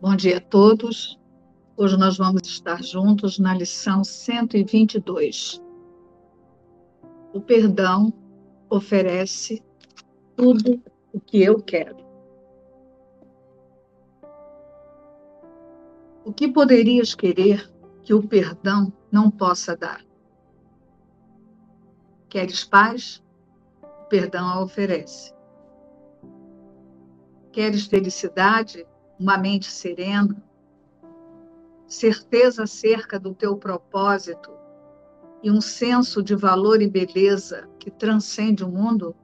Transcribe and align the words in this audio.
Bom 0.00 0.14
dia 0.14 0.36
a 0.36 0.40
todos. 0.40 1.18
Hoje 1.76 1.96
nós 1.96 2.16
vamos 2.16 2.46
estar 2.46 2.80
juntos 2.84 3.36
na 3.40 3.52
lição 3.52 4.04
122. 4.04 5.60
O 7.34 7.40
perdão 7.40 8.12
oferece 8.70 9.60
tudo 10.36 10.80
o 11.12 11.18
que 11.18 11.42
eu 11.42 11.60
quero. 11.60 11.96
O 16.24 16.32
que 16.32 16.46
poderias 16.46 17.16
querer 17.16 17.68
que 18.04 18.14
o 18.14 18.22
perdão 18.22 18.92
não 19.10 19.28
possa 19.28 19.76
dar? 19.76 20.00
Queres 22.28 22.62
paz? 22.62 23.20
O 23.82 24.04
perdão 24.04 24.46
a 24.46 24.62
oferece. 24.62 25.34
Queres 27.50 27.86
felicidade? 27.86 28.86
Uma 29.18 29.36
mente 29.36 29.70
serena, 29.70 30.36
certeza 31.86 32.64
acerca 32.64 33.18
do 33.18 33.34
teu 33.34 33.56
propósito 33.56 34.50
e 35.42 35.50
um 35.50 35.60
senso 35.60 36.22
de 36.22 36.34
valor 36.34 36.80
e 36.80 36.88
beleza 36.88 37.68
que 37.78 37.90
transcende 37.90 38.64
o 38.64 38.68
mundo? 38.68 39.14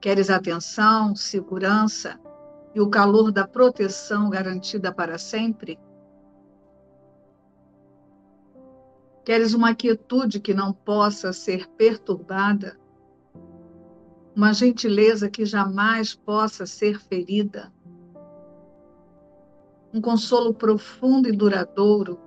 Queres 0.00 0.30
atenção, 0.30 1.14
segurança 1.14 2.18
e 2.74 2.80
o 2.80 2.88
calor 2.88 3.30
da 3.30 3.46
proteção 3.46 4.30
garantida 4.30 4.92
para 4.92 5.18
sempre? 5.18 5.78
Queres 9.24 9.52
uma 9.52 9.74
quietude 9.74 10.40
que 10.40 10.54
não 10.54 10.72
possa 10.72 11.32
ser 11.32 11.68
perturbada? 11.76 12.79
Uma 14.40 14.54
gentileza 14.54 15.28
que 15.28 15.44
jamais 15.44 16.14
possa 16.14 16.64
ser 16.64 16.98
ferida, 16.98 17.70
um 19.92 20.00
consolo 20.00 20.54
profundo 20.54 21.28
e 21.28 21.32
duradouro 21.32 22.18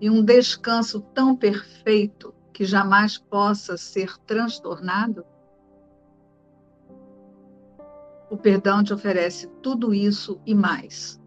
e 0.00 0.10
um 0.10 0.24
descanso 0.24 1.00
tão 1.14 1.36
perfeito 1.36 2.34
que 2.52 2.64
jamais 2.64 3.16
possa 3.16 3.76
ser 3.76 4.18
transtornado? 4.26 5.24
O 8.28 8.36
perdão 8.36 8.82
te 8.82 8.92
oferece 8.92 9.46
tudo 9.62 9.94
isso 9.94 10.40
e 10.44 10.52
mais. 10.52 11.22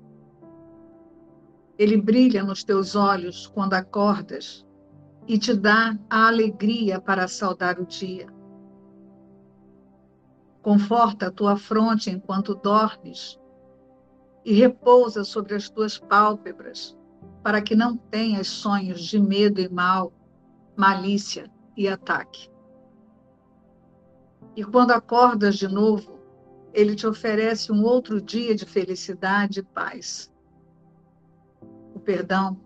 Ele 1.79 1.95
brilha 1.95 2.43
nos 2.43 2.61
teus 2.61 2.93
olhos 2.93 3.47
quando 3.47 3.75
acordas 3.75 4.67
e 5.25 5.39
te 5.39 5.53
dá 5.53 5.97
a 6.09 6.27
alegria 6.27 6.99
para 6.99 7.25
saudar 7.29 7.79
o 7.79 7.85
dia. 7.85 8.36
Conforta 10.67 11.27
a 11.27 11.31
tua 11.31 11.55
fronte 11.55 12.09
enquanto 12.09 12.53
dormes 12.53 13.39
e 14.43 14.51
repousa 14.51 15.23
sobre 15.23 15.55
as 15.55 15.69
tuas 15.69 15.97
pálpebras, 15.97 16.93
para 17.41 17.61
que 17.61 17.73
não 17.73 17.95
tenhas 17.95 18.49
sonhos 18.49 18.99
de 18.99 19.17
medo 19.17 19.61
e 19.61 19.69
mal, 19.69 20.11
malícia 20.75 21.49
e 21.77 21.87
ataque. 21.87 22.49
E 24.57 24.63
quando 24.65 24.91
acordas 24.91 25.55
de 25.55 25.69
novo, 25.69 26.19
ele 26.73 26.95
te 26.95 27.07
oferece 27.07 27.71
um 27.71 27.85
outro 27.85 28.21
dia 28.21 28.53
de 28.53 28.65
felicidade 28.65 29.61
e 29.61 29.63
paz. 29.63 30.29
O 31.95 31.99
perdão 32.01 32.59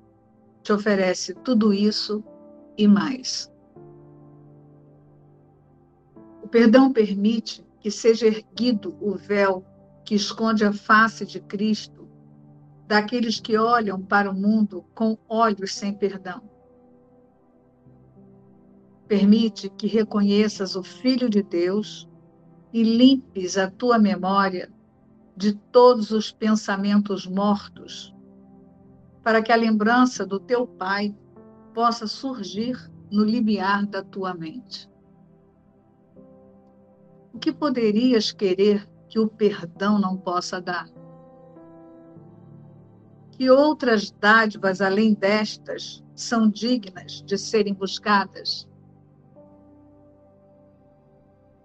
te 0.63 0.73
oferece 0.73 1.35
tudo 1.35 1.71
isso 1.71 2.23
e 2.75 2.87
mais. 2.87 3.53
O 6.41 6.47
perdão 6.47 6.91
permite 6.91 7.63
que 7.81 7.89
seja 7.89 8.27
erguido 8.27 8.95
o 9.01 9.15
véu 9.15 9.65
que 10.05 10.15
esconde 10.15 10.63
a 10.63 10.71
face 10.71 11.25
de 11.25 11.41
Cristo, 11.41 12.07
daqueles 12.87 13.39
que 13.39 13.57
olham 13.57 14.01
para 14.01 14.29
o 14.29 14.33
mundo 14.33 14.85
com 14.93 15.17
olhos 15.27 15.73
sem 15.73 15.93
perdão. 15.93 16.41
Permite 19.07 19.69
que 19.69 19.87
reconheças 19.87 20.75
o 20.75 20.83
Filho 20.83 21.29
de 21.29 21.41
Deus 21.41 22.07
e 22.71 22.83
limpes 22.83 23.57
a 23.57 23.69
tua 23.69 23.97
memória 23.97 24.71
de 25.35 25.53
todos 25.53 26.11
os 26.11 26.31
pensamentos 26.31 27.25
mortos, 27.25 28.13
para 29.23 29.41
que 29.41 29.51
a 29.51 29.55
lembrança 29.55 30.25
do 30.25 30.39
teu 30.39 30.67
Pai 30.67 31.15
possa 31.73 32.05
surgir 32.05 32.77
no 33.11 33.23
limiar 33.23 33.85
da 33.85 34.03
tua 34.03 34.33
mente. 34.33 34.90
O 37.33 37.39
que 37.39 37.51
poderias 37.51 38.31
querer 38.31 38.87
que 39.07 39.19
o 39.19 39.27
perdão 39.27 39.99
não 39.99 40.17
possa 40.17 40.61
dar? 40.61 40.89
Que 43.31 43.49
outras 43.49 44.11
dádivas 44.11 44.81
além 44.81 45.13
destas 45.13 46.03
são 46.13 46.49
dignas 46.49 47.21
de 47.23 47.37
serem 47.37 47.73
buscadas? 47.73 48.67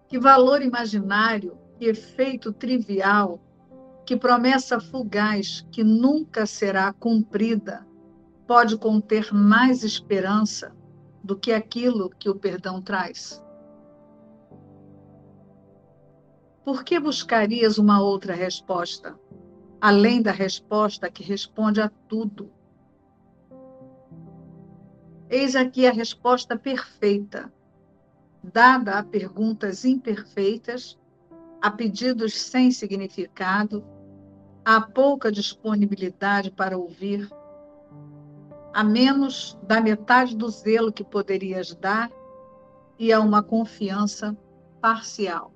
Que 0.09 0.19
valor 0.19 0.62
imaginário, 0.62 1.59
que 1.78 1.87
efeito 1.87 2.53
trivial, 2.53 3.41
que 4.06 4.16
promessa 4.16 4.78
fugaz 4.81 5.66
que 5.72 5.83
nunca 5.83 6.47
será 6.47 6.93
cumprida 6.93 7.84
pode 8.47 8.78
conter 8.78 9.34
mais 9.34 9.83
esperança 9.83 10.72
do 11.25 11.37
que 11.37 11.53
aquilo 11.53 12.09
que 12.10 12.31
o 12.31 12.37
perdão 12.37 12.81
traz? 12.81 13.44
Por 16.66 16.82
que 16.82 16.99
buscarias 16.99 17.78
uma 17.78 18.03
outra 18.03 18.34
resposta, 18.34 19.16
além 19.81 20.21
da 20.21 20.32
resposta 20.32 21.09
que 21.09 21.22
responde 21.22 21.81
a 21.81 21.88
tudo? 22.09 22.50
Eis 25.31 25.54
aqui 25.54 25.87
a 25.87 25.93
resposta 25.93 26.59
perfeita, 26.59 27.53
dada 28.43 28.99
a 28.99 29.04
perguntas 29.04 29.84
imperfeitas, 29.84 30.99
a 31.62 31.71
pedidos 31.71 32.34
sem 32.34 32.72
significado, 32.72 33.84
a 34.65 34.81
pouca 34.81 35.31
disponibilidade 35.31 36.50
para 36.50 36.77
ouvir, 36.77 37.31
a 38.75 38.83
menos 38.83 39.56
da 39.62 39.81
metade 39.81 40.37
do 40.37 40.48
zelo 40.48 40.93
que 40.93 41.04
poderias 41.04 41.77
dar 41.77 42.10
e 42.98 43.12
a 43.12 43.21
uma 43.21 43.41
confiança 43.41 44.37
parcial. 44.81 45.56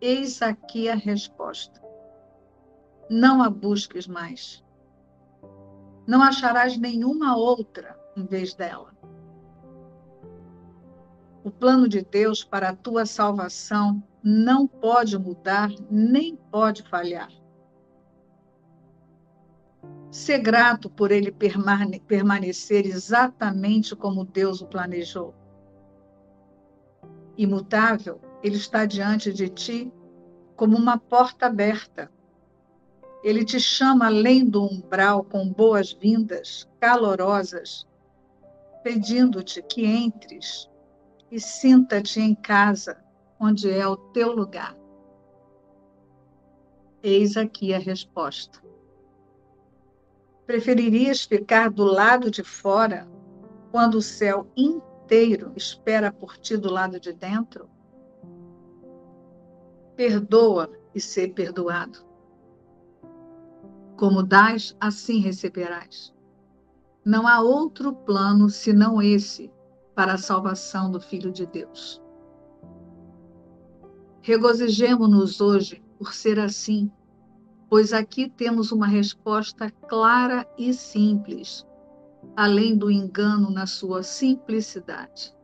Eis 0.00 0.42
aqui 0.42 0.88
a 0.88 0.94
resposta. 0.94 1.82
Não 3.10 3.42
a 3.42 3.50
busques 3.50 4.06
mais. 4.06 4.64
Não 6.06 6.22
acharás 6.22 6.78
nenhuma 6.78 7.36
outra 7.36 7.98
em 8.16 8.24
vez 8.24 8.54
dela. 8.54 8.94
O 11.42 11.50
plano 11.50 11.88
de 11.88 12.02
Deus 12.02 12.44
para 12.44 12.68
a 12.68 12.76
tua 12.76 13.06
salvação 13.06 14.00
não 14.22 14.68
pode 14.68 15.18
mudar 15.18 15.68
nem 15.90 16.36
pode 16.36 16.84
falhar. 16.84 17.32
Ser 20.12 20.38
grato 20.38 20.88
por 20.88 21.10
ele 21.10 21.32
permanecer 22.06 22.86
exatamente 22.86 23.96
como 23.96 24.24
Deus 24.24 24.60
o 24.60 24.66
planejou. 24.66 25.34
Imutável 27.36 28.27
ele 28.42 28.56
está 28.56 28.84
diante 28.84 29.32
de 29.32 29.48
ti 29.48 29.92
como 30.56 30.76
uma 30.76 30.98
porta 30.98 31.46
aberta. 31.46 32.10
Ele 33.22 33.44
te 33.44 33.58
chama 33.58 34.06
além 34.06 34.44
do 34.44 34.62
umbral 34.64 35.24
com 35.24 35.48
boas-vindas 35.52 36.68
calorosas, 36.80 37.86
pedindo-te 38.82 39.60
que 39.62 39.84
entres 39.84 40.70
e 41.30 41.40
sinta-te 41.40 42.20
em 42.20 42.34
casa, 42.34 43.04
onde 43.40 43.70
é 43.70 43.86
o 43.86 43.96
teu 43.96 44.32
lugar. 44.32 44.76
Eis 47.02 47.36
aqui 47.36 47.74
a 47.74 47.78
resposta. 47.78 48.60
Preferirias 50.46 51.24
ficar 51.24 51.70
do 51.70 51.84
lado 51.84 52.30
de 52.30 52.42
fora, 52.42 53.06
quando 53.70 53.96
o 53.96 54.02
céu 54.02 54.50
inteiro 54.56 55.52
espera 55.54 56.10
por 56.10 56.38
ti 56.38 56.56
do 56.56 56.70
lado 56.70 56.98
de 56.98 57.12
dentro? 57.12 57.68
Perdoa 59.98 60.70
e 60.94 61.00
ser 61.00 61.34
perdoado. 61.34 61.98
Como 63.96 64.22
dás, 64.22 64.76
assim 64.78 65.18
receberás. 65.18 66.14
Não 67.04 67.26
há 67.26 67.40
outro 67.40 67.92
plano 67.92 68.48
senão 68.48 69.02
esse 69.02 69.50
para 69.96 70.12
a 70.12 70.18
salvação 70.18 70.88
do 70.92 71.00
Filho 71.00 71.32
de 71.32 71.44
Deus. 71.46 72.00
Regozijemo-nos 74.22 75.40
hoje 75.40 75.82
por 75.98 76.14
ser 76.14 76.38
assim, 76.38 76.88
pois 77.68 77.92
aqui 77.92 78.30
temos 78.30 78.70
uma 78.70 78.86
resposta 78.86 79.68
clara 79.68 80.48
e 80.56 80.72
simples, 80.72 81.66
além 82.36 82.78
do 82.78 82.88
engano 82.88 83.50
na 83.50 83.66
sua 83.66 84.04
simplicidade 84.04 85.36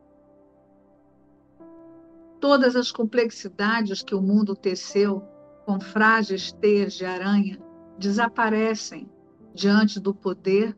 todas 2.45 2.75
as 2.75 2.91
complexidades 2.91 4.03
que 4.03 4.13
o 4.13 4.21
mundo 4.21 4.55
teceu 4.55 5.19
com 5.65 5.79
frágeis 5.79 6.51
teias 6.51 6.93
de 6.93 7.03
aranha, 7.03 7.59
desaparecem 7.97 9.09
diante 9.51 9.99
do 9.99 10.13
poder 10.13 10.77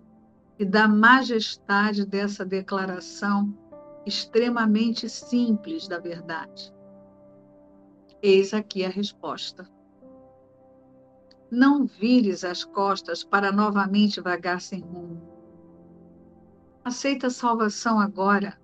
e 0.58 0.64
da 0.64 0.88
majestade 0.88 2.06
dessa 2.06 2.46
declaração 2.46 3.54
extremamente 4.06 5.10
simples 5.10 5.90
da 5.90 6.00
verdade. 6.00 6.74
Eis 8.22 8.54
aqui 8.54 8.86
a 8.86 8.90
resposta. 8.90 9.70
Não 11.52 11.86
vires 11.86 12.46
as 12.46 12.64
costas 12.64 13.26
para 13.26 13.52
novamente 13.52 14.22
vagar 14.22 14.62
sem 14.62 14.80
rumo. 14.80 15.22
Aceita 16.86 17.28
a 17.28 17.30
salvação 17.30 18.00
agora. 18.00 18.58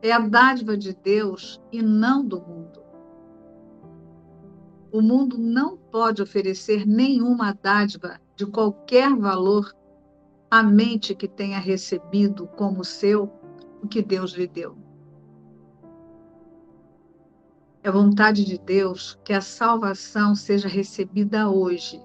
É 0.00 0.12
a 0.12 0.18
dádiva 0.20 0.76
de 0.76 0.94
Deus 0.94 1.60
e 1.72 1.82
não 1.82 2.24
do 2.24 2.40
mundo. 2.40 2.82
O 4.92 5.02
mundo 5.02 5.36
não 5.36 5.76
pode 5.76 6.22
oferecer 6.22 6.86
nenhuma 6.86 7.52
dádiva 7.52 8.20
de 8.36 8.46
qualquer 8.46 9.14
valor 9.14 9.74
à 10.50 10.62
mente 10.62 11.14
que 11.14 11.28
tenha 11.28 11.58
recebido 11.58 12.46
como 12.46 12.84
seu 12.84 13.30
o 13.82 13.88
que 13.88 14.00
Deus 14.00 14.32
lhe 14.32 14.46
deu. 14.46 14.76
É 17.82 17.90
vontade 17.90 18.44
de 18.44 18.58
Deus 18.58 19.18
que 19.24 19.32
a 19.32 19.40
salvação 19.40 20.34
seja 20.34 20.68
recebida 20.68 21.50
hoje 21.50 22.02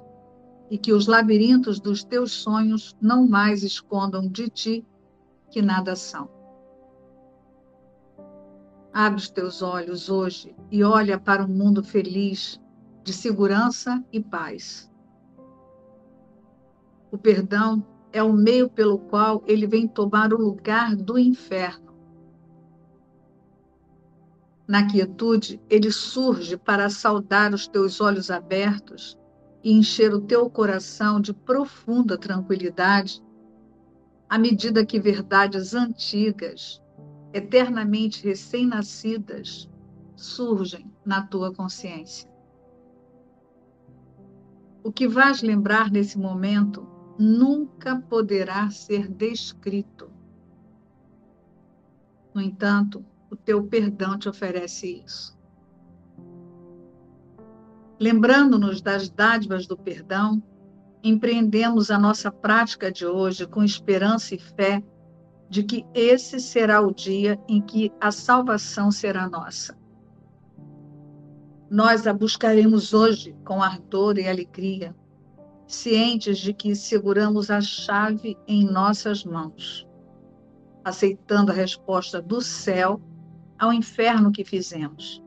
e 0.69 0.77
que 0.77 0.93
os 0.93 1.07
labirintos 1.07 1.79
dos 1.79 2.03
teus 2.03 2.31
sonhos 2.31 2.95
não 3.01 3.27
mais 3.27 3.63
escondam 3.63 4.27
de 4.27 4.49
ti 4.49 4.85
que 5.51 5.61
nada 5.61 5.95
são. 5.95 6.42
Abre 8.93 9.19
os 9.19 9.29
teus 9.29 9.61
olhos 9.61 10.09
hoje 10.09 10.55
e 10.71 10.83
olha 10.83 11.19
para 11.19 11.43
um 11.43 11.47
mundo 11.47 11.83
feliz, 11.83 12.61
de 13.03 13.11
segurança 13.11 14.03
e 14.11 14.21
paz. 14.21 14.89
O 17.11 17.17
perdão 17.17 17.85
é 18.11 18.21
o 18.21 18.31
meio 18.31 18.69
pelo 18.69 18.97
qual 18.97 19.43
ele 19.47 19.65
vem 19.65 19.87
tomar 19.87 20.31
o 20.31 20.37
lugar 20.37 20.95
do 20.95 21.17
inferno 21.17 21.83
na 24.67 24.87
quietude, 24.87 25.61
ele 25.69 25.91
surge 25.91 26.55
para 26.55 26.89
saudar 26.89 27.53
os 27.53 27.67
teus 27.67 27.99
olhos 27.99 28.31
abertos 28.31 29.17
e 29.63 29.71
encher 29.71 30.13
o 30.13 30.21
teu 30.21 30.49
coração 30.49 31.19
de 31.19 31.33
profunda 31.33 32.17
tranquilidade, 32.17 33.21
à 34.29 34.37
medida 34.37 34.85
que 34.85 34.99
verdades 34.99 35.73
antigas, 35.73 36.81
eternamente 37.33 38.23
recém-nascidas, 38.23 39.69
surgem 40.15 40.89
na 41.03 41.25
tua 41.25 41.53
consciência. 41.53 42.31
O 44.83 44.91
que 44.91 45.07
vais 45.07 45.41
lembrar 45.41 45.89
nesse 45.89 46.17
momento 46.17 46.87
nunca 47.17 47.99
poderá 48.01 48.69
ser 48.69 49.07
descrito. 49.07 50.11
No 52.33 52.41
entanto, 52.41 53.03
o 53.29 53.35
teu 53.35 53.63
perdão 53.63 54.17
te 54.17 54.29
oferece 54.29 55.01
isso. 55.03 55.37
Lembrando-nos 57.99 58.81
das 58.81 59.09
dádivas 59.09 59.65
do 59.65 59.77
perdão, 59.77 60.43
empreendemos 61.03 61.89
a 61.89 61.97
nossa 61.97 62.31
prática 62.31 62.91
de 62.91 63.05
hoje 63.05 63.47
com 63.47 63.63
esperança 63.63 64.35
e 64.35 64.39
fé 64.39 64.83
de 65.53 65.61
que 65.61 65.85
esse 65.93 66.39
será 66.39 66.81
o 66.81 66.91
dia 66.91 67.39
em 67.47 67.61
que 67.61 67.91
a 68.01 68.11
salvação 68.11 68.89
será 68.89 69.29
nossa. 69.29 69.77
Nós 71.69 72.07
a 72.07 72.13
buscaremos 72.13 72.91
hoje 72.91 73.35
com 73.45 73.61
ardor 73.61 74.17
e 74.17 74.27
alegria, 74.27 74.95
cientes 75.67 76.39
de 76.39 76.55
que 76.55 76.73
seguramos 76.73 77.51
a 77.51 77.61
chave 77.61 78.35
em 78.47 78.65
nossas 78.65 79.23
mãos, 79.23 79.87
aceitando 80.83 81.51
a 81.51 81.55
resposta 81.55 82.19
do 82.19 82.41
céu 82.41 82.99
ao 83.59 83.71
inferno 83.71 84.31
que 84.31 84.43
fizemos, 84.43 85.21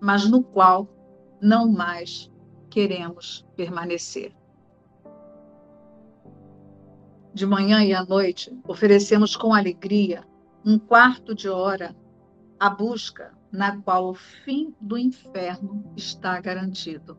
mas 0.00 0.26
no 0.26 0.42
qual 0.42 0.88
não 1.38 1.70
mais 1.70 2.30
queremos 2.70 3.46
permanecer. 3.56 4.32
De 7.32 7.46
manhã 7.46 7.84
e 7.84 7.94
à 7.94 8.04
noite, 8.04 8.52
oferecemos 8.66 9.36
com 9.36 9.54
alegria 9.54 10.24
um 10.64 10.78
quarto 10.78 11.34
de 11.34 11.48
hora 11.48 11.94
à 12.58 12.68
busca 12.68 13.32
na 13.52 13.80
qual 13.80 14.10
o 14.10 14.14
fim 14.14 14.74
do 14.80 14.98
inferno 14.98 15.84
está 15.96 16.40
garantido. 16.40 17.16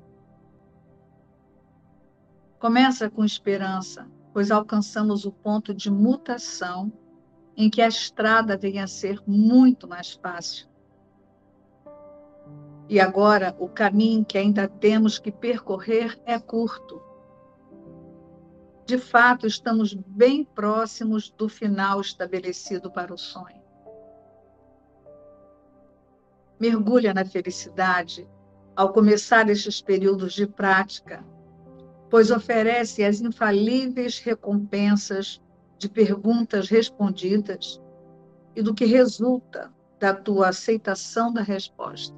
Começa 2.59 3.09
com 3.09 3.25
esperança, 3.25 4.07
pois 4.33 4.51
alcançamos 4.51 5.25
o 5.25 5.31
ponto 5.31 5.73
de 5.73 5.89
mutação 5.89 6.91
em 7.57 7.69
que 7.69 7.81
a 7.81 7.87
estrada 7.87 8.57
venha 8.57 8.83
a 8.83 8.87
ser 8.87 9.21
muito 9.25 9.87
mais 9.87 10.13
fácil. 10.13 10.69
E 12.87 12.99
agora 12.99 13.55
o 13.59 13.67
caminho 13.67 14.25
que 14.25 14.37
ainda 14.37 14.67
temos 14.67 15.17
que 15.17 15.31
percorrer 15.31 16.19
é 16.25 16.37
curto. 16.37 17.01
De 18.91 18.97
fato, 18.97 19.47
estamos 19.47 19.93
bem 19.93 20.43
próximos 20.43 21.29
do 21.29 21.47
final 21.47 22.01
estabelecido 22.01 22.91
para 22.91 23.13
o 23.13 23.17
sonho. 23.17 23.63
Mergulha 26.59 27.13
na 27.13 27.23
felicidade 27.23 28.27
ao 28.75 28.91
começar 28.91 29.47
estes 29.49 29.81
períodos 29.81 30.33
de 30.33 30.45
prática, 30.45 31.23
pois 32.09 32.31
oferece 32.31 33.01
as 33.01 33.21
infalíveis 33.21 34.19
recompensas 34.19 35.41
de 35.77 35.87
perguntas 35.87 36.67
respondidas 36.67 37.81
e 38.53 38.61
do 38.61 38.73
que 38.73 38.83
resulta 38.83 39.73
da 40.01 40.13
tua 40.13 40.49
aceitação 40.49 41.31
da 41.31 41.41
resposta. 41.41 42.13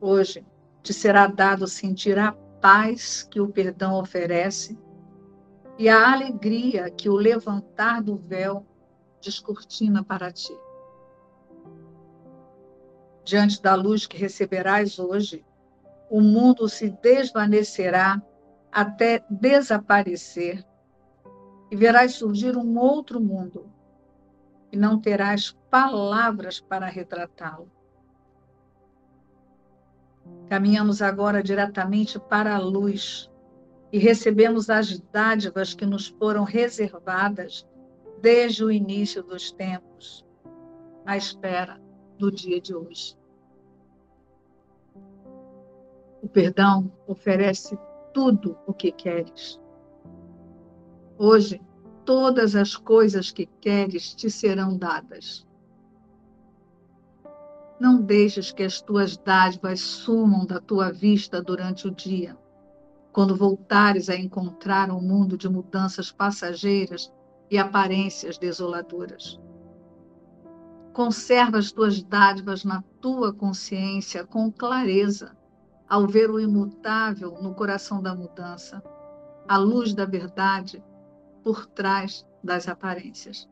Hoje 0.00 0.46
te 0.84 0.94
será 0.94 1.26
dado 1.26 1.66
sentir 1.66 2.16
a 2.16 2.32
paz 2.60 3.26
que 3.30 3.40
o 3.40 3.48
perdão 3.48 3.98
oferece 3.98 4.78
e 5.78 5.88
a 5.88 6.12
alegria 6.12 6.90
que 6.90 7.08
o 7.08 7.16
levantar 7.16 8.02
do 8.02 8.16
véu 8.16 8.66
descortina 9.20 10.04
para 10.04 10.30
ti. 10.30 10.56
Diante 13.24 13.62
da 13.62 13.74
luz 13.74 14.06
que 14.06 14.16
receberás 14.16 14.98
hoje, 14.98 15.44
o 16.10 16.20
mundo 16.20 16.68
se 16.68 16.90
desvanecerá 16.90 18.20
até 18.72 19.24
desaparecer 19.30 20.66
e 21.70 21.76
verás 21.76 22.14
surgir 22.14 22.56
um 22.56 22.78
outro 22.78 23.20
mundo, 23.20 23.70
e 24.72 24.76
não 24.76 25.00
terás 25.00 25.56
palavras 25.70 26.60
para 26.60 26.86
retratá-lo. 26.86 27.70
Caminhamos 30.48 31.00
agora 31.00 31.42
diretamente 31.42 32.18
para 32.18 32.54
a 32.54 32.58
luz 32.58 33.30
e 33.92 33.98
recebemos 33.98 34.68
as 34.68 34.98
dádivas 34.98 35.74
que 35.74 35.86
nos 35.86 36.08
foram 36.08 36.44
reservadas 36.44 37.66
desde 38.20 38.64
o 38.64 38.70
início 38.70 39.22
dos 39.22 39.50
tempos, 39.50 40.24
à 41.06 41.16
espera 41.16 41.80
do 42.18 42.30
dia 42.30 42.60
de 42.60 42.74
hoje. 42.74 43.16
O 46.22 46.28
perdão 46.28 46.92
oferece 47.06 47.78
tudo 48.12 48.58
o 48.66 48.74
que 48.74 48.92
queres 48.92 49.60
Hoje, 51.22 51.60
todas 52.06 52.56
as 52.56 52.74
coisas 52.74 53.30
que 53.30 53.44
queres 53.44 54.14
te 54.14 54.30
serão 54.30 54.74
dadas. 54.74 55.46
Não 57.80 58.02
deixes 58.02 58.52
que 58.52 58.62
as 58.62 58.82
tuas 58.82 59.16
dádivas 59.16 59.80
sumam 59.80 60.44
da 60.44 60.60
tua 60.60 60.92
vista 60.92 61.40
durante 61.40 61.88
o 61.88 61.90
dia, 61.90 62.36
quando 63.10 63.34
voltares 63.34 64.10
a 64.10 64.14
encontrar 64.14 64.90
um 64.90 65.00
mundo 65.00 65.34
de 65.38 65.48
mudanças 65.48 66.12
passageiras 66.12 67.10
e 67.50 67.56
aparências 67.56 68.36
desoladoras. 68.36 69.40
Conserva 70.92 71.56
as 71.56 71.72
tuas 71.72 72.02
dádivas 72.02 72.64
na 72.64 72.84
tua 73.00 73.32
consciência 73.32 74.26
com 74.26 74.52
clareza, 74.52 75.34
ao 75.88 76.06
ver 76.06 76.30
o 76.30 76.38
imutável 76.38 77.38
no 77.40 77.54
coração 77.54 78.02
da 78.02 78.14
mudança, 78.14 78.82
a 79.48 79.56
luz 79.56 79.94
da 79.94 80.04
verdade 80.04 80.84
por 81.42 81.64
trás 81.64 82.26
das 82.44 82.68
aparências. 82.68 83.48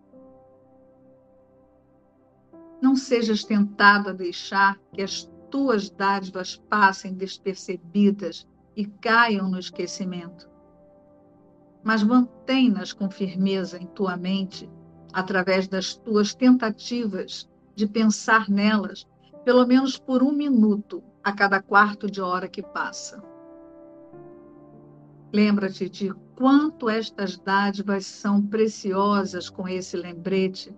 Não 2.80 2.94
sejas 2.94 3.44
tentado 3.44 4.10
a 4.10 4.12
deixar 4.12 4.78
que 4.92 5.02
as 5.02 5.28
tuas 5.50 5.90
dádivas 5.90 6.56
passem 6.68 7.14
despercebidas 7.14 8.46
e 8.76 8.86
caiam 8.86 9.50
no 9.50 9.58
esquecimento. 9.58 10.48
Mas 11.82 12.02
mantém-nas 12.02 12.92
com 12.92 13.10
firmeza 13.10 13.78
em 13.78 13.86
tua 13.86 14.16
mente, 14.16 14.68
através 15.12 15.66
das 15.66 15.94
tuas 15.94 16.34
tentativas 16.34 17.48
de 17.74 17.86
pensar 17.86 18.48
nelas 18.48 19.06
pelo 19.44 19.66
menos 19.66 19.96
por 19.96 20.22
um 20.22 20.32
minuto 20.32 21.02
a 21.24 21.32
cada 21.32 21.62
quarto 21.62 22.10
de 22.10 22.20
hora 22.20 22.48
que 22.48 22.62
passa. 22.62 23.22
Lembra-te 25.32 25.88
de 25.88 26.12
quanto 26.36 26.88
estas 26.88 27.38
dádivas 27.38 28.06
são 28.06 28.42
preciosas 28.42 29.48
com 29.50 29.68
esse 29.68 29.96
lembrete, 29.96 30.74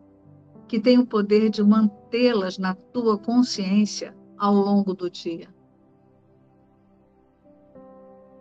que 0.71 0.79
tem 0.79 1.01
o 1.01 1.05
poder 1.05 1.51
de 1.51 1.65
mantê-las 1.65 2.57
na 2.57 2.77
tua 2.77 3.19
consciência 3.19 4.17
ao 4.39 4.55
longo 4.55 4.95
do 4.95 5.11
dia. 5.11 5.53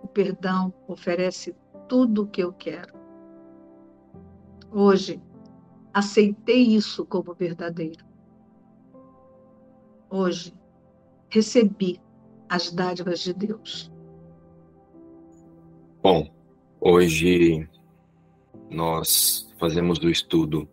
O 0.03 0.07
perdão 0.07 0.71
oferece 0.87 1.55
tudo 1.87 2.21
o 2.21 2.27
que 2.27 2.43
eu 2.43 2.53
quero. 2.53 2.93
Hoje, 4.71 5.19
aceitei 5.91 6.61
isso 6.67 7.03
como 7.03 7.33
verdadeiro. 7.33 8.05
Hoje, 10.07 10.53
recebi 11.31 11.99
as 12.47 12.71
dádivas 12.71 13.21
de 13.21 13.33
Deus. 13.33 13.91
Bom, 16.03 16.29
hoje 16.79 17.67
nós 18.69 19.51
fazemos 19.57 19.97
o 19.97 20.09
estudo 20.09 20.69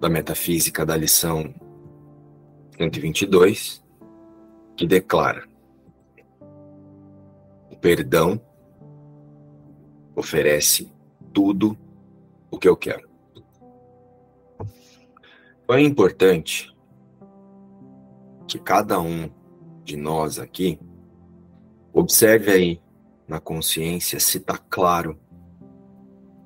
da 0.00 0.08
metafísica 0.08 0.84
da 0.84 0.96
lição 0.96 1.54
122, 2.78 3.82
que 4.76 4.86
declara: 4.86 5.46
o 7.70 7.76
perdão 7.76 8.40
oferece 10.14 10.92
tudo 11.32 11.76
o 12.50 12.58
que 12.58 12.68
eu 12.68 12.76
quero. 12.76 13.08
Então 15.64 15.76
é 15.76 15.82
importante 15.82 16.74
que 18.46 18.58
cada 18.58 19.00
um 19.00 19.28
de 19.82 19.96
nós 19.96 20.38
aqui 20.38 20.78
observe 21.92 22.52
aí 22.52 22.82
na 23.26 23.40
consciência 23.40 24.20
se 24.20 24.38
está 24.38 24.56
claro 24.56 25.18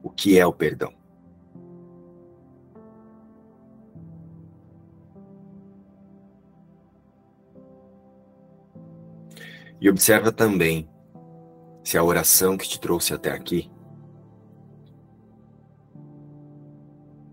o 0.02 0.08
que 0.08 0.38
é 0.38 0.46
o 0.46 0.52
perdão. 0.52 0.99
E 9.80 9.88
observa 9.88 10.30
também 10.30 10.88
se 11.82 11.96
a 11.96 12.04
oração 12.04 12.56
que 12.56 12.68
te 12.68 12.78
trouxe 12.78 13.14
até 13.14 13.30
aqui 13.30 13.70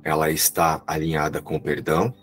ela 0.08 0.32
está 0.32 0.82
alinhada 0.88 1.42
com 1.42 1.58
o 1.58 1.62
perdão. 1.62 2.14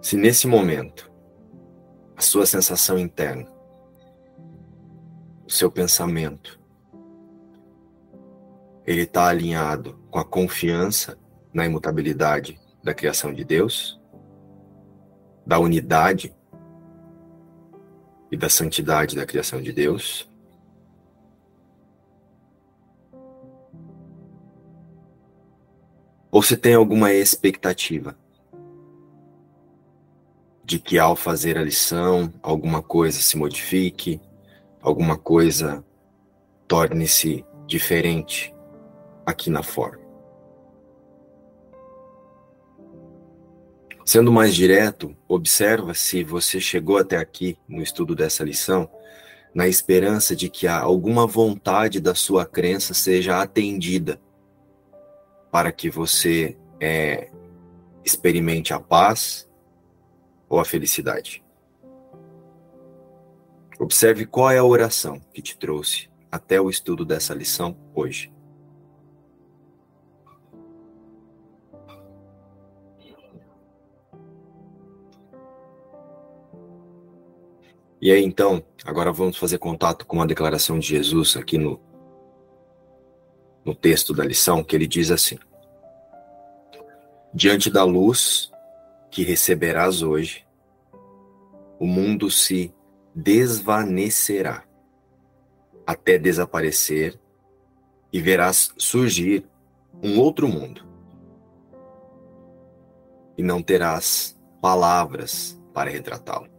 Se 0.00 0.16
nesse 0.16 0.46
momento 0.46 1.10
a 2.16 2.20
sua 2.20 2.46
sensação 2.46 2.96
interna, 2.96 3.50
o 5.44 5.50
seu 5.50 5.68
pensamento, 5.68 6.60
ele 8.86 9.02
está 9.02 9.26
alinhado 9.26 9.98
com 10.12 10.20
a 10.20 10.24
confiança 10.24 11.18
na 11.52 11.66
imutabilidade 11.66 12.56
da 12.84 12.94
criação 12.94 13.34
de 13.34 13.42
Deus, 13.42 13.97
da 15.48 15.58
unidade 15.58 16.36
e 18.30 18.36
da 18.36 18.50
santidade 18.50 19.16
da 19.16 19.24
criação 19.24 19.62
de 19.62 19.72
Deus. 19.72 20.30
Ou 26.30 26.42
se 26.42 26.54
tem 26.54 26.74
alguma 26.74 27.14
expectativa 27.14 28.14
de 30.62 30.78
que 30.78 30.98
ao 30.98 31.16
fazer 31.16 31.56
a 31.56 31.64
lição 31.64 32.30
alguma 32.42 32.82
coisa 32.82 33.18
se 33.18 33.38
modifique, 33.38 34.20
alguma 34.82 35.16
coisa 35.16 35.82
torne-se 36.68 37.42
diferente 37.66 38.54
aqui 39.24 39.48
na 39.48 39.62
forma. 39.62 40.07
Sendo 44.08 44.32
mais 44.32 44.54
direto, 44.54 45.14
observa 45.28 45.92
se 45.92 46.24
você 46.24 46.58
chegou 46.58 46.96
até 46.96 47.18
aqui 47.18 47.58
no 47.68 47.82
estudo 47.82 48.14
dessa 48.14 48.42
lição 48.42 48.90
na 49.54 49.68
esperança 49.68 50.34
de 50.34 50.48
que 50.48 50.66
alguma 50.66 51.26
vontade 51.26 52.00
da 52.00 52.14
sua 52.14 52.46
crença 52.46 52.94
seja 52.94 53.38
atendida 53.42 54.18
para 55.52 55.70
que 55.70 55.90
você 55.90 56.56
é, 56.80 57.30
experimente 58.02 58.72
a 58.72 58.80
paz, 58.80 59.46
ou 60.48 60.58
a 60.58 60.64
felicidade? 60.64 61.44
Observe 63.78 64.24
qual 64.24 64.50
é 64.50 64.56
a 64.56 64.64
oração 64.64 65.20
que 65.34 65.42
te 65.42 65.54
trouxe 65.54 66.08
até 66.32 66.58
o 66.58 66.70
estudo 66.70 67.04
dessa 67.04 67.34
lição 67.34 67.76
hoje. 67.94 68.32
E 78.00 78.12
aí 78.12 78.24
então, 78.24 78.62
agora 78.84 79.12
vamos 79.12 79.36
fazer 79.36 79.58
contato 79.58 80.06
com 80.06 80.22
a 80.22 80.26
declaração 80.26 80.78
de 80.78 80.86
Jesus 80.86 81.36
aqui 81.36 81.58
no, 81.58 81.80
no 83.64 83.74
texto 83.74 84.14
da 84.14 84.24
lição, 84.24 84.62
que 84.62 84.76
ele 84.76 84.86
diz 84.86 85.10
assim: 85.10 85.38
Diante 87.34 87.70
da 87.70 87.82
luz 87.82 88.52
que 89.10 89.24
receberás 89.24 90.00
hoje, 90.00 90.46
o 91.78 91.86
mundo 91.86 92.30
se 92.30 92.72
desvanecerá 93.14 94.64
até 95.84 96.18
desaparecer 96.18 97.18
e 98.12 98.20
verás 98.20 98.72
surgir 98.78 99.44
um 100.00 100.20
outro 100.20 100.46
mundo. 100.46 100.86
E 103.36 103.42
não 103.42 103.60
terás 103.60 104.38
palavras 104.60 105.60
para 105.72 105.90
retratá-lo. 105.90 106.57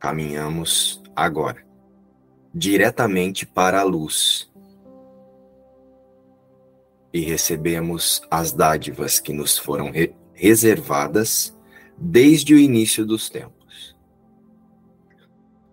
Caminhamos 0.00 1.00
agora 1.14 1.64
diretamente 2.52 3.46
para 3.46 3.80
a 3.80 3.84
luz 3.84 4.50
e 7.12 7.20
recebemos 7.20 8.22
as 8.30 8.52
dádivas 8.52 9.20
que 9.20 9.32
nos 9.32 9.58
foram 9.58 9.90
re 9.90 10.14
reservadas 10.32 11.54
desde 11.98 12.54
o 12.54 12.58
início 12.58 13.04
dos 13.04 13.28
tempos. 13.28 13.94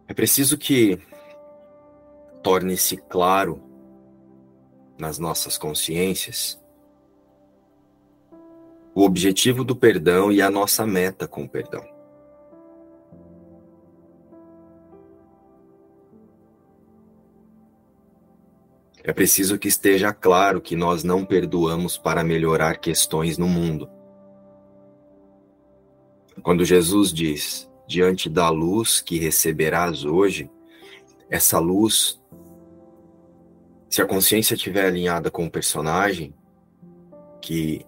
É 0.10 0.13
preciso 0.13 0.57
que 0.57 1.00
torne-se 2.43 2.98
claro 2.98 3.63
nas 5.00 5.17
nossas 5.17 5.57
consciências 5.57 6.62
o 8.93 9.03
objetivo 9.03 9.63
do 9.63 9.75
perdão 9.75 10.31
e 10.31 10.41
a 10.41 10.50
nossa 10.50 10.86
meta 10.86 11.27
com 11.29 11.43
o 11.43 11.50
perdão. 11.50 11.97
É 19.07 19.13
preciso 19.13 19.57
que 19.57 19.69
esteja 19.69 20.13
claro 20.13 20.59
que 20.59 20.75
nós 20.75 21.01
não 21.01 21.23
perdoamos 21.23 21.97
para 21.97 22.25
melhorar 22.25 22.77
questões 22.77 23.37
no 23.37 23.47
mundo. 23.47 23.89
Quando 26.43 26.65
Jesus 26.65 27.13
diz: 27.13 27.71
Diante 27.87 28.29
da 28.29 28.49
luz 28.49 28.99
que 28.99 29.17
receberás 29.17 30.03
hoje, 30.03 30.51
essa 31.29 31.57
luz, 31.57 32.21
se 33.89 34.01
a 34.01 34.05
consciência 34.05 34.55
estiver 34.55 34.85
alinhada 34.85 35.31
com 35.31 35.45
o 35.45 35.51
personagem 35.51 36.35
que 37.41 37.85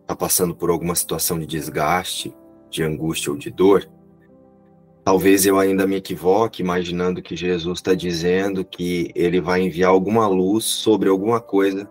está 0.00 0.16
passando 0.16 0.56
por 0.56 0.70
alguma 0.70 0.94
situação 0.94 1.38
de 1.38 1.44
desgaste, 1.44 2.34
de 2.70 2.82
angústia 2.82 3.30
ou 3.30 3.36
de 3.36 3.50
dor, 3.50 3.86
Talvez 5.04 5.44
eu 5.44 5.58
ainda 5.58 5.86
me 5.86 5.96
equivoque 5.96 6.62
imaginando 6.62 7.20
que 7.20 7.36
Jesus 7.36 7.78
está 7.78 7.92
dizendo 7.92 8.64
que 8.64 9.12
ele 9.14 9.38
vai 9.38 9.60
enviar 9.60 9.90
alguma 9.90 10.26
luz 10.26 10.64
sobre 10.64 11.10
alguma 11.10 11.42
coisa 11.42 11.90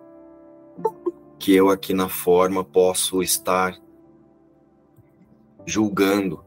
que 1.38 1.54
eu 1.54 1.70
aqui 1.70 1.94
na 1.94 2.08
forma 2.08 2.64
posso 2.64 3.22
estar 3.22 3.80
julgando 5.64 6.44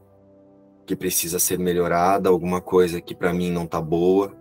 que 0.84 0.94
precisa 0.94 1.38
ser 1.38 1.58
melhorada, 1.58 2.28
alguma 2.28 2.60
coisa 2.60 3.00
que 3.00 3.14
para 3.14 3.32
mim 3.32 3.50
não 3.50 3.64
está 3.64 3.80
boa. 3.80 4.36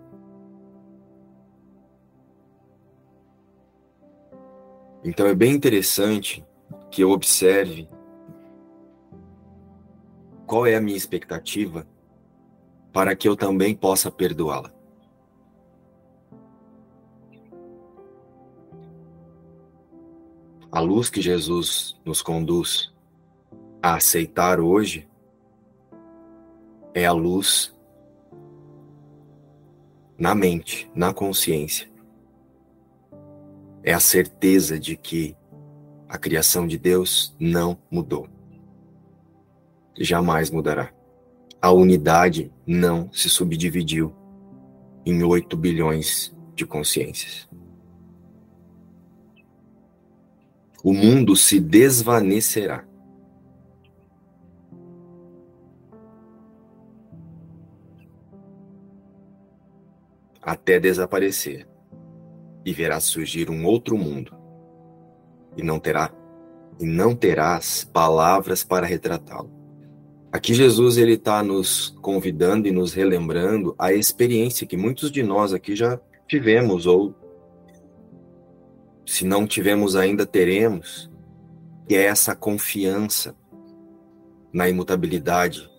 Então 5.01 5.27
é 5.27 5.33
bem 5.33 5.53
interessante 5.53 6.45
que 6.91 7.01
eu 7.01 7.11
observe 7.11 7.87
qual 10.45 10.65
é 10.65 10.75
a 10.75 10.81
minha 10.81 10.97
expectativa 10.97 11.87
para 12.97 13.15
que 13.15 13.29
eu 13.29 13.35
também 13.35 13.75
possa 13.75 14.09
perdoá-la. 14.09 14.73
A 20.71 20.79
luz 20.79 21.07
que 21.07 21.21
Jesus 21.21 21.95
nos 22.03 22.23
conduz 22.23 22.91
a 23.83 23.97
aceitar 23.97 24.59
hoje 24.59 25.07
é 26.91 27.05
a 27.05 27.11
luz 27.11 27.71
na 30.17 30.33
mente, 30.33 30.89
na 30.95 31.13
consciência. 31.13 31.87
É 33.83 33.93
a 33.93 33.99
certeza 33.99 34.79
de 34.79 34.97
que 34.97 35.37
a 36.09 36.17
criação 36.17 36.65
de 36.65 36.79
Deus 36.79 37.35
não 37.39 37.77
mudou. 37.91 38.27
Jamais 39.95 40.49
mudará. 40.49 40.96
A 41.61 41.71
unidade 41.71 42.51
não 42.65 43.11
se 43.11 43.29
subdividiu 43.29 44.13
em 45.05 45.23
8 45.23 45.57
bilhões 45.57 46.35
de 46.53 46.65
consciências. 46.65 47.49
O 50.83 50.93
mundo 50.93 51.35
se 51.35 51.59
desvanecerá. 51.59 52.85
Até 60.41 60.79
desaparecer 60.79 61.67
e 62.63 62.71
verá 62.71 62.99
surgir 62.99 63.49
um 63.49 63.65
outro 63.65 63.97
mundo 63.97 64.35
e 65.57 65.63
não 65.63 65.79
terá 65.79 66.11
e 66.79 66.85
não 66.85 67.15
terás 67.15 67.83
palavras 67.83 68.63
para 68.63 68.85
retratá-lo. 68.85 69.56
Aqui 70.31 70.53
Jesus 70.53 70.97
ele 70.97 71.13
está 71.13 71.41
nos 71.41 71.95
convidando 72.01 72.67
e 72.67 72.71
nos 72.71 72.93
relembrando 72.93 73.73
a 73.79 73.93
experiência 73.93 74.67
que 74.67 74.75
muitos 74.75 75.09
de 75.09 75.23
nós 75.23 75.53
aqui 75.53 75.75
já 75.75 75.99
tivemos 76.27 76.85
ou 76.85 77.15
se 79.05 79.23
não 79.25 79.47
tivemos 79.47 79.95
ainda 79.95 80.25
teremos, 80.25 81.09
que 81.87 81.95
é 81.95 82.03
essa 82.03 82.35
confiança 82.35 83.33
na 84.51 84.67
imutabilidade 84.67 85.69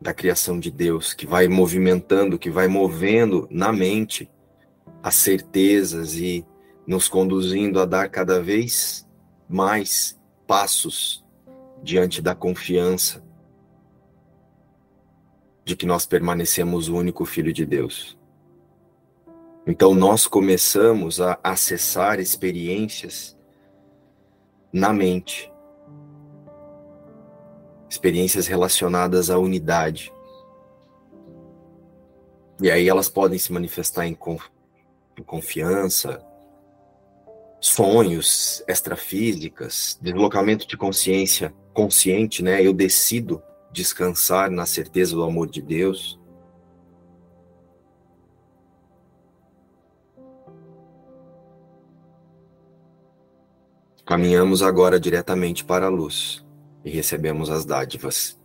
da 0.00 0.12
criação 0.12 0.58
de 0.58 0.72
Deus, 0.72 1.14
que 1.14 1.24
vai 1.24 1.46
movimentando, 1.46 2.36
que 2.36 2.50
vai 2.50 2.66
movendo 2.66 3.46
na 3.48 3.72
mente 3.72 4.28
as 5.00 5.14
certezas 5.14 6.16
e 6.16 6.44
nos 6.84 7.06
conduzindo 7.06 7.78
a 7.78 7.86
dar 7.86 8.08
cada 8.08 8.42
vez 8.42 9.08
mais 9.48 10.20
passos 10.48 11.21
diante 11.82 12.22
da 12.22 12.34
confiança 12.34 13.22
de 15.64 15.76
que 15.76 15.86
nós 15.86 16.06
permanecemos 16.06 16.88
o 16.88 16.96
único 16.96 17.24
Filho 17.24 17.52
de 17.52 17.64
Deus. 17.64 18.18
Então 19.66 19.94
nós 19.94 20.26
começamos 20.26 21.20
a 21.20 21.38
acessar 21.42 22.18
experiências 22.18 23.38
na 24.72 24.92
mente, 24.92 25.52
experiências 27.88 28.46
relacionadas 28.46 29.30
à 29.30 29.38
unidade. 29.38 30.12
E 32.60 32.70
aí 32.70 32.88
elas 32.88 33.08
podem 33.08 33.38
se 33.38 33.52
manifestar 33.52 34.06
em, 34.06 34.16
confiança, 35.24 36.24
sonhos 37.60 38.64
extrafísicas, 38.66 39.96
deslocamento 40.00 40.66
de 40.66 40.76
consciência 40.76 41.54
consciente, 41.72 42.42
né? 42.42 42.64
Eu 42.64 42.72
decido 42.72 43.42
descansar 43.72 44.50
na 44.50 44.66
certeza 44.66 45.14
do 45.14 45.22
amor 45.22 45.48
de 45.48 45.62
Deus. 45.62 46.20
Caminhamos 54.04 54.62
agora 54.62 55.00
diretamente 55.00 55.64
para 55.64 55.86
a 55.86 55.88
luz 55.88 56.44
e 56.84 56.90
recebemos 56.90 57.48
as 57.48 57.64
dádivas 57.64 58.38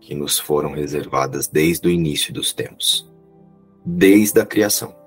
que 0.00 0.14
nos 0.14 0.38
foram 0.38 0.72
reservadas 0.72 1.46
desde 1.46 1.86
o 1.86 1.90
início 1.90 2.32
dos 2.32 2.52
tempos, 2.52 3.08
desde 3.84 4.40
a 4.40 4.46
criação. 4.46 4.97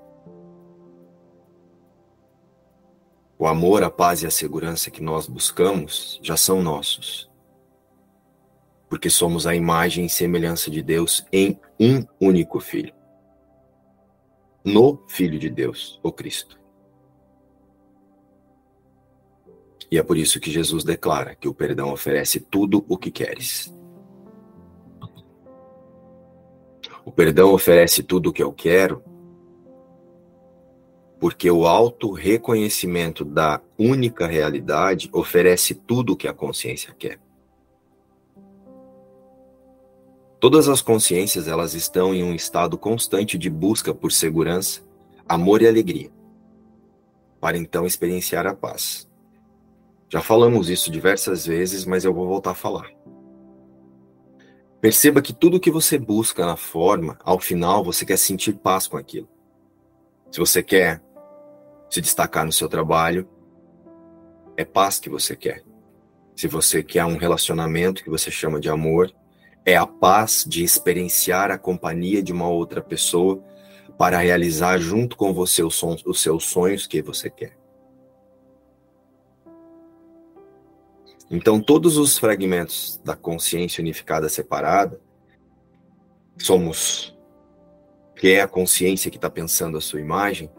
O 3.42 3.48
amor, 3.48 3.82
a 3.82 3.90
paz 3.90 4.22
e 4.22 4.28
a 4.28 4.30
segurança 4.30 4.92
que 4.92 5.02
nós 5.02 5.26
buscamos 5.26 6.20
já 6.22 6.38
são 6.38 6.62
nossos. 6.62 7.28
Porque 8.88 9.10
somos 9.10 9.48
a 9.48 9.56
imagem 9.56 10.06
e 10.06 10.10
semelhança 10.12 10.70
de 10.70 10.84
Deus 10.84 11.26
em 11.34 11.60
um 11.80 12.06
único 12.20 12.60
Filho. 12.60 12.94
No 14.64 15.04
Filho 15.08 15.40
de 15.40 15.50
Deus, 15.50 16.00
o 16.04 16.12
Cristo. 16.12 16.62
E 19.90 19.98
é 19.98 20.04
por 20.04 20.18
isso 20.18 20.40
que 20.40 20.52
Jesus 20.52 20.84
declara 20.84 21.34
que 21.34 21.48
o 21.48 21.54
perdão 21.54 21.92
oferece 21.92 22.40
tudo 22.40 22.86
o 22.88 22.96
que 22.96 23.10
queres. 23.10 23.74
O 27.04 27.12
perdão 27.12 27.52
oferece 27.56 28.04
tudo 28.04 28.30
o 28.30 28.34
que 28.34 28.44
eu 28.44 28.54
quero 28.54 29.04
porque 31.22 31.52
o 31.52 31.68
auto-reconhecimento 31.68 33.24
da 33.24 33.62
única 33.78 34.26
realidade 34.26 35.08
oferece 35.14 35.76
tudo 35.76 36.14
o 36.14 36.18
que 36.18 36.28
a 36.28 36.34
consciência 36.34 36.96
quer. 36.98 37.20
Todas 40.40 40.68
as 40.68 40.82
consciências 40.82 41.48
elas 41.48 41.76
estão 41.76 42.12
em 42.12 42.24
um 42.24 42.34
estado 42.34 42.76
constante 42.76 43.38
de 43.38 43.52
busca 43.52 43.94
por 43.94 44.12
segurança, 44.12 44.82
amor 45.30 45.62
e 45.62 45.68
alegria, 45.68 46.10
para 47.40 47.56
então 47.56 47.86
experienciar 47.86 48.48
a 48.48 48.56
paz. 48.56 49.08
Já 50.10 50.22
falamos 50.22 50.72
isso 50.72 50.90
diversas 50.90 51.46
vezes, 51.46 51.86
mas 51.86 52.04
eu 52.04 52.16
vou 52.16 52.28
voltar 52.28 52.52
a 52.52 52.56
falar. 52.56 52.90
Perceba 54.82 55.22
que 55.22 55.34
tudo 55.34 55.60
que 55.60 55.70
você 55.70 56.00
busca 56.00 56.48
na 56.48 56.58
forma, 56.58 57.20
ao 57.24 57.40
final 57.40 57.84
você 57.84 58.08
quer 58.08 58.18
sentir 58.18 58.54
paz 58.54 58.88
com 58.88 58.98
aquilo. 58.98 59.30
Se 60.32 60.40
você 60.40 60.64
quer 60.64 61.00
se 61.92 62.00
destacar 62.00 62.46
no 62.46 62.54
seu 62.54 62.70
trabalho, 62.70 63.28
é 64.56 64.64
paz 64.64 64.98
que 64.98 65.10
você 65.10 65.36
quer. 65.36 65.62
Se 66.34 66.48
você 66.48 66.82
quer 66.82 67.04
um 67.04 67.18
relacionamento 67.18 68.02
que 68.02 68.10
você 68.10 68.32
chama 68.32 68.62
de 68.62 68.70
amor, 68.70 69.14
é 69.66 69.76
a 69.76 69.86
paz 69.86 70.46
de 70.48 70.64
experienciar 70.64 71.52
a 71.52 71.58
companhia 71.58 72.24
de 72.24 72.32
uma 72.32 72.48
outra 72.48 72.82
pessoa 72.82 73.44
para 73.98 74.20
realizar 74.20 74.78
junto 74.80 75.18
com 75.18 75.34
você 75.34 75.62
os, 75.62 75.84
os 75.84 76.22
seus 76.22 76.46
sonhos 76.46 76.88
que 76.88 77.02
você 77.02 77.30
quer. 77.30 77.58
Então, 81.30 81.62
todos 81.62 81.98
os 81.98 82.18
fragmentos 82.18 83.00
da 83.04 83.16
consciência 83.16 83.82
unificada 83.82 84.30
separada 84.30 85.00
somos, 86.38 87.16
que 88.16 88.30
é 88.30 88.42
a 88.42 88.48
consciência 88.48 89.12
que 89.12 89.18
está 89.18 89.30
pensando 89.30 89.78
a 89.78 89.82
sua 89.82 90.00
imagem, 90.00 90.50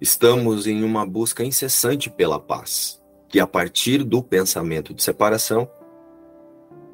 Estamos 0.00 0.66
em 0.66 0.84
uma 0.84 1.06
busca 1.06 1.42
incessante 1.42 2.10
pela 2.10 2.38
paz, 2.38 3.02
que 3.28 3.40
a 3.40 3.46
partir 3.46 4.04
do 4.04 4.22
pensamento 4.22 4.92
de 4.92 5.02
separação, 5.02 5.70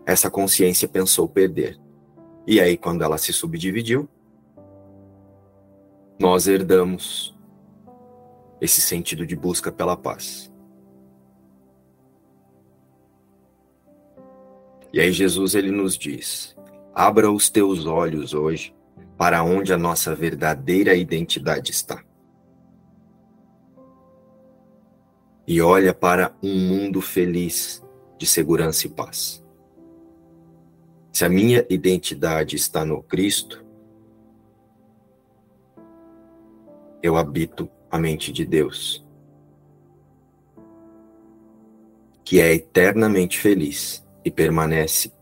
essa 0.06 0.30
consciência 0.30 0.88
pensou 0.88 1.28
perder. 1.28 1.80
E 2.46 2.60
aí, 2.60 2.76
quando 2.76 3.02
ela 3.02 3.18
se 3.18 3.32
subdividiu, 3.32 4.08
nós 6.18 6.46
herdamos 6.46 7.36
esse 8.60 8.80
sentido 8.80 9.26
de 9.26 9.34
busca 9.34 9.72
pela 9.72 9.96
paz. 9.96 10.52
E 14.92 15.00
aí 15.00 15.10
Jesus 15.10 15.56
ele 15.56 15.72
nos 15.72 15.98
diz: 15.98 16.56
abra 16.94 17.32
os 17.32 17.50
teus 17.50 17.86
olhos 17.86 18.32
hoje 18.32 18.72
para 19.18 19.42
onde 19.42 19.72
a 19.72 19.78
nossa 19.78 20.14
verdadeira 20.14 20.94
identidade 20.94 21.72
está. 21.72 22.04
E 25.46 25.60
olha 25.60 25.92
para 25.92 26.34
um 26.42 26.54
mundo 26.54 27.00
feliz 27.00 27.82
de 28.18 28.26
segurança 28.26 28.86
e 28.86 28.90
paz. 28.90 29.42
Se 31.12 31.24
a 31.24 31.28
minha 31.28 31.66
identidade 31.68 32.56
está 32.56 32.84
no 32.84 33.02
Cristo, 33.02 33.64
eu 37.02 37.16
habito 37.16 37.68
a 37.90 37.98
mente 37.98 38.32
de 38.32 38.46
Deus, 38.46 39.04
que 42.24 42.40
é 42.40 42.54
eternamente 42.54 43.38
feliz 43.38 44.06
e 44.24 44.30
permanece 44.30 45.12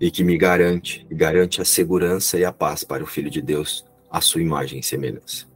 e 0.00 0.10
que 0.10 0.24
me 0.24 0.38
garante, 0.38 1.06
garante 1.10 1.60
a 1.60 1.64
segurança 1.64 2.38
e 2.38 2.44
a 2.44 2.52
paz 2.52 2.82
para 2.82 3.04
o 3.04 3.06
Filho 3.06 3.30
de 3.30 3.42
Deus, 3.42 3.84
a 4.10 4.20
sua 4.20 4.40
imagem 4.40 4.80
e 4.80 4.82
semelhança 4.82 5.47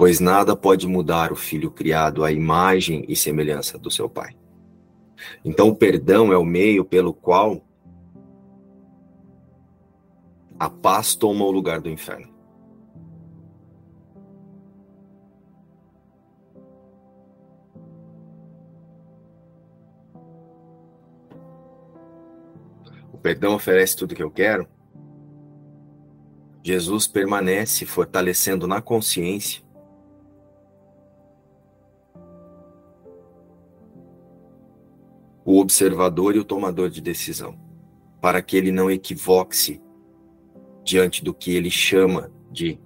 pois 0.00 0.18
nada 0.18 0.56
pode 0.56 0.88
mudar 0.88 1.30
o 1.30 1.36
filho 1.36 1.70
criado 1.70 2.24
à 2.24 2.32
imagem 2.32 3.04
e 3.06 3.14
semelhança 3.14 3.78
do 3.78 3.90
seu 3.90 4.08
pai. 4.08 4.34
Então, 5.44 5.68
o 5.68 5.76
perdão 5.76 6.32
é 6.32 6.38
o 6.38 6.42
meio 6.42 6.86
pelo 6.86 7.12
qual 7.12 7.60
a 10.58 10.70
paz 10.70 11.14
toma 11.14 11.44
o 11.44 11.50
lugar 11.50 11.82
do 11.82 11.90
inferno. 11.90 12.32
O 23.12 23.18
perdão 23.18 23.54
oferece 23.54 23.94
tudo 23.94 24.14
que 24.14 24.22
eu 24.22 24.30
quero. 24.30 24.66
Jesus 26.62 27.06
permanece 27.06 27.84
fortalecendo 27.84 28.66
na 28.66 28.80
consciência 28.80 29.68
o 35.50 35.58
observador 35.58 36.36
e 36.36 36.38
o 36.38 36.44
tomador 36.44 36.88
de 36.88 37.00
decisão, 37.00 37.58
para 38.20 38.40
que 38.40 38.56
ele 38.56 38.70
não 38.70 38.88
equivoque-se 38.88 39.82
diante 40.84 41.24
do 41.24 41.34
que 41.34 41.56
ele 41.56 41.70
chama 41.70 42.30
de 42.52 42.80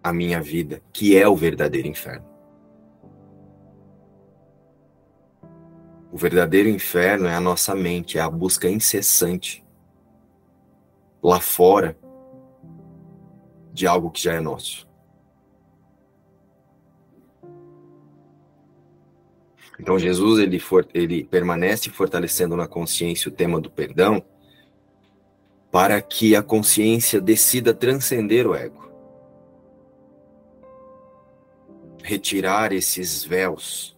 a 0.00 0.12
minha 0.12 0.40
vida, 0.40 0.80
que 0.92 1.16
é 1.16 1.26
o 1.26 1.34
verdadeiro 1.34 1.88
inferno. 1.88 2.24
O 6.12 6.16
verdadeiro 6.16 6.68
inferno 6.68 7.26
é 7.26 7.34
a 7.34 7.40
nossa 7.40 7.74
mente, 7.74 8.16
é 8.16 8.20
a 8.20 8.30
busca 8.30 8.70
incessante 8.70 9.66
lá 11.20 11.40
fora 11.40 11.98
de 13.72 13.88
algo 13.88 14.08
que 14.08 14.22
já 14.22 14.34
é 14.34 14.40
nosso. 14.40 14.87
Então 19.78 19.98
Jesus 19.98 20.40
ele, 20.40 20.58
for, 20.58 20.86
ele 20.92 21.24
permanece 21.24 21.90
fortalecendo 21.90 22.56
na 22.56 22.66
consciência 22.66 23.28
o 23.28 23.34
tema 23.34 23.60
do 23.60 23.70
perdão 23.70 24.22
para 25.70 26.00
que 26.00 26.34
a 26.34 26.42
consciência 26.42 27.20
decida 27.20 27.74
transcender 27.74 28.46
o 28.46 28.54
ego. 28.54 28.88
Retirar 32.02 32.72
esses 32.72 33.22
véus 33.22 33.96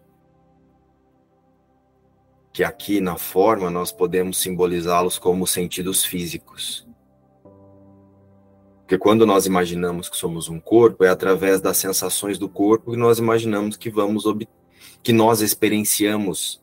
que 2.52 2.64
aqui 2.64 3.00
na 3.00 3.16
forma 3.16 3.70
nós 3.70 3.92
podemos 3.92 4.38
simbolizá-los 4.38 5.18
como 5.18 5.46
sentidos 5.46 6.04
físicos. 6.04 6.86
Porque 8.80 8.98
quando 8.98 9.24
nós 9.24 9.46
imaginamos 9.46 10.08
que 10.08 10.16
somos 10.16 10.48
um 10.48 10.58
corpo, 10.58 11.04
é 11.04 11.08
através 11.08 11.60
das 11.60 11.76
sensações 11.76 12.38
do 12.38 12.48
corpo 12.48 12.90
que 12.90 12.96
nós 12.96 13.20
imaginamos 13.20 13.76
que 13.76 13.88
vamos 13.88 14.26
que 15.02 15.12
nós 15.12 15.40
experienciamos 15.40 16.62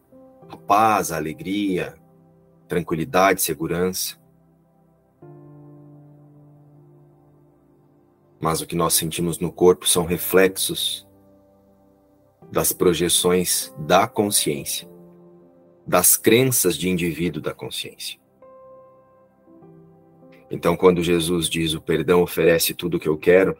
a 0.49 0.55
paz, 0.55 1.11
a 1.11 1.17
alegria, 1.17 1.95
tranquilidade, 2.67 3.41
segurança. 3.41 4.17
Mas 8.39 8.61
o 8.61 8.67
que 8.67 8.75
nós 8.75 8.93
sentimos 8.93 9.39
no 9.39 9.51
corpo 9.51 9.87
são 9.87 10.05
reflexos 10.05 11.07
das 12.51 12.71
projeções 12.71 13.73
da 13.79 14.07
consciência, 14.07 14.87
das 15.85 16.15
crenças 16.15 16.77
de 16.77 16.87
indivíduo 16.87 17.41
da 17.41 17.53
consciência. 17.53 18.19
Então, 20.49 20.77
quando 20.77 21.03
Jesus 21.03 21.49
diz 21.49 21.73
o 21.73 21.81
perdão 21.81 22.21
oferece 22.21 22.73
tudo 22.73 22.95
o 22.95 22.99
que 22.99 23.09
eu 23.09 23.17
quero, 23.17 23.57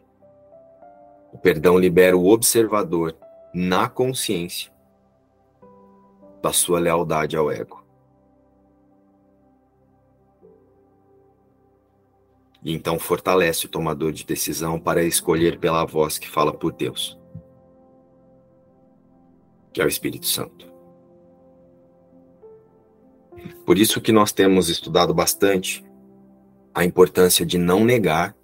o 1.34 1.38
perdão 1.38 1.78
libera 1.78 2.16
o 2.16 2.28
observador 2.28 3.18
na 3.54 3.90
consciência 3.90 4.72
da 6.42 6.54
sua 6.54 6.80
lealdade 6.80 7.36
ao 7.36 7.52
ego. 7.52 7.84
E 12.64 12.74
então 12.74 13.00
fortalece 13.00 13.66
o 13.66 13.70
tomador 13.70 14.12
de 14.12 14.26
decisão 14.26 14.80
para 14.80 15.04
escolher 15.04 15.60
pela 15.60 15.86
voz 15.86 16.18
que 16.18 16.30
fala 16.30 16.54
por 16.54 16.74
Deus, 16.74 17.18
que 19.72 19.82
é 19.82 19.86
o 19.86 19.88
Espírito 19.88 20.26
Santo. 20.26 20.68
Por 23.66 23.78
isso 23.78 24.02
que 24.02 24.12
nós 24.12 24.32
temos 24.32 24.70
estudado 24.70 25.14
bastante 25.14 25.86
a 26.74 26.86
importância 26.86 27.46
de 27.46 27.58
não 27.58 27.84
negar 27.84 28.37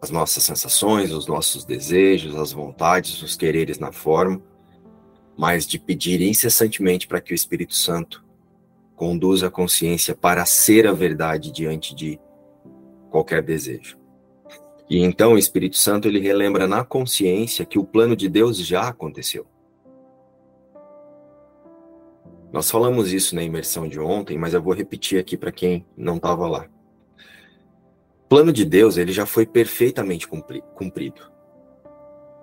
as 0.00 0.10
nossas 0.10 0.42
sensações, 0.44 1.12
os 1.12 1.26
nossos 1.26 1.64
desejos, 1.64 2.34
as 2.34 2.52
vontades, 2.52 3.22
os 3.22 3.36
quereres 3.36 3.78
na 3.78 3.92
forma, 3.92 4.42
mas 5.36 5.66
de 5.66 5.78
pedir 5.78 6.20
incessantemente 6.22 7.06
para 7.06 7.20
que 7.20 7.32
o 7.32 7.34
Espírito 7.34 7.74
Santo 7.74 8.24
conduza 8.96 9.46
a 9.46 9.50
consciência 9.50 10.14
para 10.14 10.44
ser 10.44 10.86
a 10.86 10.92
verdade 10.92 11.50
diante 11.50 11.94
de 11.94 12.18
qualquer 13.10 13.42
desejo. 13.42 13.98
E 14.88 14.98
então 14.98 15.34
o 15.34 15.38
Espírito 15.38 15.76
Santo 15.76 16.08
ele 16.08 16.18
relembra 16.18 16.66
na 16.66 16.84
consciência 16.84 17.64
que 17.64 17.78
o 17.78 17.84
plano 17.84 18.16
de 18.16 18.28
Deus 18.28 18.58
já 18.58 18.88
aconteceu. 18.88 19.46
Nós 22.52 22.68
falamos 22.68 23.12
isso 23.12 23.34
na 23.36 23.44
imersão 23.44 23.86
de 23.86 24.00
ontem, 24.00 24.36
mas 24.36 24.52
eu 24.52 24.60
vou 24.60 24.74
repetir 24.74 25.20
aqui 25.20 25.36
para 25.36 25.52
quem 25.52 25.86
não 25.96 26.16
estava 26.16 26.48
lá. 26.48 26.66
Plano 28.30 28.52
de 28.52 28.64
Deus 28.64 28.96
ele 28.96 29.10
já 29.10 29.26
foi 29.26 29.44
perfeitamente 29.44 30.28
cumprido. 30.28 31.20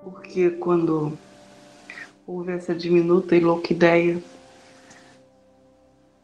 Porque 0.03 0.49
quando 0.49 1.17
houve 2.27 2.51
essa 2.51 2.75
diminuta 2.75 3.37
e 3.37 3.39
louca 3.39 3.71
ideia, 3.71 4.21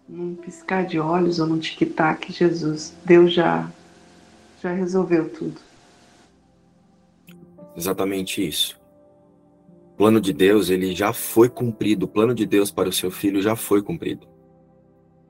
num 0.06 0.36
piscar 0.36 0.86
de 0.86 1.00
olhos 1.00 1.40
ou 1.40 1.48
num 1.48 1.60
tic-tac, 1.60 2.30
Jesus, 2.30 2.94
Deus 3.06 3.32
já, 3.32 3.72
já 4.62 4.74
resolveu 4.74 5.30
tudo. 5.30 5.62
Exatamente 7.74 8.46
isso. 8.46 8.78
O 9.94 9.96
plano 9.96 10.20
de 10.20 10.34
Deus, 10.34 10.70
ele 10.70 10.94
já 10.94 11.14
foi 11.14 11.48
cumprido. 11.48 12.06
O 12.06 12.10
plano 12.10 12.36
de 12.36 12.46
Deus 12.46 12.70
para 12.70 12.90
o 12.90 12.94
seu 12.94 13.10
filho 13.10 13.42
já 13.42 13.56
foi 13.56 13.82
cumprido. 13.82 14.28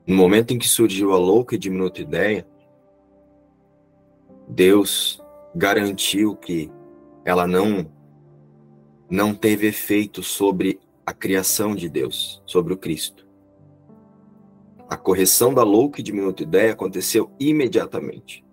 No 0.04 0.16
momento 0.16 0.52
em 0.52 0.58
que 0.58 0.68
surgiu 0.68 1.12
a 1.12 1.16
louca 1.16 1.54
e 1.54 1.58
diminuta 1.58 2.02
ideia, 2.02 2.44
Deus 4.48 5.22
garantiu 5.54 6.36
que 6.36 6.70
ela 7.24 7.46
não 7.46 7.92
não 9.08 9.34
teve 9.34 9.66
efeito 9.66 10.22
sobre 10.22 10.80
a 11.06 11.12
criação 11.12 11.74
de 11.74 11.88
Deus, 11.88 12.42
sobre 12.46 12.72
o 12.72 12.76
Cristo. 12.76 13.28
A 14.88 14.96
correção 14.96 15.52
da 15.52 15.62
louca 15.62 16.00
e 16.00 16.02
diminuta 16.02 16.42
ideia 16.42 16.72
aconteceu 16.72 17.30
imediatamente. 17.38 18.44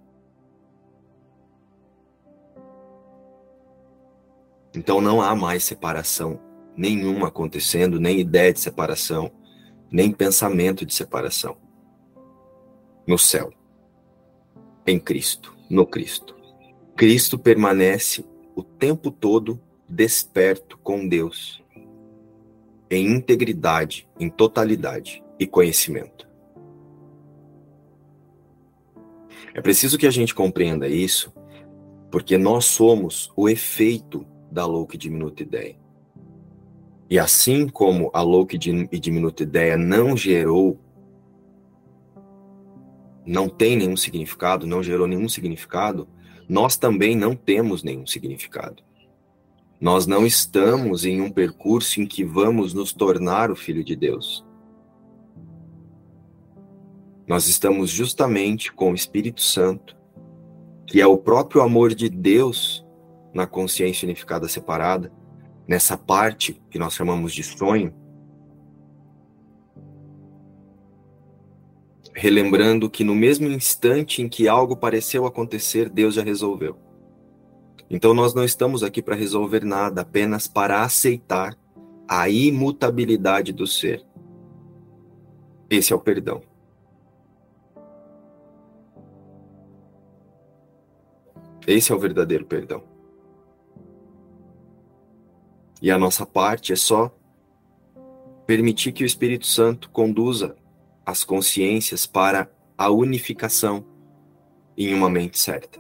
Então 4.76 5.02
não 5.02 5.22
há 5.22 5.36
mais 5.36 5.64
separação 5.64 6.40
nenhuma 6.76 7.28
acontecendo, 7.28 8.00
nem 8.00 8.20
ideia 8.20 8.54
de 8.54 8.60
separação, 8.60 9.32
nem 9.92 10.12
pensamento 10.12 10.86
de 10.86 10.94
separação. 10.94 11.58
No 13.06 13.18
céu, 13.18 13.52
em 14.88 15.00
Cristo, 15.00 15.54
no 15.72 15.86
Cristo. 15.86 16.36
Cristo 16.96 17.40
permanece 17.40 18.26
o 18.56 18.62
tempo 18.62 19.10
todo 19.10 19.60
desperto 19.88 20.78
com 20.78 21.08
Deus, 21.08 21.64
em 22.90 23.08
integridade, 23.08 24.08
em 24.20 24.30
totalidade 24.30 25.24
e 25.40 25.48
conhecimento. 25.48 26.30
É 29.54 29.62
preciso 29.62 29.98
que 29.98 30.06
a 30.06 30.12
gente 30.12 30.36
compreenda 30.36 30.88
isso, 30.88 31.34
porque 32.10 32.38
nós 32.38 32.66
somos 32.66 33.32
o 33.36 33.50
efeito 33.50 34.26
da 34.52 34.66
louca 34.66 34.96
e 34.96 35.00
diminuta 35.00 35.42
ideia. 35.42 35.76
E 37.10 37.18
assim 37.18 37.68
como 37.68 38.10
a 38.14 38.22
louca 38.22 38.56
e 38.56 39.00
diminuta 39.00 39.44
ideia 39.44 39.78
não 39.78 40.16
gerou, 40.16 40.80
não 43.26 43.48
tem 43.48 43.76
nenhum 43.76 43.96
significado, 43.96 44.66
não 44.66 44.82
gerou 44.82 45.08
nenhum 45.08 45.30
significado, 45.30 46.08
nós 46.48 46.78
também 46.78 47.16
não 47.16 47.36
temos 47.36 47.84
nenhum 47.84 48.06
significado. 48.06 48.84
Nós 49.80 50.06
não 50.06 50.26
estamos 50.26 51.06
em 51.06 51.22
um 51.22 51.32
percurso 51.32 52.02
em 52.02 52.06
que 52.06 52.24
vamos 52.24 52.74
nos 52.74 52.94
tornar 52.94 53.50
o 53.50 53.56
Filho 53.56 53.84
de 53.84 53.96
Deus. 53.96 54.46
Nós 57.28 57.48
estamos 57.48 57.90
justamente 57.90 58.72
com 58.72 58.92
o 58.92 58.96
Espírito 58.96 59.42
Santo, 59.42 59.98
que 60.86 61.00
é 61.00 61.08
o 61.08 61.18
próprio 61.18 61.62
amor 61.62 61.96
de 61.96 62.10
Deus 62.10 62.86
na 63.34 63.48
consciência 63.48 64.06
unificada 64.06 64.48
separada, 64.48 65.12
nessa 65.68 65.98
parte 65.98 66.62
que 66.70 66.78
nós 66.78 66.94
chamamos 66.94 67.34
de 67.34 67.44
sonho, 67.44 67.94
relembrando 72.14 72.90
que 72.90 73.04
no 73.04 73.16
mesmo 73.16 73.48
instante 73.48 74.22
em 74.22 74.30
que 74.30 74.48
algo 74.48 74.76
pareceu 74.76 75.26
acontecer, 75.26 75.90
Deus 75.90 76.16
já 76.16 76.24
resolveu. 76.24 76.78
Então 77.90 78.14
nós 78.14 78.34
não 78.34 78.44
estamos 78.44 78.84
aqui 78.84 79.02
para 79.02 79.16
resolver 79.16 79.66
nada, 79.66 80.02
apenas 80.02 80.48
para 80.48 80.84
aceitar 80.84 81.58
a 82.08 82.30
imutabilidade 82.30 83.52
do 83.52 83.66
ser. 83.68 84.06
Esse 85.70 85.94
é 85.94 85.96
o 85.96 86.00
perdão. 86.00 86.42
Esse 91.66 91.92
é 91.92 91.96
o 91.96 92.00
verdadeiro 92.00 92.46
perdão. 92.46 92.84
E 95.82 95.90
a 95.90 95.98
nossa 95.98 96.26
parte 96.26 96.74
é 96.74 96.76
só 96.76 97.12
permitir 98.46 98.92
que 98.92 99.04
o 99.04 99.06
Espírito 99.06 99.48
Santo 99.48 99.90
conduza 99.90 100.56
as 101.12 101.24
consciências 101.24 102.06
para 102.06 102.50
a 102.78 102.90
unificação 102.90 103.86
em 104.78 104.94
uma 104.94 105.10
mente 105.10 105.38
certa. 105.38 105.80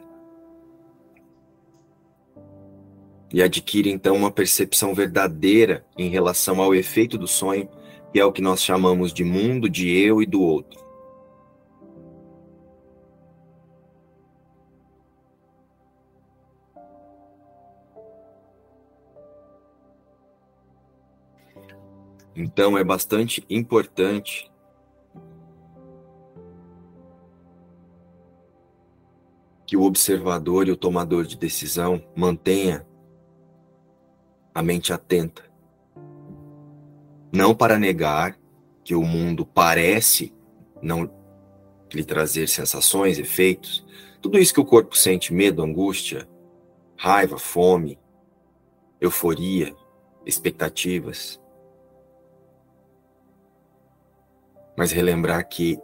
E 3.34 3.42
adquire 3.42 3.90
então 3.90 4.16
uma 4.16 4.30
percepção 4.30 4.94
verdadeira 4.94 5.86
em 5.98 6.10
relação 6.10 6.62
ao 6.62 6.76
efeito 6.76 7.18
do 7.18 7.28
sonho, 7.28 7.70
que 8.12 8.20
é 8.20 8.26
o 8.26 8.32
que 8.32 8.42
nós 8.42 8.62
chamamos 8.62 9.14
de 9.14 9.24
mundo, 9.24 9.70
de 9.70 9.90
eu 9.90 10.22
e 10.22 10.26
do 10.26 10.42
outro. 10.42 10.82
Então 22.36 22.78
é 22.78 22.84
bastante 22.84 23.46
importante 23.50 24.51
que 29.72 29.78
o 29.78 29.84
observador 29.84 30.68
e 30.68 30.72
o 30.72 30.76
tomador 30.76 31.26
de 31.26 31.38
decisão 31.38 32.04
mantenha 32.14 32.86
a 34.54 34.62
mente 34.62 34.92
atenta. 34.92 35.44
Não 37.32 37.56
para 37.56 37.80
negar 37.80 38.38
que 38.84 38.94
o 38.94 39.02
mundo 39.02 39.46
parece 39.46 40.36
não 40.82 41.10
lhe 41.94 42.04
trazer 42.04 42.50
sensações, 42.50 43.18
efeitos, 43.18 43.88
tudo 44.22 44.38
isso 44.38 44.54
que 44.54 44.60
o 44.60 44.66
corpo 44.66 44.98
sente, 44.98 45.34
medo, 45.34 45.64
angústia, 45.64 46.28
raiva, 46.98 47.40
fome, 47.40 47.98
euforia, 49.00 49.74
expectativas. 50.26 51.42
Mas 54.78 54.92
relembrar 54.92 55.48
que 55.48 55.80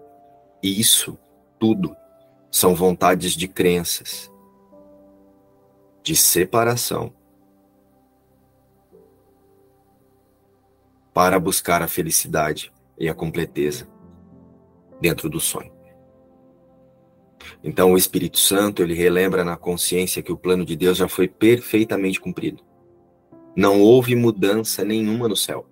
isso 0.62 1.18
tudo 1.58 1.96
são 2.58 2.74
vontades 2.74 3.34
de 3.34 3.48
crenças, 3.48 4.32
de 6.02 6.16
separação, 6.16 7.14
para 11.14 11.40
buscar 11.40 11.84
a 11.84 11.88
felicidade 11.88 12.74
e 12.98 13.08
a 13.08 13.14
completeza 13.14 13.88
dentro 15.00 15.30
do 15.30 15.40
sonho. 15.40 15.72
Então 17.64 17.94
o 17.94 17.98
Espírito 17.98 18.40
Santo, 18.40 18.82
ele 18.82 18.96
relembra 18.96 19.44
na 19.44 19.56
consciência 19.56 20.24
que 20.24 20.32
o 20.32 20.38
plano 20.38 20.66
de 20.66 20.76
Deus 20.76 20.98
já 20.98 21.08
foi 21.08 21.28
perfeitamente 21.28 22.20
cumprido. 22.20 22.64
Não 23.56 23.80
houve 23.80 24.16
mudança 24.16 24.84
nenhuma 24.84 25.28
no 25.28 25.36
céu 25.36 25.68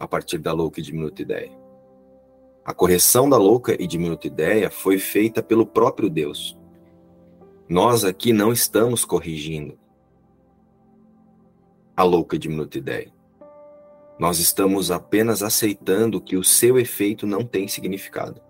a 0.00 0.08
partir 0.08 0.38
da 0.38 0.52
louca 0.52 0.80
e 0.80 0.82
diminuta 0.82 1.22
ideia. 1.22 1.55
A 2.66 2.74
correção 2.74 3.30
da 3.30 3.36
louca 3.36 3.80
e 3.80 3.86
diminuta 3.86 4.26
ideia 4.26 4.68
foi 4.72 4.98
feita 4.98 5.40
pelo 5.40 5.64
próprio 5.64 6.10
Deus. 6.10 6.58
Nós 7.68 8.02
aqui 8.02 8.32
não 8.32 8.52
estamos 8.52 9.04
corrigindo 9.04 9.78
a 11.96 12.02
louca 12.02 12.34
e 12.34 12.40
diminuta 12.40 12.76
ideia. 12.76 13.14
Nós 14.18 14.40
estamos 14.40 14.90
apenas 14.90 15.44
aceitando 15.44 16.20
que 16.20 16.36
o 16.36 16.42
seu 16.42 16.76
efeito 16.76 17.24
não 17.24 17.44
tem 17.44 17.68
significado. 17.68 18.42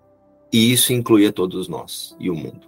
E 0.51 0.73
isso 0.73 0.95
inclui 0.95 1.27
a 1.27 1.33
todos 1.33 1.69
nós 1.69 2.17
e 2.19 2.31
o 2.31 2.35
mundo. 2.35 2.67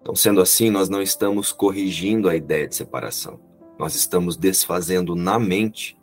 Então, 0.00 0.14
sendo 0.14 0.40
assim, 0.40 0.70
nós 0.70 0.88
não 0.88 1.02
estamos 1.02 1.50
corrigindo 1.50 2.28
a 2.28 2.36
ideia 2.36 2.68
de 2.68 2.76
separação. 2.76 3.40
Nós 3.76 3.96
estamos 3.96 4.36
desfazendo 4.36 5.16
na 5.16 5.40
mente 5.40 5.95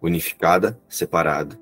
unificada, 0.00 0.80
separada. 0.88 1.58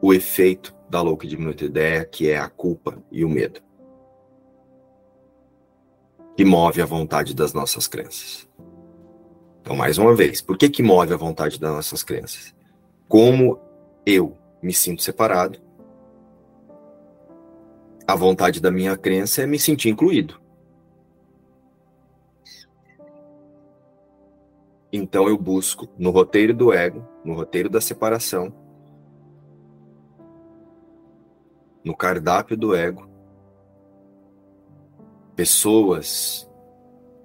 O 0.00 0.12
efeito 0.12 0.74
da 0.88 1.00
louca 1.00 1.26
e 1.26 1.28
diminuta 1.28 1.64
ideia, 1.64 2.04
que 2.04 2.28
é 2.28 2.38
a 2.38 2.48
culpa 2.48 3.02
e 3.10 3.24
o 3.24 3.28
medo, 3.28 3.60
que 6.36 6.44
move 6.44 6.82
a 6.82 6.86
vontade 6.86 7.34
das 7.34 7.52
nossas 7.52 7.88
crenças. 7.88 8.48
Então, 9.60 9.74
mais 9.74 9.96
uma 9.96 10.14
vez, 10.14 10.42
por 10.42 10.58
que 10.58 10.68
que 10.68 10.82
move 10.82 11.12
a 11.14 11.16
vontade 11.16 11.58
das 11.58 11.72
nossas 11.72 12.02
crenças? 12.02 12.54
Como 13.08 13.58
eu 14.04 14.36
me 14.62 14.74
sinto 14.74 15.02
separado, 15.02 15.58
a 18.06 18.14
vontade 18.14 18.60
da 18.60 18.70
minha 18.70 18.96
crença 18.96 19.42
é 19.42 19.46
me 19.46 19.58
sentir 19.58 19.88
incluído. 19.88 20.43
Então 24.96 25.28
eu 25.28 25.36
busco 25.36 25.88
no 25.98 26.10
roteiro 26.10 26.54
do 26.54 26.72
ego, 26.72 27.04
no 27.24 27.34
roteiro 27.34 27.68
da 27.68 27.80
separação, 27.80 28.54
no 31.84 31.96
cardápio 31.96 32.56
do 32.56 32.76
ego, 32.76 33.10
pessoas, 35.34 36.48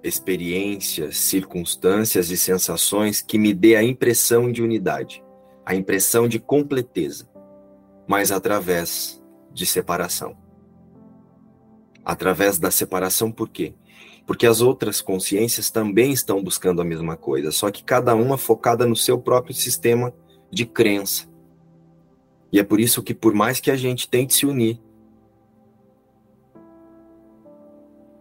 experiências, 0.02 1.16
circunstâncias 1.18 2.32
e 2.32 2.36
sensações 2.36 3.22
que 3.22 3.38
me 3.38 3.54
dê 3.54 3.76
a 3.76 3.84
impressão 3.84 4.50
de 4.50 4.64
unidade, 4.64 5.22
a 5.64 5.72
impressão 5.72 6.26
de 6.26 6.40
completeza, 6.40 7.30
mas 8.04 8.32
através 8.32 9.22
de 9.52 9.64
separação. 9.64 10.36
Através 12.04 12.58
da 12.58 12.72
separação, 12.72 13.30
por 13.30 13.48
quê? 13.48 13.76
Porque 14.30 14.46
as 14.46 14.60
outras 14.60 15.00
consciências 15.02 15.72
também 15.72 16.12
estão 16.12 16.40
buscando 16.40 16.80
a 16.80 16.84
mesma 16.84 17.16
coisa, 17.16 17.50
só 17.50 17.68
que 17.68 17.82
cada 17.82 18.14
uma 18.14 18.38
focada 18.38 18.86
no 18.86 18.94
seu 18.94 19.18
próprio 19.18 19.52
sistema 19.52 20.14
de 20.48 20.64
crença. 20.64 21.26
E 22.52 22.60
é 22.60 22.62
por 22.62 22.78
isso 22.78 23.02
que, 23.02 23.12
por 23.12 23.34
mais 23.34 23.58
que 23.58 23.72
a 23.72 23.76
gente 23.76 24.08
tente 24.08 24.34
se 24.34 24.46
unir, 24.46 24.80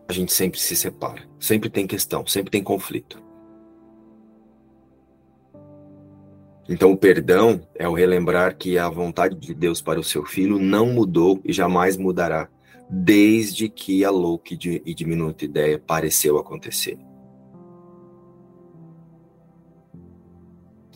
a 0.07 0.11
gente 0.11 0.33
sempre 0.33 0.59
se 0.59 0.75
separa. 0.75 1.29
Sempre 1.39 1.69
tem 1.69 1.85
questão, 1.85 2.25
sempre 2.25 2.49
tem 2.49 2.63
conflito. 2.63 3.21
Então, 6.67 6.91
o 6.91 6.97
perdão 6.97 7.61
é 7.75 7.87
o 7.87 7.93
relembrar 7.93 8.57
que 8.57 8.79
a 8.79 8.89
vontade 8.89 9.35
de 9.35 9.53
Deus 9.53 9.79
para 9.79 9.99
o 9.99 10.03
seu 10.03 10.25
filho 10.25 10.57
não 10.57 10.87
mudou 10.87 11.39
e 11.45 11.53
jamais 11.53 11.95
mudará 11.95 12.49
desde 12.89 13.69
que 13.69 14.03
a 14.03 14.09
louca 14.09 14.53
e 14.53 14.93
diminuta 14.95 15.45
ideia 15.45 15.77
pareceu 15.77 16.37
acontecer. 16.37 16.97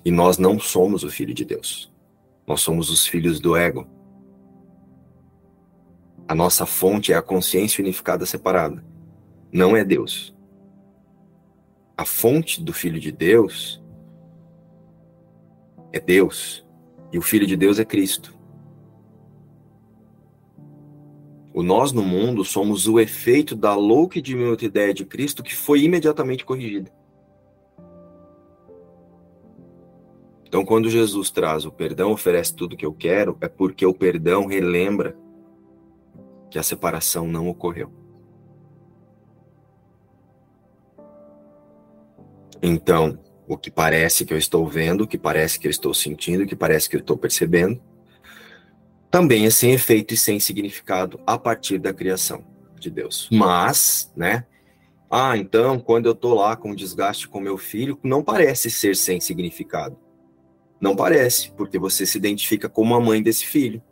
E 0.03 0.11
nós 0.11 0.37
não 0.37 0.59
somos 0.59 1.03
o 1.03 1.09
filho 1.09 1.33
de 1.33 1.45
Deus. 1.45 1.93
Nós 2.47 2.61
somos 2.61 2.89
os 2.89 3.05
filhos 3.05 3.39
do 3.39 3.55
ego. 3.55 3.87
A 6.27 6.33
nossa 6.33 6.65
fonte 6.65 7.13
é 7.13 7.15
a 7.15 7.21
consciência 7.21 7.81
unificada 7.81 8.25
separada. 8.25 8.83
Não 9.51 9.77
é 9.77 9.85
Deus. 9.85 10.35
A 11.95 12.05
fonte 12.05 12.61
do 12.61 12.73
filho 12.73 12.99
de 12.99 13.11
Deus 13.11 13.81
é 15.93 15.99
Deus. 15.99 16.65
E 17.11 17.17
o 17.19 17.21
filho 17.21 17.45
de 17.45 17.55
Deus 17.55 17.77
é 17.77 17.85
Cristo. 17.85 18.33
O 21.53 21.61
nós 21.61 21.91
no 21.91 22.01
mundo 22.01 22.43
somos 22.43 22.87
o 22.87 22.99
efeito 22.99 23.55
da 23.55 23.75
louca 23.75 24.17
e 24.17 24.21
diminuta 24.21 24.65
ideia 24.65 24.91
de 24.91 25.05
Cristo 25.05 25.43
que 25.43 25.55
foi 25.55 25.83
imediatamente 25.83 26.43
corrigida. 26.43 26.91
Então, 30.47 30.65
quando 30.65 30.89
Jesus 30.89 31.29
traz 31.29 31.65
o 31.65 31.71
perdão, 31.71 32.11
oferece 32.11 32.55
tudo 32.55 32.75
que 32.75 32.85
eu 32.85 32.93
quero, 32.93 33.37
é 33.39 33.47
porque 33.47 33.85
o 33.85 33.93
perdão 33.93 34.45
relembra 34.45 35.15
que 36.49 36.57
a 36.57 36.63
separação 36.63 37.27
não 37.27 37.47
ocorreu. 37.47 37.91
Então, 42.61 43.19
o 43.47 43.57
que 43.57 43.69
parece 43.69 44.25
que 44.25 44.33
eu 44.33 44.37
estou 44.37 44.65
vendo, 44.67 45.01
o 45.01 45.07
que 45.07 45.17
parece 45.17 45.59
que 45.59 45.67
eu 45.67 45.71
estou 45.71 45.93
sentindo, 45.93 46.43
o 46.43 46.47
que 46.47 46.55
parece 46.55 46.89
que 46.89 46.95
eu 46.95 47.01
estou 47.01 47.17
percebendo, 47.17 47.81
também 49.13 49.45
é 49.45 49.49
sem 49.51 49.73
efeito 49.73 50.15
e 50.15 50.17
sem 50.17 50.39
significado 50.39 51.19
a 51.27 51.37
partir 51.37 51.77
da 51.77 51.93
criação 51.93 52.43
de 52.79 52.89
Deus. 52.89 53.29
Mas, 53.31 54.11
né? 54.15 54.47
Ah, 55.07 55.37
então, 55.37 55.79
quando 55.79 56.07
eu 56.07 56.15
tô 56.15 56.33
lá 56.33 56.55
com 56.55 56.73
desgaste 56.73 57.27
com 57.27 57.39
meu 57.39 57.55
filho, 57.55 57.99
não 58.01 58.23
parece 58.23 58.71
ser 58.71 58.95
sem 58.95 59.19
significado. 59.21 59.95
Não 60.81 60.95
parece, 60.95 61.51
porque 61.51 61.77
você 61.77 62.07
se 62.07 62.17
identifica 62.17 62.67
como 62.67 62.95
a 62.95 62.99
mãe 62.99 63.21
desse 63.21 63.45
filho. 63.45 63.83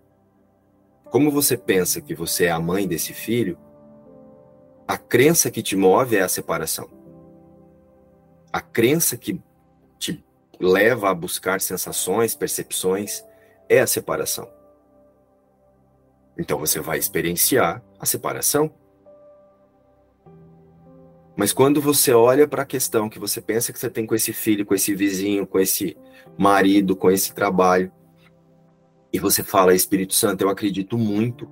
Como 1.12 1.30
você 1.30 1.56
pensa 1.56 2.02
que 2.02 2.16
você 2.16 2.46
é 2.46 2.52
a 2.52 2.60
mãe 2.60 2.88
desse 2.88 3.14
filho, 3.14 3.60
a 4.88 4.98
crença 4.98 5.52
que 5.52 5.62
te 5.62 5.76
move 5.76 6.16
é 6.16 6.22
a 6.22 6.28
separação. 6.28 6.90
A 8.52 8.60
crença 8.60 9.16
que 9.16 9.40
te 10.00 10.26
leva 10.60 11.12
a 11.12 11.14
buscar 11.14 11.62
sensações, 11.62 12.34
percepções, 12.34 13.24
é 13.70 13.82
a 13.82 13.86
separação. 13.86 14.61
Então 16.38 16.58
você 16.58 16.80
vai 16.80 16.98
experienciar 16.98 17.84
a 18.00 18.06
separação. 18.06 18.74
Mas 21.36 21.54
quando 21.54 21.82
você 21.82 22.14
olha 22.14 22.48
para 22.48 22.64
a 22.64 22.66
questão 22.66 23.10
que 23.10 23.20
você 23.20 23.42
pensa 23.42 23.72
que 23.74 23.80
você 23.80 23.90
tem 23.90 24.06
com 24.06 24.16
esse 24.16 24.34
filho, 24.34 24.66
com 24.66 24.76
esse 24.76 24.94
vizinho, 24.94 25.48
com 25.48 25.60
esse 25.60 25.98
marido 26.38 26.96
com 26.96 27.10
esse 27.10 27.34
trabalho. 27.34 27.92
E 29.14 29.20
você 29.20 29.44
fala, 29.44 29.74
Espírito 29.74 30.14
Santo, 30.14 30.42
eu 30.42 30.50
acredito 30.50 30.98
muito 30.98 31.50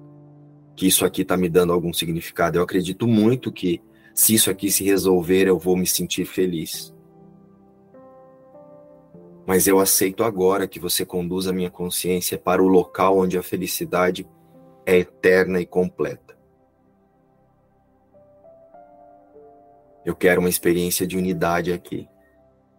que 0.76 0.88
isso 0.88 1.06
aqui 1.06 1.24
está 1.24 1.36
me 1.36 1.50
dando 1.50 1.74
algum 1.74 1.92
significado. 1.92 2.58
Eu 2.58 2.64
acredito 2.64 3.08
muito 3.08 3.52
que 3.52 3.82
se 4.14 4.34
isso 4.34 4.50
aqui 4.50 4.72
se 4.72 4.84
resolver, 4.84 5.48
eu 5.48 5.60
vou 5.60 5.76
me 5.76 5.86
sentir 5.86 6.26
feliz. 6.26 6.94
Mas 9.46 9.68
eu 9.68 9.80
aceito 9.80 10.24
agora 10.24 10.68
que 10.68 10.80
você 10.80 11.06
conduza 11.06 11.50
a 11.50 11.54
minha 11.54 11.72
consciência 11.72 12.38
para 12.38 12.64
o 12.64 12.68
local 12.68 13.18
onde 13.18 13.38
a 13.38 13.44
felicidade 13.44 14.28
é 14.90 14.98
eterna 14.98 15.62
e 15.62 15.68
completa. 15.68 16.36
Eu 20.04 20.16
quero 20.16 20.40
uma 20.40 20.50
experiência 20.50 21.06
de 21.06 21.16
unidade 21.16 21.72
aqui. 21.72 22.10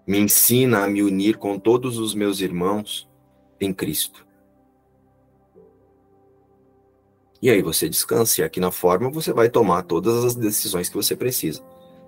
Me 0.04 0.18
ensina 0.18 0.82
a 0.82 0.88
me 0.88 1.04
unir 1.04 1.36
com 1.36 1.56
todos 1.56 1.98
os 1.98 2.12
meus 2.12 2.40
irmãos 2.40 3.08
em 3.60 3.72
Cristo. 3.72 4.26
E 7.40 7.48
aí 7.48 7.62
você 7.62 7.88
descansa, 7.88 8.40
e 8.40 8.44
aqui 8.44 8.58
na 8.58 8.72
forma 8.72 9.08
você 9.08 9.32
vai 9.32 9.48
tomar 9.48 9.84
todas 9.84 10.24
as 10.24 10.34
decisões 10.34 10.88
que 10.88 10.96
você 10.96 11.14
precisa 11.14 11.62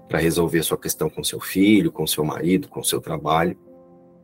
para 0.09 0.19
resolver 0.19 0.65
sua 0.65 0.77
questão 0.77 1.09
com 1.09 1.23
seu 1.23 1.39
filho, 1.39 1.93
com 1.93 2.09
seu 2.09 2.25
marido, 2.25 2.67
com 2.67 2.83
seu 2.83 3.01
trabalho, 3.01 3.57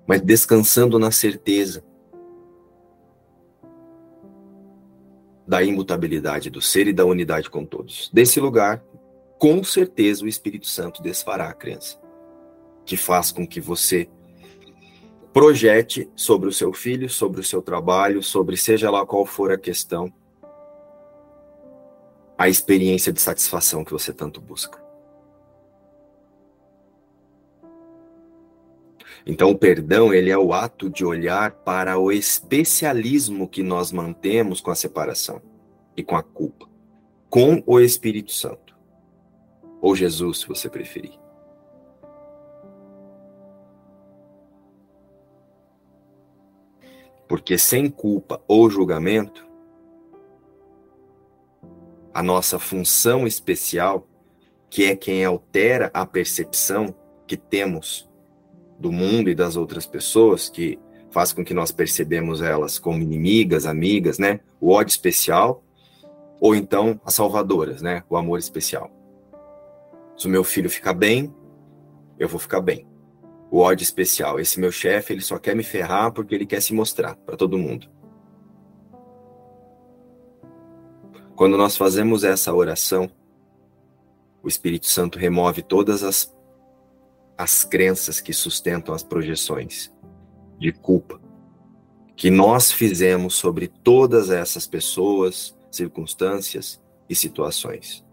mas 0.08 0.20
descansando 0.20 0.98
na 0.98 1.12
certeza 1.12 1.84
da 5.48 5.62
imutabilidade 5.62 6.50
do 6.50 6.60
ser 6.60 6.86
e 6.88 6.92
da 6.92 7.06
unidade 7.06 7.48
com 7.48 7.64
todos. 7.64 8.10
Desse 8.12 8.38
lugar, 8.38 8.84
com 9.38 9.64
certeza 9.64 10.22
o 10.22 10.28
Espírito 10.28 10.66
Santo 10.66 11.02
desfará 11.02 11.48
a 11.48 11.54
crença, 11.54 11.98
que 12.84 12.98
faz 12.98 13.32
com 13.32 13.46
que 13.46 13.58
você 13.58 14.10
projete 15.32 16.06
sobre 16.14 16.50
o 16.50 16.52
seu 16.52 16.74
filho, 16.74 17.08
sobre 17.08 17.40
o 17.40 17.44
seu 17.44 17.62
trabalho, 17.62 18.22
sobre 18.22 18.58
seja 18.58 18.90
lá 18.90 19.06
qual 19.06 19.24
for 19.24 19.50
a 19.50 19.56
questão, 19.56 20.12
a 22.36 22.46
experiência 22.46 23.10
de 23.10 23.20
satisfação 23.20 23.82
que 23.82 23.92
você 23.92 24.12
tanto 24.12 24.42
busca. 24.42 24.87
Então, 29.30 29.50
o 29.50 29.58
perdão, 29.58 30.14
ele 30.14 30.30
é 30.30 30.38
o 30.38 30.54
ato 30.54 30.88
de 30.88 31.04
olhar 31.04 31.50
para 31.50 31.98
o 31.98 32.10
especialismo 32.10 33.46
que 33.46 33.62
nós 33.62 33.92
mantemos 33.92 34.58
com 34.58 34.70
a 34.70 34.74
separação 34.74 35.42
e 35.94 36.02
com 36.02 36.16
a 36.16 36.22
culpa, 36.22 36.66
com 37.28 37.62
o 37.66 37.78
Espírito 37.78 38.32
Santo, 38.32 38.74
ou 39.82 39.94
Jesus, 39.94 40.38
se 40.38 40.48
você 40.48 40.70
preferir. 40.70 41.12
Porque 47.28 47.58
sem 47.58 47.90
culpa 47.90 48.42
ou 48.48 48.70
julgamento, 48.70 49.46
a 52.14 52.22
nossa 52.22 52.58
função 52.58 53.26
especial, 53.26 54.08
que 54.70 54.84
é 54.84 54.96
quem 54.96 55.22
altera 55.22 55.90
a 55.92 56.06
percepção 56.06 56.94
que 57.26 57.36
temos 57.36 58.07
do 58.78 58.92
mundo 58.92 59.28
e 59.28 59.34
das 59.34 59.56
outras 59.56 59.86
pessoas, 59.86 60.48
que 60.48 60.78
faz 61.10 61.32
com 61.32 61.44
que 61.44 61.54
nós 61.54 61.72
percebemos 61.72 62.40
elas 62.42 62.78
como 62.78 63.02
inimigas, 63.02 63.66
amigas, 63.66 64.18
né? 64.18 64.40
O 64.60 64.70
ódio 64.70 64.90
especial, 64.90 65.62
ou 66.40 66.54
então 66.54 67.00
as 67.04 67.14
salvadoras, 67.14 67.82
né? 67.82 68.04
O 68.08 68.16
amor 68.16 68.38
especial. 68.38 68.90
Se 70.16 70.26
o 70.26 70.30
meu 70.30 70.44
filho 70.44 70.68
ficar 70.68 70.94
bem, 70.94 71.34
eu 72.18 72.28
vou 72.28 72.38
ficar 72.38 72.60
bem. 72.60 72.86
O 73.50 73.60
ódio 73.60 73.82
especial, 73.82 74.38
esse 74.38 74.60
meu 74.60 74.70
chefe, 74.70 75.12
ele 75.12 75.22
só 75.22 75.38
quer 75.38 75.56
me 75.56 75.62
ferrar 75.62 76.12
porque 76.12 76.34
ele 76.34 76.44
quer 76.44 76.60
se 76.60 76.74
mostrar 76.74 77.16
para 77.16 77.36
todo 77.36 77.56
mundo. 77.56 77.88
Quando 81.34 81.56
nós 81.56 81.76
fazemos 81.76 82.24
essa 82.24 82.52
oração, 82.52 83.08
o 84.42 84.48
Espírito 84.48 84.86
Santo 84.86 85.18
remove 85.18 85.62
todas 85.62 86.02
as, 86.02 86.34
as 87.38 87.64
crenças 87.64 88.20
que 88.20 88.32
sustentam 88.32 88.94
as 88.94 89.02
projeções 89.02 89.90
de 90.58 90.72
culpa 90.72 91.20
que 92.16 92.30
nós 92.30 92.72
fizemos 92.72 93.36
sobre 93.36 93.68
todas 93.68 94.28
essas 94.28 94.66
pessoas, 94.66 95.56
circunstâncias 95.70 96.82
e 97.08 97.14
situações. 97.14 98.04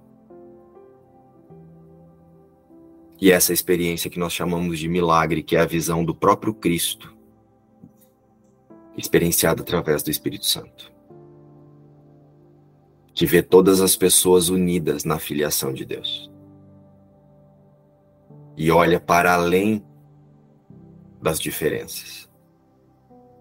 E 3.19 3.31
essa 3.31 3.51
experiência 3.51 4.11
que 4.11 4.19
nós 4.19 4.31
chamamos 4.31 4.77
de 4.77 4.87
milagre, 4.87 5.41
que 5.41 5.55
é 5.55 5.61
a 5.61 5.65
visão 5.65 6.05
do 6.05 6.13
próprio 6.13 6.53
Cristo, 6.53 7.17
experienciada 8.95 9.63
através 9.63 10.03
do 10.03 10.11
Espírito 10.11 10.45
Santo 10.45 10.95
que 13.15 13.25
vê 13.25 13.41
todas 13.41 13.79
as 13.79 13.95
pessoas 13.95 14.49
unidas 14.49 15.05
na 15.05 15.17
filiação 15.17 15.73
de 15.73 15.85
Deus. 15.85 16.29
E 18.57 18.71
olha 18.71 18.99
para 18.99 19.33
além 19.33 19.85
das 21.21 21.39
diferenças 21.39 22.29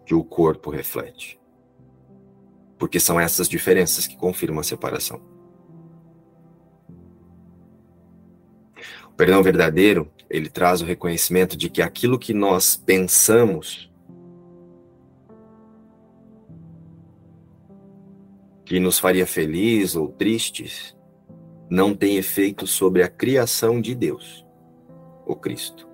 que 0.04 0.14
o 0.14 0.24
corpo 0.24 0.70
reflete. 0.70 1.40
Porque 2.78 2.98
são 2.98 3.18
essas 3.18 3.48
diferenças 3.48 4.06
que 4.06 4.16
confirmam 4.16 4.60
a 4.60 4.64
separação. 4.64 5.20
O 9.06 9.12
perdão 9.16 9.42
verdadeiro, 9.42 10.10
ele 10.28 10.50
traz 10.50 10.82
o 10.82 10.84
reconhecimento 10.84 11.56
de 11.56 11.70
que 11.70 11.80
aquilo 11.80 12.18
que 12.18 12.34
nós 12.34 12.74
pensamos 12.76 13.92
que 18.64 18.80
nos 18.80 18.98
faria 18.98 19.26
feliz 19.26 19.94
ou 19.94 20.08
tristes, 20.08 20.96
não 21.70 21.94
tem 21.94 22.16
efeito 22.16 22.66
sobre 22.66 23.02
a 23.02 23.08
criação 23.08 23.80
de 23.80 23.94
Deus, 23.94 24.43
o 25.26 25.34
Cristo. 25.34 25.88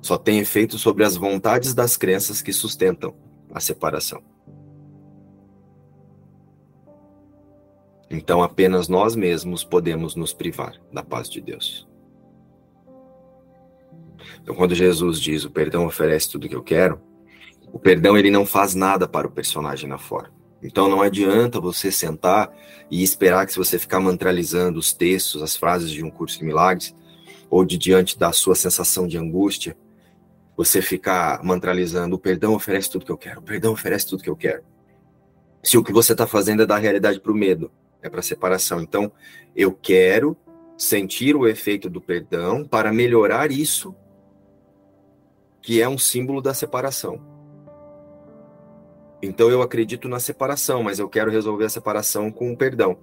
Só 0.00 0.18
tem 0.18 0.38
efeito 0.38 0.78
sobre 0.78 1.04
as 1.04 1.16
vontades 1.16 1.74
das 1.74 1.96
crenças 1.96 2.42
que 2.42 2.52
sustentam 2.52 3.14
a 3.52 3.60
separação. 3.60 4.22
Então 8.10 8.42
apenas 8.42 8.88
nós 8.88 9.16
mesmos 9.16 9.64
podemos 9.64 10.14
nos 10.14 10.34
privar 10.34 10.74
da 10.92 11.02
paz 11.02 11.30
de 11.30 11.40
Deus. 11.40 11.88
Então 14.42 14.54
quando 14.54 14.74
Jesus 14.74 15.20
diz 15.20 15.44
o 15.44 15.50
perdão 15.50 15.86
oferece 15.86 16.30
tudo 16.30 16.48
que 16.48 16.56
eu 16.56 16.62
quero, 16.62 17.00
o 17.72 17.78
perdão 17.78 18.18
ele 18.18 18.30
não 18.30 18.44
faz 18.44 18.74
nada 18.74 19.08
para 19.08 19.26
o 19.26 19.30
personagem 19.30 19.88
na 19.88 19.98
forma. 19.98 20.32
Então 20.62 20.88
não 20.88 21.00
adianta 21.00 21.60
você 21.60 21.90
sentar 21.90 22.52
e 22.90 23.02
esperar 23.02 23.46
que 23.46 23.52
se 23.52 23.58
você 23.58 23.78
ficar 23.78 23.98
mantralizando 23.98 24.78
os 24.78 24.92
textos, 24.92 25.42
as 25.42 25.56
frases 25.56 25.90
de 25.90 26.04
um 26.04 26.10
curso 26.10 26.38
de 26.38 26.44
milagres, 26.44 26.94
ou 27.52 27.66
de 27.66 27.76
diante 27.76 28.18
da 28.18 28.32
sua 28.32 28.54
sensação 28.54 29.06
de 29.06 29.18
angústia, 29.18 29.76
você 30.56 30.80
ficar 30.80 31.44
mantralizando 31.44 32.16
o 32.16 32.18
perdão 32.18 32.54
oferece 32.54 32.90
tudo 32.90 33.04
que 33.04 33.12
eu 33.12 33.18
quero, 33.18 33.40
o 33.40 33.42
perdão 33.42 33.74
oferece 33.74 34.06
tudo 34.06 34.22
que 34.22 34.30
eu 34.30 34.34
quero. 34.34 34.64
Se 35.62 35.76
o 35.76 35.84
que 35.84 35.92
você 35.92 36.12
está 36.12 36.26
fazendo 36.26 36.62
é 36.62 36.66
dar 36.66 36.78
realidade 36.78 37.20
para 37.20 37.30
o 37.30 37.34
medo, 37.34 37.70
é 38.00 38.08
para 38.08 38.22
separação. 38.22 38.80
Então, 38.80 39.12
eu 39.54 39.70
quero 39.70 40.34
sentir 40.78 41.36
o 41.36 41.46
efeito 41.46 41.90
do 41.90 42.00
perdão 42.00 42.64
para 42.64 42.90
melhorar 42.90 43.50
isso, 43.50 43.94
que 45.60 45.82
é 45.82 45.86
um 45.86 45.98
símbolo 45.98 46.40
da 46.40 46.54
separação. 46.54 47.20
Então 49.20 49.50
eu 49.50 49.60
acredito 49.60 50.08
na 50.08 50.18
separação, 50.18 50.82
mas 50.82 50.98
eu 50.98 51.08
quero 51.08 51.30
resolver 51.30 51.66
a 51.66 51.68
separação 51.68 52.32
com 52.32 52.50
o 52.50 52.56
perdão. 52.56 52.96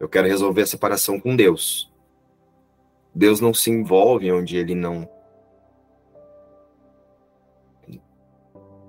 Eu 0.00 0.08
quero 0.08 0.26
resolver 0.26 0.62
a 0.62 0.66
separação 0.66 1.20
com 1.20 1.36
Deus. 1.36 1.89
Deus 3.14 3.40
não 3.40 3.52
se 3.52 3.70
envolve 3.70 4.30
onde 4.30 4.56
ele 4.56 4.74
não 4.74 5.08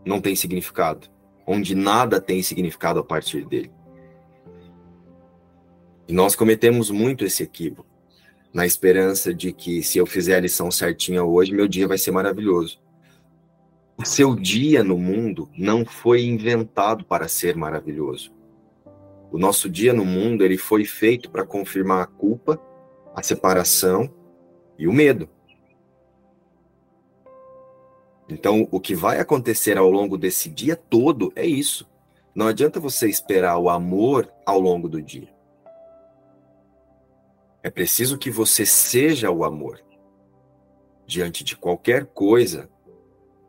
não 0.04 0.20
tem 0.20 0.36
significado, 0.36 1.08
onde 1.46 1.76
nada 1.76 2.20
tem 2.20 2.42
significado 2.42 3.00
a 3.00 3.04
partir 3.04 3.46
dele. 3.46 3.72
E 6.08 6.14
nós 6.14 6.36
cometemos 6.36 6.90
muito 6.90 7.24
esse 7.24 7.44
equívoco, 7.44 7.88
na 8.54 8.66
esperança 8.66 9.34
de 9.34 9.54
que 9.54 9.82
se 9.84 9.98
eu 9.98 10.06
fizer 10.06 10.36
a 10.36 10.42
lição 10.42 10.72
certinha 10.72 11.24
hoje, 11.24 11.54
meu 11.54 11.68
dia 11.68 11.88
vai 11.88 11.98
ser 11.98 12.12
maravilhoso. 12.12 12.82
O 13.98 14.06
seu 14.06 14.36
dia 14.36 14.84
no 14.84 14.98
mundo 14.98 15.50
não 15.56 15.86
foi 15.86 16.24
inventado 16.24 17.06
para 17.06 17.28
ser 17.28 17.56
maravilhoso. 17.56 18.34
O 19.32 19.38
nosso 19.38 19.70
dia 19.70 19.94
no 19.94 20.04
mundo 20.04 20.44
ele 20.44 20.58
foi 20.58 20.84
feito 20.84 21.30
para 21.30 21.46
confirmar 21.46 22.04
a 22.04 22.08
culpa, 22.08 22.60
a 23.16 23.22
separação 23.22 24.14
e 24.78 24.88
o 24.88 24.94
medo. 24.94 25.30
Então, 28.30 28.68
o 28.72 28.80
que 28.80 28.96
vai 28.96 29.20
acontecer 29.20 29.78
ao 29.78 29.90
longo 29.90 30.18
desse 30.18 30.50
dia 30.50 30.76
todo 30.76 31.34
é 31.36 31.46
isso. 31.46 31.90
Não 32.34 32.48
adianta 32.48 32.80
você 32.80 33.10
esperar 33.10 33.58
o 33.58 33.70
amor 33.70 34.32
ao 34.46 34.60
longo 34.60 34.88
do 34.88 35.02
dia. 35.02 35.34
É 37.62 37.70
preciso 37.70 38.18
que 38.18 38.32
você 38.32 38.66
seja 38.66 39.30
o 39.30 39.44
amor. 39.44 39.84
Diante 41.06 41.44
de 41.44 41.58
qualquer 41.58 42.06
coisa 42.06 42.70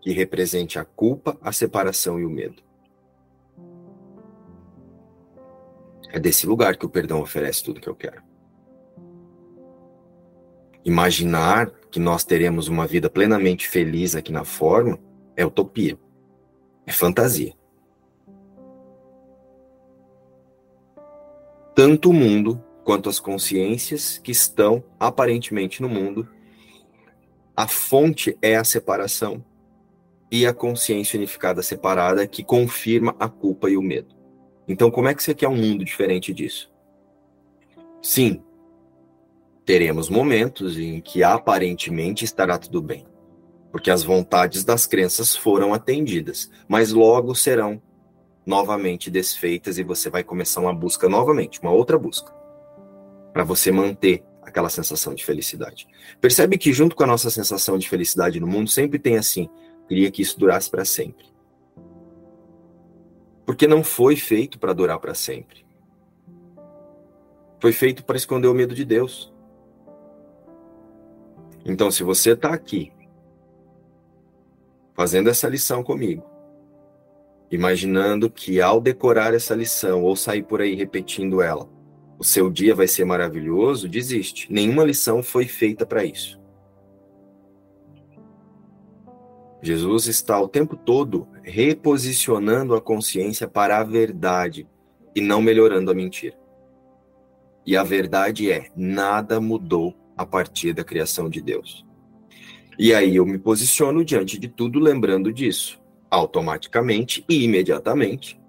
que 0.01 0.11
represente 0.11 0.81
a 0.81 0.85
culpa, 0.85 1.39
a 1.41 1.53
separação 1.53 2.19
e 2.19 2.27
o 2.27 2.31
medo. 2.31 2.61
É 6.11 6.19
desse 6.19 6.45
lugar 6.45 6.77
que 6.77 6.85
o 6.85 6.91
perdão 6.91 7.21
oferece 7.21 7.63
tudo 7.63 7.81
que 7.81 7.89
eu 7.89 7.95
quero. 7.95 8.32
Imaginar 10.85 11.70
que 11.91 12.01
nós 12.01 12.24
teremos 12.24 12.68
uma 12.68 12.87
vida 12.87 13.09
plenamente 13.09 13.68
feliz 13.68 14.16
aqui 14.16 14.33
na 14.33 14.45
forma 14.45 14.99
é 15.37 15.45
utopia. 15.45 15.99
É 16.87 16.93
fantasia. 16.93 17.55
Tanto 21.74 22.11
o 22.11 22.12
mundo 22.12 22.62
quanto 22.85 23.09
as 23.09 23.20
consciências 23.20 24.18
que 24.18 24.33
estão 24.33 24.83
aparentemente 24.99 25.80
no 25.80 25.89
mundo, 25.89 26.28
a 27.57 27.68
fonte 27.68 28.37
é 28.43 28.57
a 28.57 28.64
separação 28.64 29.45
e 30.30 30.47
a 30.47 30.53
consciência 30.53 31.16
unificada 31.16 31.62
separada 31.62 32.26
que 32.26 32.43
confirma 32.43 33.14
a 33.20 33.28
culpa 33.28 33.70
e 33.70 33.76
o 33.76 33.83
medo. 33.83 34.14
Então, 34.66 34.91
como 34.91 35.09
é 35.09 35.14
que 35.14 35.22
você 35.22 35.35
quer 35.35 35.49
um 35.49 35.57
mundo 35.57 35.85
diferente 35.85 36.33
disso? 36.33 36.72
Sim, 38.01 38.43
teremos 39.65 40.09
momentos 40.09 40.79
em 40.79 41.01
que 41.01 41.23
aparentemente 41.23 42.25
estará 42.25 42.59
tudo 42.59 42.83
bem, 42.83 43.07
porque 43.71 43.91
as 43.91 44.03
vontades 44.03 44.65
das 44.65 44.87
crenças 44.87 45.37
foram 45.37 45.73
atendidas, 45.73 46.51
mas 46.69 46.93
logo 46.93 47.35
serão 47.35 47.81
novamente 48.45 49.11
desfeitas 49.11 49.79
e 49.79 49.85
você 49.85 50.11
vai 50.11 50.25
começar 50.25 50.61
uma 50.61 50.75
busca 50.75 51.09
novamente, 51.09 51.61
uma 51.61 51.71
outra 51.71 51.99
busca, 51.99 52.33
para 53.33 53.45
você 53.45 53.71
manter 53.71 54.25
aquela 54.43 54.69
sensação 54.69 55.15
de 55.15 55.25
felicidade. 55.25 55.87
Percebe 56.21 56.59
que 56.59 56.73
junto 56.73 56.97
com 56.97 57.05
a 57.05 57.07
nossa 57.07 57.31
sensação 57.31 57.79
de 57.79 57.89
felicidade 57.89 58.41
no 58.41 58.47
mundo 58.47 58.69
sempre 58.69 58.99
tem 58.99 59.17
assim, 59.17 59.49
queria 59.89 60.11
que 60.11 60.23
isso 60.23 60.39
durasse 60.39 60.69
para 60.71 60.85
sempre. 60.85 61.33
Porque 63.47 63.67
não 63.67 63.83
foi 63.83 64.17
feito 64.17 64.59
para 64.59 64.73
durar 64.73 64.99
para 64.99 65.15
sempre. 65.15 65.65
Foi 67.61 67.73
feito 67.73 68.05
para 68.05 68.17
esconder 68.17 68.49
o 68.49 68.55
medo 68.55 68.75
de 68.75 68.85
Deus. 68.85 69.32
Então, 71.65 71.91
se 71.91 72.03
você 72.03 72.33
está 72.33 72.53
aqui, 72.53 72.93
fazendo 74.95 75.31
essa 75.31 75.49
lição 75.49 75.83
comigo, 75.83 76.25
imaginando 77.51 78.31
que 78.31 78.61
ao 78.61 78.81
decorar 78.81 79.35
essa 79.35 79.55
lição 79.55 80.03
ou 80.03 80.17
sair 80.17 80.43
por 80.43 80.61
aí 80.61 80.75
repetindo 80.75 81.43
ela, 81.43 81.69
o 82.19 82.25
seu 82.25 82.51
dia 82.51 82.75
vai 82.75 82.87
ser 82.87 83.05
maravilhoso, 83.05 83.89
desiste. 83.89 84.53
Nenhuma 84.53 84.85
lição 84.85 85.23
foi 85.23 85.45
feita 85.47 85.85
para 85.85 86.05
isso. 86.05 86.41
Jesus 89.61 90.07
está 90.07 90.41
o 90.41 90.49
tempo 90.49 90.77
todo 90.77 91.29
reposicionando 91.43 92.75
a 92.75 92.81
consciência 92.81 93.47
para 93.47 93.79
a 93.79 93.85
verdade 93.85 94.69
e 95.15 95.21
não 95.21 95.41
melhorando 95.41 95.91
a 95.91 95.95
mentira. 95.95 96.37
E 97.65 97.77
a 97.77 97.85
verdade 97.85 98.51
é: 98.51 98.71
nada 98.77 99.41
mudou 99.41 99.95
a 100.23 100.27
partir 100.27 100.73
da 100.73 100.85
criação 100.85 101.29
de 101.29 101.41
Deus. 101.41 101.85
E 102.79 102.95
aí 102.95 103.16
eu 103.16 103.27
me 103.27 103.39
posiciono 103.39 104.05
diante 104.05 104.39
de 104.39 104.49
tudo 104.49 104.79
lembrando 104.79 105.33
disso. 105.33 105.81
Automaticamente 106.11 107.25
e 107.29 107.45
imediatamente, 107.45 108.41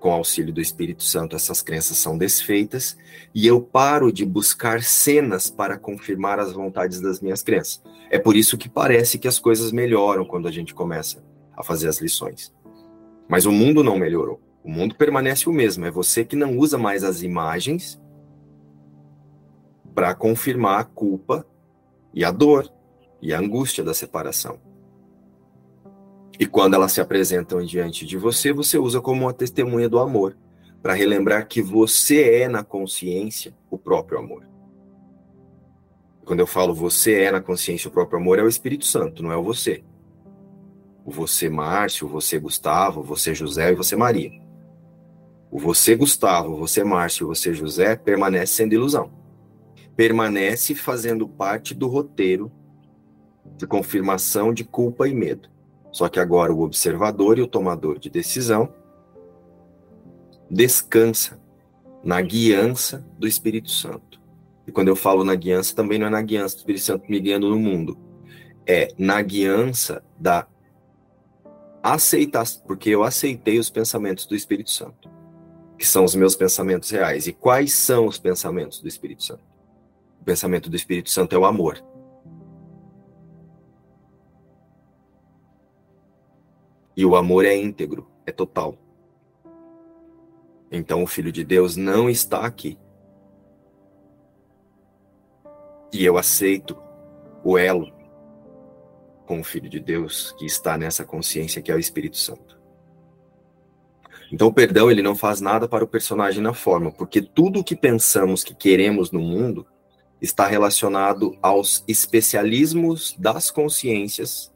com 0.00 0.10
auxílio 0.10 0.52
do 0.52 0.60
Espírito 0.60 1.02
Santo, 1.02 1.36
essas 1.36 1.60
crenças 1.60 1.98
são 1.98 2.16
desfeitas 2.16 2.96
e 3.34 3.46
eu 3.46 3.60
paro 3.60 4.10
de 4.10 4.24
buscar 4.24 4.82
cenas 4.82 5.50
para 5.50 5.78
confirmar 5.78 6.38
as 6.38 6.52
vontades 6.52 7.00
das 7.00 7.20
minhas 7.20 7.42
crenças. 7.42 7.82
É 8.10 8.18
por 8.18 8.34
isso 8.34 8.56
que 8.56 8.68
parece 8.68 9.18
que 9.18 9.28
as 9.28 9.38
coisas 9.38 9.70
melhoram 9.70 10.24
quando 10.24 10.48
a 10.48 10.50
gente 10.50 10.74
começa 10.74 11.22
a 11.54 11.62
fazer 11.62 11.88
as 11.88 12.00
lições. 12.00 12.52
Mas 13.28 13.44
o 13.44 13.52
mundo 13.52 13.84
não 13.84 13.98
melhorou. 13.98 14.40
O 14.64 14.70
mundo 14.70 14.94
permanece 14.94 15.48
o 15.48 15.52
mesmo. 15.52 15.84
É 15.84 15.90
você 15.90 16.24
que 16.24 16.34
não 16.34 16.56
usa 16.56 16.78
mais 16.78 17.04
as 17.04 17.22
imagens 17.22 17.99
para 20.00 20.14
confirmar 20.14 20.80
a 20.80 20.84
culpa 20.84 21.46
e 22.14 22.24
a 22.24 22.30
dor 22.30 22.72
e 23.20 23.34
a 23.34 23.38
angústia 23.38 23.84
da 23.84 23.92
separação. 23.92 24.58
E 26.38 26.46
quando 26.46 26.72
elas 26.72 26.92
se 26.92 27.02
apresentam 27.02 27.62
diante 27.62 28.06
de 28.06 28.16
você, 28.16 28.50
você 28.50 28.78
usa 28.78 28.98
como 29.02 29.26
uma 29.26 29.34
testemunha 29.34 29.90
do 29.90 29.98
amor, 29.98 30.38
para 30.82 30.94
relembrar 30.94 31.46
que 31.46 31.60
você 31.60 32.40
é 32.40 32.48
na 32.48 32.64
consciência 32.64 33.54
o 33.70 33.76
próprio 33.76 34.18
amor. 34.18 34.48
Quando 36.24 36.40
eu 36.40 36.46
falo 36.46 36.72
você 36.72 37.20
é 37.20 37.30
na 37.30 37.42
consciência 37.42 37.88
o 37.88 37.92
próprio 37.92 38.18
amor, 38.18 38.38
é 38.38 38.42
o 38.42 38.48
Espírito 38.48 38.86
Santo, 38.86 39.22
não 39.22 39.30
é 39.30 39.36
o 39.36 39.44
você. 39.44 39.84
O 41.04 41.10
você 41.10 41.50
Márcio, 41.50 42.06
o 42.06 42.10
você 42.10 42.38
Gustavo, 42.38 43.00
o 43.00 43.04
você 43.04 43.34
José 43.34 43.70
e 43.70 43.74
você 43.74 43.94
Maria. 43.96 44.32
O 45.50 45.58
você 45.58 45.94
Gustavo, 45.94 46.54
o 46.54 46.56
você 46.56 46.82
Márcio, 46.82 47.26
o 47.26 47.34
você 47.34 47.52
José 47.52 47.96
permanece 47.96 48.54
sendo 48.54 48.72
ilusão 48.72 49.19
permanece 50.00 50.74
fazendo 50.74 51.28
parte 51.28 51.74
do 51.74 51.86
roteiro 51.86 52.50
de 53.58 53.66
confirmação 53.66 54.50
de 54.50 54.64
culpa 54.64 55.06
e 55.06 55.12
medo. 55.12 55.50
Só 55.92 56.08
que 56.08 56.18
agora 56.18 56.50
o 56.50 56.62
observador 56.62 57.38
e 57.38 57.42
o 57.42 57.46
tomador 57.46 57.98
de 57.98 58.08
decisão 58.08 58.72
descansa 60.50 61.38
na 62.02 62.18
guiança 62.22 63.06
do 63.18 63.28
Espírito 63.28 63.70
Santo. 63.70 64.18
E 64.66 64.72
quando 64.72 64.88
eu 64.88 64.96
falo 64.96 65.22
na 65.22 65.34
guiança, 65.34 65.76
também 65.76 65.98
não 65.98 66.06
é 66.06 66.10
na 66.10 66.22
guiança 66.22 66.56
do 66.56 66.60
Espírito 66.60 66.84
Santo 66.84 67.10
me 67.10 67.20
guiando 67.20 67.50
no 67.50 67.58
mundo. 67.58 67.98
É 68.66 68.88
na 68.96 69.20
guiança 69.20 70.02
da 70.18 70.48
aceitação, 71.82 72.62
porque 72.66 72.88
eu 72.88 73.04
aceitei 73.04 73.58
os 73.58 73.68
pensamentos 73.68 74.24
do 74.24 74.34
Espírito 74.34 74.70
Santo, 74.70 75.10
que 75.76 75.86
são 75.86 76.04
os 76.04 76.14
meus 76.14 76.34
pensamentos 76.34 76.88
reais. 76.88 77.26
E 77.26 77.34
quais 77.34 77.74
são 77.74 78.06
os 78.06 78.18
pensamentos 78.18 78.80
do 78.80 78.88
Espírito 78.88 79.24
Santo? 79.24 79.49
O 80.20 80.24
pensamento 80.24 80.68
do 80.68 80.76
Espírito 80.76 81.10
Santo 81.10 81.34
é 81.34 81.38
o 81.38 81.44
amor. 81.44 81.82
E 86.96 87.04
o 87.06 87.16
amor 87.16 87.44
é 87.44 87.56
íntegro, 87.56 88.10
é 88.26 88.32
total. 88.32 88.76
Então 90.70 91.02
o 91.02 91.06
Filho 91.06 91.32
de 91.32 91.42
Deus 91.42 91.76
não 91.76 92.10
está 92.10 92.44
aqui. 92.44 92.78
E 95.92 96.04
eu 96.04 96.18
aceito 96.18 96.76
o 97.42 97.56
elo 97.56 97.90
com 99.26 99.40
o 99.40 99.44
Filho 99.44 99.68
de 99.68 99.80
Deus 99.80 100.32
que 100.38 100.44
está 100.44 100.76
nessa 100.76 101.04
consciência 101.04 101.62
que 101.62 101.72
é 101.72 101.74
o 101.74 101.78
Espírito 101.78 102.18
Santo. 102.18 102.60
Então 104.30 104.46
o 104.46 104.52
perdão 104.52 104.90
ele 104.90 105.02
não 105.02 105.16
faz 105.16 105.40
nada 105.40 105.66
para 105.66 105.82
o 105.82 105.88
personagem 105.88 106.42
na 106.42 106.52
forma, 106.52 106.92
porque 106.92 107.20
tudo 107.20 107.60
o 107.60 107.64
que 107.64 107.74
pensamos 107.74 108.44
que 108.44 108.54
queremos 108.54 109.10
no 109.10 109.20
mundo 109.20 109.66
está 110.20 110.46
relacionado 110.46 111.36
aos 111.40 111.82
especialismos 111.88 113.14
das 113.18 113.50
consciências 113.50 114.52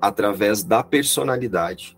através 0.00 0.62
da 0.62 0.82
personalidade, 0.82 1.96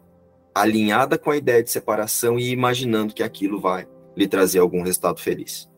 alinhada 0.55 1.18
com 1.18 1.31
a 1.31 1.37
ideia 1.37 1.62
de 1.62 1.70
separação 1.70 2.39
e 2.39 2.51
imaginando 2.51 3.12
que 3.12 3.22
aquilo 3.22 3.61
vai 3.61 3.89
lhe 4.16 4.29
trazer 4.29 4.61
algum 4.61 4.83
resultado 4.83 5.20
feliz. 5.20 5.68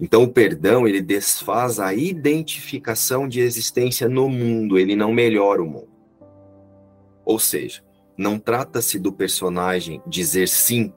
Então 0.00 0.24
o 0.24 0.28
perdão, 0.28 0.86
ele 0.86 1.00
desfaz 1.00 1.78
a 1.80 1.94
identificação 1.94 3.28
de 3.28 3.40
existência 3.40 4.08
no 4.08 4.28
mundo, 4.28 4.78
ele 4.78 4.96
não 4.96 5.12
melhora 5.12 5.62
o 5.62 5.66
mundo. 5.66 5.90
Ou 7.24 7.38
seja, 7.38 7.82
não 8.16 8.38
trata-se 8.38 8.98
do 8.98 9.12
personagem 9.12 10.02
dizer 10.06 10.48
sim 10.48 10.92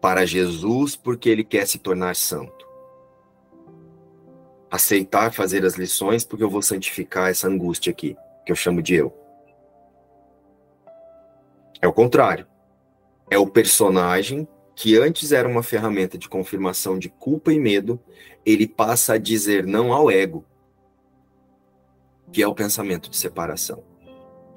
para 0.00 0.26
Jesus 0.26 0.96
porque 0.96 1.28
ele 1.28 1.44
quer 1.44 1.66
se 1.66 1.78
tornar 1.78 2.16
santo 2.16 2.61
aceitar 4.72 5.34
fazer 5.34 5.66
as 5.66 5.74
lições 5.74 6.24
porque 6.24 6.42
eu 6.42 6.48
vou 6.48 6.62
santificar 6.62 7.28
essa 7.28 7.46
angústia 7.46 7.90
aqui, 7.90 8.16
que 8.46 8.50
eu 8.50 8.56
chamo 8.56 8.80
de 8.80 8.94
eu. 8.94 9.14
É 11.82 11.86
o 11.86 11.92
contrário. 11.92 12.46
É 13.30 13.36
o 13.36 13.46
personagem 13.46 14.48
que 14.74 14.96
antes 14.96 15.30
era 15.30 15.46
uma 15.46 15.62
ferramenta 15.62 16.16
de 16.16 16.26
confirmação 16.26 16.98
de 16.98 17.10
culpa 17.10 17.52
e 17.52 17.60
medo, 17.60 18.00
ele 18.46 18.66
passa 18.66 19.12
a 19.12 19.18
dizer 19.18 19.66
não 19.66 19.92
ao 19.92 20.10
ego, 20.10 20.42
que 22.32 22.42
é 22.42 22.48
o 22.48 22.54
pensamento 22.54 23.10
de 23.10 23.16
separação, 23.18 23.84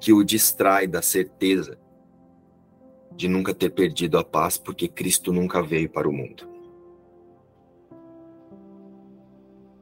que 0.00 0.14
o 0.14 0.24
distrai 0.24 0.86
da 0.86 1.02
certeza 1.02 1.78
de 3.14 3.28
nunca 3.28 3.52
ter 3.52 3.68
perdido 3.68 4.16
a 4.16 4.24
paz 4.24 4.56
porque 4.56 4.88
Cristo 4.88 5.30
nunca 5.30 5.62
veio 5.62 5.90
para 5.90 6.08
o 6.08 6.12
mundo. 6.12 6.55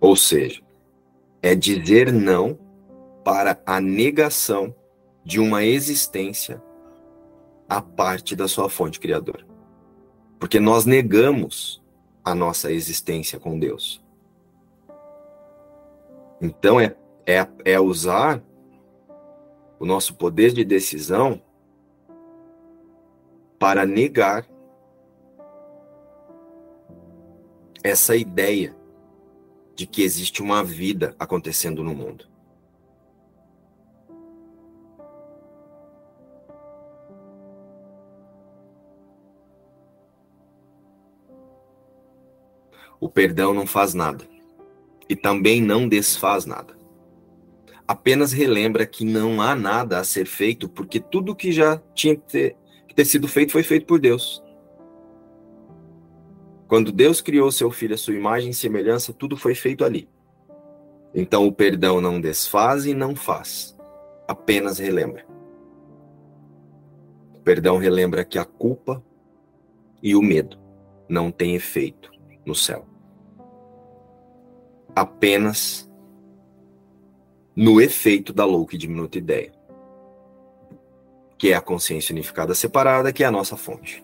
Ou 0.05 0.15
seja, 0.17 0.61
é 1.41 1.55
dizer 1.55 2.13
não 2.13 2.59
para 3.25 3.59
a 3.65 3.81
negação 3.81 4.75
de 5.25 5.41
uma 5.41 5.65
existência 5.65 6.63
à 7.67 7.81
parte 7.81 8.37
da 8.37 8.47
sua 8.47 8.69
fonte 8.69 9.01
criadora. 9.01 9.47
Porque 10.39 10.61
nós 10.61 10.85
negamos 10.85 11.83
a 12.23 12.35
nossa 12.35 12.71
existência 12.71 13.41
com 13.41 13.59
Deus. 13.59 14.05
Então 16.39 16.79
é, 16.79 16.95
é, 17.27 17.49
é 17.65 17.81
usar 17.81 18.45
o 19.81 19.87
nosso 19.87 20.17
poder 20.17 20.53
de 20.53 20.67
decisão 20.67 21.41
para 23.59 23.87
negar 23.87 24.47
essa 27.83 28.15
ideia 28.15 28.84
de 29.75 29.87
que 29.87 30.03
existe 30.03 30.43
uma 30.43 30.63
vida 30.63 31.15
acontecendo 31.19 31.83
no 31.83 31.95
mundo. 31.95 32.27
O 43.01 43.09
perdão 43.09 43.53
não 43.53 43.67
faz 43.67 43.93
nada 43.93 44.25
e 45.09 45.17
também 45.17 45.61
não 45.61 45.89
desfaz 45.89 46.47
nada. 46.47 46.75
Apenas 47.87 48.33
relembra 48.33 48.87
que 48.87 49.05
não 49.05 49.43
há 49.43 49.55
nada 49.55 49.99
a 49.99 50.05
ser 50.05 50.27
feito 50.27 50.69
porque 50.69 50.99
tudo 50.99 51.37
que 51.37 51.53
já 51.53 51.77
tinha 51.95 52.17
que 52.17 52.23
ter, 52.23 52.57
que 52.89 52.95
ter 52.95 53.05
sido 53.05 53.29
feito 53.29 53.53
foi 53.53 53.63
feito 53.63 53.85
por 53.85 54.01
Deus. 54.01 54.44
Quando 56.75 56.91
Deus 56.91 57.21
criou 57.21 57.53
seu 57.53 57.71
filho 57.71 57.95
à 57.95 57.97
sua 57.97 58.15
imagem 58.15 58.51
e 58.51 58.53
semelhança, 58.53 59.13
tudo 59.13 59.37
foi 59.37 59.55
feito 59.55 59.85
ali. 59.85 60.09
Então 61.15 61.47
o 61.47 61.53
perdão 61.53 62.01
não 62.01 62.21
desfaz 62.21 62.85
e 62.85 62.93
não 62.93 63.15
faz, 63.15 63.77
apenas 64.27 64.81
relembra. 64.81 65.25
O 67.33 67.41
perdão 67.43 67.79
relembra 67.79 68.25
que 68.25 68.41
a 68.41 68.45
culpa 68.45 69.01
e 70.03 70.17
o 70.17 70.21
medo 70.21 70.59
não 71.09 71.31
têm 71.31 71.55
efeito 71.55 72.11
no 72.45 72.57
céu. 72.57 72.85
Apenas 74.97 75.89
no 77.55 77.81
efeito 77.81 78.33
da 78.33 78.45
louca 78.45 78.75
e 78.75 78.79
diminuta 78.79 79.17
ideia, 79.17 79.53
que 81.39 81.53
é 81.53 81.55
a 81.55 81.61
consciência 81.61 82.13
unificada 82.13 82.53
separada, 82.53 83.13
que 83.13 83.23
é 83.23 83.27
a 83.29 83.31
nossa 83.31 83.57
fonte. 83.57 84.04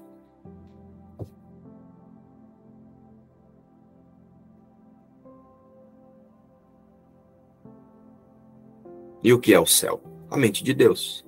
E 9.22 9.32
o 9.32 9.38
que 9.38 9.52
é 9.52 9.60
o 9.60 9.66
céu? 9.66 10.02
A 10.30 10.36
mente 10.36 10.64
de 10.64 10.72
Deus. 10.72 11.26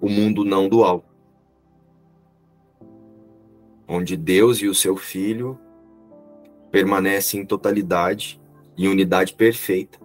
O 0.00 0.08
mundo 0.08 0.44
não 0.44 0.68
dual. 0.68 1.04
Onde 3.88 4.16
Deus 4.16 4.58
e 4.58 4.66
o 4.66 4.74
seu 4.74 4.96
Filho 4.96 5.58
permanecem 6.70 7.40
em 7.40 7.46
totalidade 7.46 8.40
e 8.76 8.88
unidade 8.88 9.32
perfeita, 9.32 9.98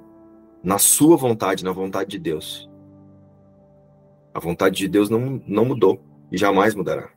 na 0.63 0.77
sua 0.77 1.17
vontade, 1.17 1.65
na 1.65 1.71
vontade 1.71 2.11
de 2.11 2.19
Deus. 2.19 2.69
A 4.33 4.39
vontade 4.39 4.77
de 4.77 4.87
Deus 4.87 5.09
não, 5.09 5.41
não 5.45 5.65
mudou 5.65 6.01
e 6.31 6.37
jamais 6.37 6.73
mudará. 6.73 7.11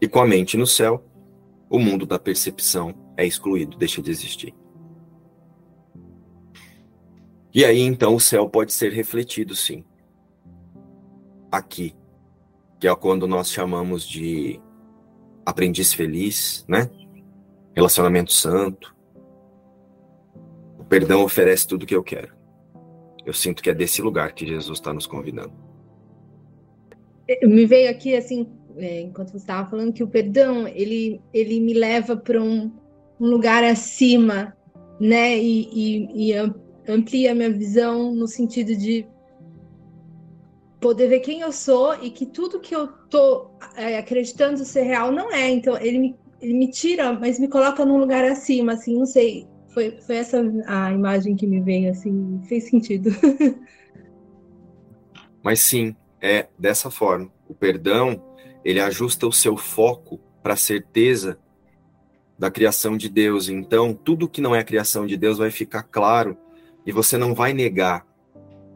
E 0.00 0.06
com 0.06 0.20
a 0.20 0.26
mente 0.26 0.56
no 0.56 0.66
céu, 0.66 1.04
o 1.68 1.78
mundo 1.78 2.06
da 2.06 2.18
percepção 2.18 2.94
é 3.16 3.26
excluído, 3.26 3.76
deixa 3.76 4.00
de 4.00 4.10
existir. 4.10 4.54
E 7.52 7.64
aí 7.64 7.80
então 7.80 8.14
o 8.14 8.20
céu 8.20 8.48
pode 8.48 8.72
ser 8.72 8.92
refletido, 8.92 9.54
sim. 9.54 9.84
Aqui, 11.50 11.94
que 12.78 12.86
é 12.86 12.94
quando 12.94 13.26
nós 13.26 13.50
chamamos 13.50 14.06
de 14.06 14.60
aprendiz 15.44 15.92
feliz, 15.92 16.64
né? 16.68 16.88
Relacionamento 17.74 18.32
santo. 18.32 18.94
O 20.78 20.84
perdão 20.84 21.24
oferece 21.24 21.66
tudo 21.66 21.82
o 21.82 21.86
que 21.86 21.94
eu 21.94 22.02
quero. 22.02 22.32
Eu 23.26 23.32
sinto 23.32 23.62
que 23.62 23.70
é 23.70 23.74
desse 23.74 24.00
lugar 24.00 24.32
que 24.32 24.46
Jesus 24.46 24.78
está 24.78 24.92
nos 24.92 25.06
convidando. 25.06 25.52
Me 27.42 27.66
veio 27.66 27.90
aqui 27.90 28.16
assim, 28.16 28.48
é, 28.76 29.02
enquanto 29.02 29.30
você 29.30 29.36
estava 29.36 29.68
falando, 29.68 29.92
que 29.92 30.02
o 30.02 30.08
perdão 30.08 30.66
ele, 30.66 31.20
ele 31.32 31.60
me 31.60 31.74
leva 31.74 32.16
para 32.16 32.42
um, 32.42 32.72
um, 33.20 33.26
lugar 33.26 33.62
acima, 33.62 34.56
né? 34.98 35.38
E, 35.38 35.68
e, 35.72 36.30
e 36.30 36.32
amplia 36.88 37.34
minha 37.34 37.50
visão 37.50 38.14
no 38.14 38.26
sentido 38.26 38.76
de 38.76 39.06
poder 40.80 41.08
ver 41.08 41.20
quem 41.20 41.40
eu 41.40 41.52
sou 41.52 41.94
e 42.02 42.10
que 42.10 42.24
tudo 42.24 42.58
que 42.58 42.74
eu 42.74 42.88
tô 42.88 43.50
é, 43.76 43.98
acreditando 43.98 44.64
ser 44.64 44.82
real 44.82 45.12
não 45.12 45.32
é. 45.32 45.48
Então 45.50 45.76
ele 45.76 45.98
me, 45.98 46.16
ele 46.40 46.54
me 46.54 46.70
tira, 46.70 47.12
mas 47.12 47.38
me 47.38 47.48
coloca 47.48 47.84
num 47.84 47.98
lugar 47.98 48.24
acima, 48.24 48.72
assim, 48.72 48.98
não 48.98 49.06
sei. 49.06 49.46
Foi, 49.68 49.98
foi 50.00 50.16
essa 50.16 50.40
a 50.66 50.92
imagem 50.92 51.36
que 51.36 51.46
me 51.46 51.60
veio, 51.60 51.90
assim, 51.90 52.40
fez 52.48 52.64
sentido. 52.64 53.10
mas 55.44 55.60
sim, 55.60 55.94
é 56.20 56.48
dessa 56.58 56.90
forma. 56.90 57.30
O 57.48 57.54
perdão, 57.54 58.20
ele 58.64 58.80
ajusta 58.80 59.26
o 59.26 59.32
seu 59.32 59.56
foco 59.56 60.18
para 60.42 60.54
a 60.54 60.56
certeza 60.56 61.38
da 62.38 62.50
criação 62.50 62.96
de 62.96 63.08
Deus. 63.08 63.48
Então, 63.48 63.94
tudo 63.94 64.28
que 64.28 64.40
não 64.40 64.54
é 64.54 64.60
a 64.60 64.64
criação 64.64 65.06
de 65.06 65.16
Deus 65.16 65.38
vai 65.38 65.50
ficar 65.50 65.82
claro 65.82 66.36
e 66.90 66.92
você 66.92 67.16
não 67.16 67.36
vai 67.36 67.52
negar 67.52 68.04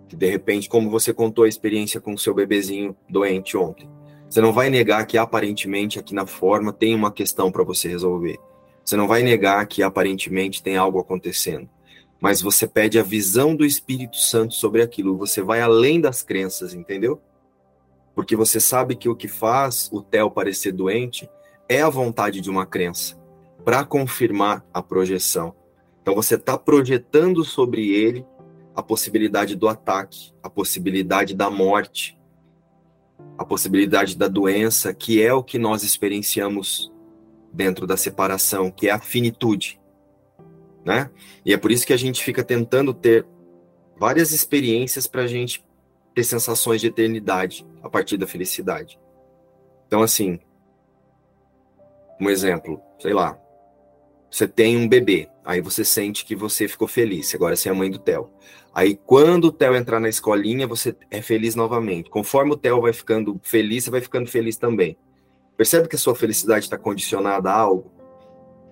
que, 0.09 0.15
de 0.15 0.31
repente, 0.31 0.69
como 0.69 0.89
você 0.89 1.13
contou 1.13 1.45
a 1.45 1.49
experiência 1.49 2.01
com 2.01 2.15
o 2.15 2.19
seu 2.19 2.33
bebezinho 2.33 2.97
doente 3.11 3.57
ontem, 3.57 3.91
você 4.31 4.41
não 4.41 4.53
vai 4.53 4.71
negar 4.71 5.05
que 5.05 5.19
aparentemente 5.19 5.99
aqui 5.99 6.15
na 6.15 6.25
forma 6.25 6.73
tem 6.73 6.95
uma 6.95 7.11
questão 7.11 7.51
para 7.51 7.65
você 7.65 7.89
resolver. 7.89 8.39
Você 8.85 8.97
não 8.97 9.09
vai 9.09 9.25
negar 9.25 9.67
que 9.67 9.83
aparentemente 9.83 10.63
tem 10.63 10.77
algo 10.77 11.01
acontecendo. 11.01 11.69
Mas 12.21 12.41
você 12.41 12.69
pede 12.69 13.01
a 13.01 13.03
visão 13.03 13.57
do 13.57 13.65
Espírito 13.65 14.17
Santo 14.19 14.55
sobre 14.55 14.81
aquilo. 14.81 15.19
Você 15.19 15.43
vai 15.43 15.61
além 15.61 16.01
das 16.01 16.23
crenças, 16.23 16.73
entendeu? 16.73 17.21
Porque 18.15 18.37
você 18.37 18.61
sabe 18.61 18.95
que 18.95 19.09
o 19.09 19.17
que 19.17 19.27
faz 19.27 19.91
o 19.93 20.01
Theo 20.01 20.31
parecer 20.31 20.71
doente 20.71 21.29
é 21.69 21.83
a 21.83 21.91
vontade 21.91 22.41
de 22.41 22.49
uma 22.49 22.65
crença 22.65 23.19
para 23.65 23.85
confirmar 23.85 24.65
a 24.73 24.81
projeção. 24.81 25.53
Então 26.05 26.15
você 26.15 26.35
está 26.35 26.59
projetando 26.59 27.43
sobre 27.43 27.89
ele 27.89 28.27
a 28.77 28.83
possibilidade 28.83 29.57
do 29.57 29.67
ataque, 29.67 30.35
a 30.43 30.51
possibilidade 30.51 31.35
da 31.35 31.49
morte, 31.49 32.21
a 33.39 33.45
possibilidade 33.45 34.15
da 34.15 34.29
doença, 34.29 34.93
que 34.93 35.23
é 35.23 35.33
o 35.33 35.43
que 35.43 35.59
nós 35.59 35.83
experienciamos 35.83 36.93
dentro 37.51 37.87
da 37.87 37.97
separação, 37.97 38.71
que 38.71 38.87
é 38.87 38.91
a 38.91 39.01
finitude, 39.01 39.81
né? 40.85 41.11
E 41.43 41.55
é 41.55 41.57
por 41.57 41.73
isso 41.73 41.87
que 41.87 41.95
a 41.95 41.97
gente 41.97 42.23
fica 42.23 42.45
tentando 42.45 42.93
ter 42.93 43.27
várias 43.99 44.31
experiências 44.31 45.07
para 45.07 45.23
a 45.23 45.27
gente 45.27 45.65
ter 46.15 46.25
sensações 46.25 46.83
de 46.83 46.89
eternidade 46.89 47.67
a 47.83 47.89
partir 47.89 48.19
da 48.19 48.27
felicidade. 48.27 49.01
Então, 49.87 50.03
assim, 50.03 50.39
um 52.21 52.29
exemplo, 52.29 52.79
sei 53.01 53.15
lá, 53.15 53.41
você 54.35 54.49
tem 54.49 54.77
um 54.77 54.89
bebê, 54.89 55.29
aí 55.45 55.61
você 55.61 55.85
sente 55.85 56.25
que 56.25 56.35
você 56.35 56.67
ficou 56.67 56.89
feliz, 56.89 57.33
agora 57.37 57.55
você 57.55 57.69
é 57.69 57.73
a 57.73 57.75
mãe 57.75 57.89
do 57.89 58.01
Theo. 58.01 58.29
Aí 58.75 58.97
quando 58.97 59.45
o 59.45 59.53
Theo 59.53 59.77
entrar 59.77 60.01
na 60.01 60.09
escolinha, 60.09 60.67
você 60.67 60.93
é 61.09 61.23
feliz 61.23 61.55
novamente. 61.55 62.11
Conforme 62.11 62.51
o 62.51 62.57
Theo 62.57 62.81
vai 62.81 62.93
ficando 62.93 63.41
feliz, 63.45 63.85
você 63.85 63.93
vai 63.93 64.01
ficando 64.01 64.29
feliz 64.29 64.57
também. 64.57 64.99
Percebe 65.57 65.87
que 65.87 65.95
a 65.95 65.99
sua 66.01 66.17
felicidade 66.17 66.65
está 66.65 66.77
condicionada 66.77 67.49
a 67.49 67.55
algo? 67.57 67.93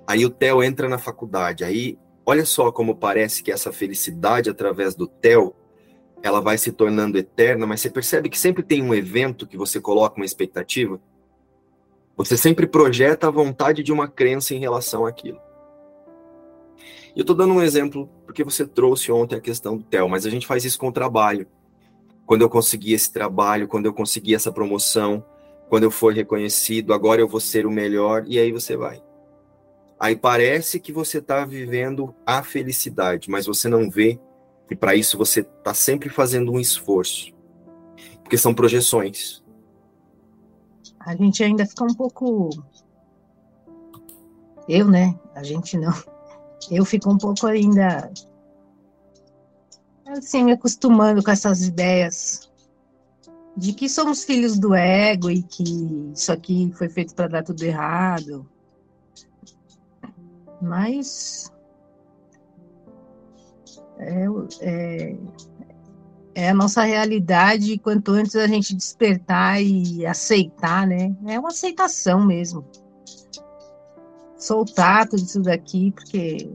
Aí 0.04 0.26
o 0.26 0.30
Theo 0.30 0.64
entra 0.64 0.88
na 0.88 0.98
faculdade, 0.98 1.62
aí 1.62 1.96
olha 2.26 2.44
só 2.44 2.72
como 2.72 2.96
parece 2.96 3.40
que 3.40 3.52
essa 3.52 3.72
felicidade 3.72 4.50
através 4.50 4.96
do 4.96 5.06
Theo, 5.06 5.54
ela 6.24 6.40
vai 6.40 6.58
se 6.58 6.72
tornando 6.72 7.18
eterna, 7.18 7.68
mas 7.68 7.80
você 7.80 7.88
percebe 7.88 8.28
que 8.28 8.36
sempre 8.36 8.64
tem 8.64 8.82
um 8.82 8.92
evento 8.92 9.46
que 9.46 9.56
você 9.56 9.80
coloca 9.80 10.16
uma 10.16 10.26
expectativa? 10.26 11.00
Você 12.16 12.36
sempre 12.36 12.66
projeta 12.66 13.28
a 13.28 13.30
vontade 13.30 13.84
de 13.84 13.92
uma 13.92 14.08
crença 14.08 14.56
em 14.56 14.58
relação 14.58 15.06
àquilo. 15.06 15.38
Eu 17.14 17.20
estou 17.22 17.36
dando 17.36 17.52
um 17.52 17.62
exemplo 17.62 18.08
porque 18.24 18.42
você 18.42 18.66
trouxe 18.66 19.12
ontem 19.12 19.36
a 19.36 19.40
questão 19.40 19.76
do 19.76 19.84
TEL, 19.84 20.08
mas 20.08 20.24
a 20.24 20.30
gente 20.30 20.46
faz 20.46 20.64
isso 20.64 20.78
com 20.78 20.88
o 20.88 20.92
trabalho. 20.92 21.46
Quando 22.24 22.40
eu 22.40 22.48
consegui 22.48 22.94
esse 22.94 23.12
trabalho, 23.12 23.68
quando 23.68 23.84
eu 23.84 23.92
consegui 23.92 24.34
essa 24.34 24.50
promoção, 24.50 25.22
quando 25.68 25.82
eu 25.82 25.90
for 25.90 26.14
reconhecido, 26.14 26.94
agora 26.94 27.20
eu 27.20 27.28
vou 27.28 27.40
ser 27.40 27.66
o 27.66 27.70
melhor, 27.70 28.24
e 28.26 28.38
aí 28.38 28.50
você 28.50 28.76
vai. 28.76 29.02
Aí 30.00 30.16
parece 30.16 30.80
que 30.80 30.90
você 30.90 31.18
está 31.18 31.44
vivendo 31.44 32.14
a 32.26 32.42
felicidade, 32.42 33.30
mas 33.30 33.46
você 33.46 33.68
não 33.68 33.90
vê, 33.90 34.18
e 34.70 34.74
para 34.74 34.94
isso 34.94 35.18
você 35.18 35.40
está 35.40 35.74
sempre 35.74 36.08
fazendo 36.08 36.50
um 36.50 36.58
esforço. 36.58 37.32
Porque 38.22 38.38
são 38.38 38.54
projeções. 38.54 39.42
A 40.98 41.14
gente 41.14 41.44
ainda 41.44 41.66
fica 41.66 41.84
um 41.84 41.94
pouco. 41.94 42.48
Eu, 44.66 44.88
né? 44.88 45.18
A 45.34 45.42
gente 45.42 45.76
não 45.76 45.92
eu 46.70 46.84
fico 46.84 47.10
um 47.10 47.18
pouco 47.18 47.46
ainda 47.46 48.10
assim 50.06 50.44
me 50.44 50.52
acostumando 50.52 51.22
com 51.22 51.30
essas 51.30 51.62
ideias 51.62 52.50
de 53.56 53.72
que 53.72 53.88
somos 53.88 54.24
filhos 54.24 54.58
do 54.58 54.74
ego 54.74 55.30
e 55.30 55.42
que 55.42 55.62
isso 56.14 56.32
aqui 56.32 56.72
foi 56.74 56.88
feito 56.88 57.14
para 57.14 57.28
dar 57.28 57.42
tudo 57.42 57.62
errado. 57.62 58.48
Mas 60.60 61.52
é, 63.98 64.24
é, 64.60 65.16
é 66.34 66.48
a 66.50 66.54
nossa 66.54 66.82
realidade. 66.82 67.78
Quanto 67.78 68.12
antes 68.12 68.36
a 68.36 68.46
gente 68.46 68.74
despertar 68.74 69.62
e 69.62 70.06
aceitar, 70.06 70.86
né? 70.86 71.14
É 71.26 71.38
uma 71.38 71.48
aceitação 71.48 72.24
mesmo. 72.24 72.64
Soltar 74.43 75.09
tudo 75.09 75.22
isso 75.22 75.40
daqui, 75.40 75.93
porque 75.93 76.51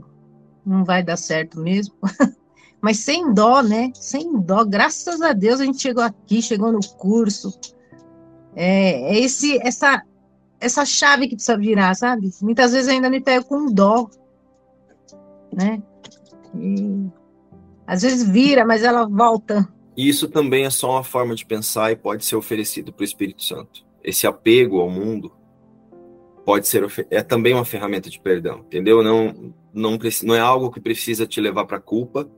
não 0.66 0.84
vai 0.84 1.02
dar 1.02 1.16
certo 1.16 1.58
mesmo. 1.62 1.96
Mas 2.82 3.00
sem 3.00 3.34
dó, 3.34 3.62
né? 3.62 3.94
Sem 3.96 4.42
dó. 4.42 4.66
Graças 4.66 5.22
a 5.22 5.32
Deus 5.32 5.62
a 5.62 5.66
gente 5.66 5.82
chegou 5.82 6.04
aqui, 6.04 6.42
chegou 6.42 6.70
no 6.70 6.82
curso. 6.98 7.58
É, 8.54 9.14
é 9.14 9.20
esse, 9.20 9.58
essa, 9.66 10.04
essa 10.60 10.86
chave 10.86 11.30
que 11.30 11.36
precisa 11.36 11.58
virar, 11.58 11.96
sabe? 11.96 12.30
Muitas 12.42 12.74
vezes 12.74 12.90
ainda 12.90 13.10
me 13.10 13.22
pego 13.22 13.46
com 13.46 13.72
dó, 13.72 14.10
né? 15.54 15.82
E 16.54 17.10
às 17.86 18.02
vezes 18.02 18.28
vira, 18.28 18.66
mas 18.66 18.84
ela 18.84 19.08
volta. 19.08 19.66
Isso 19.96 20.28
também 20.28 20.66
é 20.66 20.70
só 20.70 20.92
uma 20.92 21.06
forma 21.06 21.34
de 21.34 21.46
pensar 21.46 21.94
e 21.94 21.96
pode 21.96 22.26
ser 22.26 22.36
oferecido 22.36 22.92
para 22.92 23.04
o 23.04 23.06
Espírito 23.06 23.44
Santo. 23.44 23.86
Esse 24.04 24.28
apego 24.28 24.82
ao 24.82 24.90
mundo 24.90 25.32
pode 26.48 26.66
ser 26.66 26.88
é 27.12 27.22
também 27.22 27.54
uma 27.54 27.66
ferramenta 27.66 28.10
de 28.10 28.22
perdão, 28.22 28.60
entendeu? 28.60 29.04
Não 29.04 29.54
não 29.74 30.00
não 30.24 30.34
é 30.34 30.40
algo 30.40 30.72
que 30.72 30.80
precisa 30.80 31.28
te 31.28 31.42
levar 31.42 31.66
para 31.66 31.78
culpa, 31.78 32.32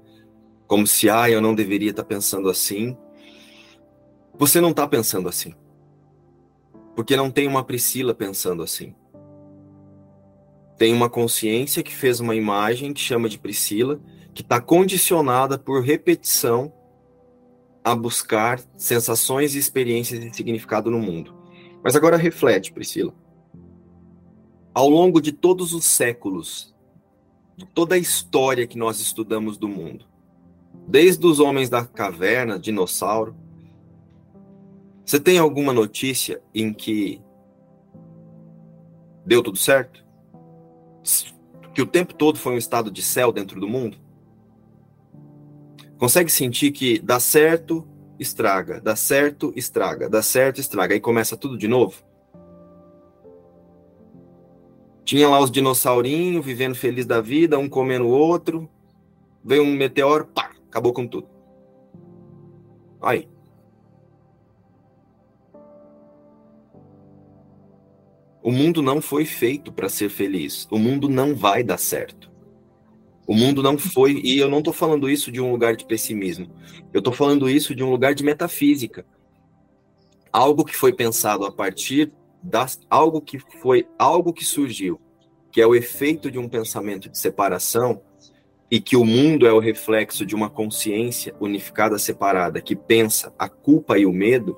como 0.66 0.88
se 0.88 1.08
ah, 1.08 1.30
eu 1.30 1.40
não 1.40 1.54
deveria 1.54 1.92
estar 1.92 2.02
tá 2.02 2.10
pensando 2.10 2.50
assim. 2.50 2.98
Você 4.34 4.60
não 4.60 4.72
está 4.72 4.88
pensando 4.88 5.30
assim. 5.30 5.54
Porque 6.96 7.16
não 7.16 7.30
tem 7.30 7.48
uma 7.48 7.64
Priscila 7.64 8.16
pensando 8.16 8.64
assim. 8.64 8.96
Tem 10.76 10.92
uma 10.92 11.08
consciência 11.08 11.84
que 11.84 11.94
fez 11.94 12.20
uma 12.20 12.36
imagem 12.36 12.92
que 12.94 13.00
chama 13.00 13.30
de 13.30 13.38
Priscila 13.38 14.02
que 14.34 14.42
está 14.42 14.60
condicionada 14.60 15.56
por 15.60 15.84
repetição 15.84 16.74
a 17.84 17.94
buscar 17.94 18.60
sensações 18.76 19.54
e 19.54 19.60
experiências 19.60 20.20
de 20.20 20.36
significado 20.36 20.90
no 20.90 20.98
mundo. 20.98 21.38
Mas 21.84 21.96
agora 21.96 22.18
reflete, 22.18 22.74
Priscila. 22.74 23.14
Ao 24.74 24.88
longo 24.88 25.22
de 25.22 25.32
todos 25.32 25.74
os 25.74 25.86
séculos, 25.86 26.76
de 27.58 27.66
toda 27.66 27.96
a 27.96 27.98
história 27.98 28.68
que 28.68 28.78
nós 28.78 29.00
estudamos 29.00 29.58
do 29.58 29.68
mundo, 29.68 30.06
desde 30.88 31.26
os 31.26 31.40
homens 31.40 31.70
da 31.70 31.86
caverna, 31.86 32.58
dinossauro, 32.58 33.36
você 35.06 35.20
tem 35.20 35.40
alguma 35.40 35.74
notícia 35.74 36.42
em 36.54 36.72
que 36.72 37.22
deu 39.26 39.42
tudo 39.42 39.58
certo? 39.58 40.06
Que 41.74 41.82
o 41.82 41.86
tempo 41.86 42.14
todo 42.14 42.38
foi 42.38 42.54
um 42.54 42.58
estado 42.58 42.92
de 42.92 43.02
céu 43.02 43.32
dentro 43.32 43.60
do 43.60 43.68
mundo? 43.68 43.98
Consegue 45.98 46.32
sentir 46.32 46.72
que 46.72 47.00
dá 47.00 47.20
certo, 47.20 47.88
estraga, 48.20 48.80
dá 48.80 48.96
certo, 48.96 49.52
estraga, 49.56 50.08
dá 50.08 50.22
certo, 50.22 50.62
estraga, 50.62 50.94
aí 50.94 51.00
começa 51.00 51.36
tudo 51.36 51.58
de 51.58 51.68
novo? 51.68 52.04
Tinha 55.10 55.28
lá 55.28 55.40
os 55.40 55.50
dinossaurinhos 55.50 56.46
vivendo 56.46 56.76
feliz 56.76 57.04
da 57.04 57.20
vida, 57.20 57.58
um 57.58 57.68
comendo 57.68 58.06
o 58.06 58.12
outro, 58.12 58.70
veio 59.44 59.64
um 59.64 59.74
meteoro, 59.74 60.28
pá, 60.28 60.52
acabou 60.68 60.94
com 60.94 61.08
tudo. 61.08 61.28
Aí. 63.02 63.28
O 68.44 68.52
mundo 68.52 68.84
não 68.84 69.02
foi 69.02 69.26
feito 69.26 69.74
para 69.74 69.90
ser 69.90 70.10
feliz. 70.12 70.68
O 70.70 70.78
mundo 70.78 71.10
não 71.10 71.34
vai 71.34 71.64
dar 71.64 71.80
certo. 71.80 72.32
O 73.26 73.34
mundo 73.34 73.64
não 73.64 73.80
foi, 73.80 74.22
e 74.24 74.38
eu 74.38 74.48
não 74.48 74.60
estou 74.60 74.74
falando 74.74 75.10
isso 75.10 75.32
de 75.32 75.42
um 75.42 75.52
lugar 75.52 75.76
de 75.76 75.88
pessimismo, 75.88 76.52
eu 76.94 77.00
estou 77.00 77.14
falando 77.14 77.50
isso 77.50 77.74
de 77.74 77.84
um 77.84 77.90
lugar 77.90 78.14
de 78.14 78.24
metafísica. 78.24 79.04
Algo 80.32 80.64
que 80.64 80.76
foi 80.76 80.94
pensado 80.94 81.48
a 81.48 81.52
partir 81.52 82.14
das 82.42 82.80
algo 82.90 83.22
que 83.22 83.40
foi 83.40 83.88
algo 83.98 84.34
que 84.34 84.46
surgiu, 84.46 85.00
que 85.52 85.62
é 85.62 85.68
o 85.68 85.76
efeito 85.76 86.32
de 86.32 86.40
um 86.40 86.48
pensamento 86.48 87.10
de 87.10 87.18
separação 87.18 88.02
e 88.72 88.80
que 88.80 88.96
o 88.96 89.04
mundo 89.04 89.48
é 89.48 89.52
o 89.52 89.60
reflexo 89.60 90.26
de 90.26 90.36
uma 90.36 90.50
consciência 90.50 91.36
unificada 91.40 91.98
separada 91.98 92.62
que 92.62 92.76
pensa 92.76 93.34
a 93.38 93.50
culpa 93.50 93.98
e 93.98 94.06
o 94.06 94.14
medo, 94.14 94.58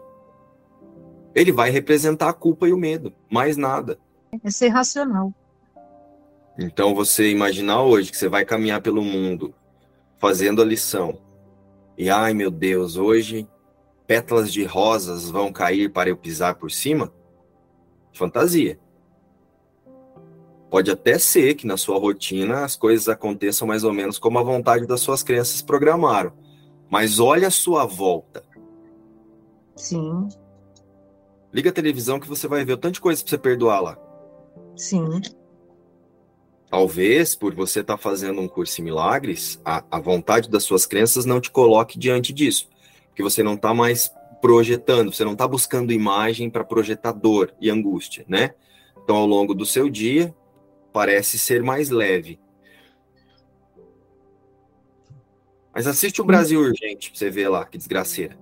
ele 1.34 1.52
vai 1.52 1.70
representar 1.70 2.30
a 2.30 2.34
culpa 2.34 2.68
e 2.68 2.74
o 2.74 2.78
medo, 2.78 3.14
mais 3.30 3.56
nada. 3.56 3.98
É 4.44 4.50
ser 4.50 4.68
racional. 4.68 5.34
Então 6.60 6.94
você 6.94 7.32
imaginar 7.32 7.82
hoje 7.84 8.12
que 8.12 8.18
você 8.18 8.28
vai 8.28 8.44
caminhar 8.44 8.82
pelo 8.82 9.02
mundo 9.02 9.54
fazendo 10.20 10.62
a 10.62 10.66
lição 10.66 11.20
e 11.98 12.10
ai 12.10 12.34
meu 12.34 12.52
Deus, 12.52 12.98
hoje 12.98 13.48
pétalas 14.06 14.52
de 14.52 14.66
rosas 14.66 15.30
vão 15.30 15.54
cair 15.54 15.92
para 15.92 16.10
eu 16.10 16.18
pisar 16.18 16.56
por 16.56 16.70
cima? 16.70 17.14
Fantasia. 18.14 18.80
Pode 20.70 20.90
até 20.90 21.20
ser 21.20 21.56
que 21.56 21.68
na 21.68 21.76
sua 21.76 22.00
rotina 22.00 22.64
as 22.64 22.78
coisas 22.78 23.10
aconteçam 23.10 23.68
mais 23.68 23.84
ou 23.84 23.92
menos 23.92 24.18
como 24.18 24.40
a 24.40 24.44
vontade 24.44 24.88
das 24.88 25.02
suas 25.02 25.22
crenças 25.22 25.62
programaram. 25.62 26.32
Mas 26.90 27.20
olha 27.20 27.48
a 27.50 27.52
sua 27.52 27.86
volta. 27.86 28.44
Sim. 29.76 30.30
Liga 31.54 31.70
a 31.70 31.74
televisão 31.74 32.20
que 32.20 32.28
você 32.28 32.48
vai 32.48 32.64
ver 32.64 32.74
o 32.74 32.78
tanto 32.78 32.96
de 32.96 33.02
coisa 33.02 33.22
para 33.22 33.30
você 33.30 33.38
perdoar 33.38 33.82
lá. 33.82 33.98
Sim. 34.76 35.22
Talvez, 36.70 37.36
por 37.36 37.54
você 37.54 37.82
estar 37.82 37.98
tá 37.98 38.02
fazendo 38.02 38.40
um 38.40 38.48
curso 38.48 38.80
em 38.80 38.86
milagres, 38.86 39.60
a, 39.66 39.84
a 39.92 40.00
vontade 40.00 40.50
das 40.50 40.64
suas 40.64 40.86
crenças 40.86 41.26
não 41.26 41.42
te 41.42 41.52
coloque 41.52 42.00
diante 42.00 42.32
disso. 42.32 42.70
Porque 43.10 43.22
você 43.22 43.44
não 43.44 43.56
está 43.56 43.74
mais 43.74 44.10
projetando, 44.42 45.14
você 45.14 45.24
não 45.24 45.34
está 45.34 45.48
buscando 45.48 45.94
imagem 45.94 46.50
para 46.50 46.64
projetar 46.64 47.12
dor 47.12 47.54
e 47.62 47.70
angústia, 47.70 48.26
né? 48.28 48.52
Então, 49.04 49.16
ao 49.16 49.26
longo 49.26 49.54
do 49.54 49.66
seu 49.66 49.90
dia, 49.90 50.34
parece 50.92 51.38
ser 51.38 51.64
mais 51.64 51.90
leve. 51.90 52.40
Mas 55.74 55.88
assiste 55.88 56.22
o 56.22 56.26
Brasil 56.26 56.60
Urgente 56.60 57.12
pra 57.12 57.20
você 57.20 57.30
ver 57.30 57.48
lá, 57.48 57.66
que 57.66 57.78
desgraceira. 57.78 58.38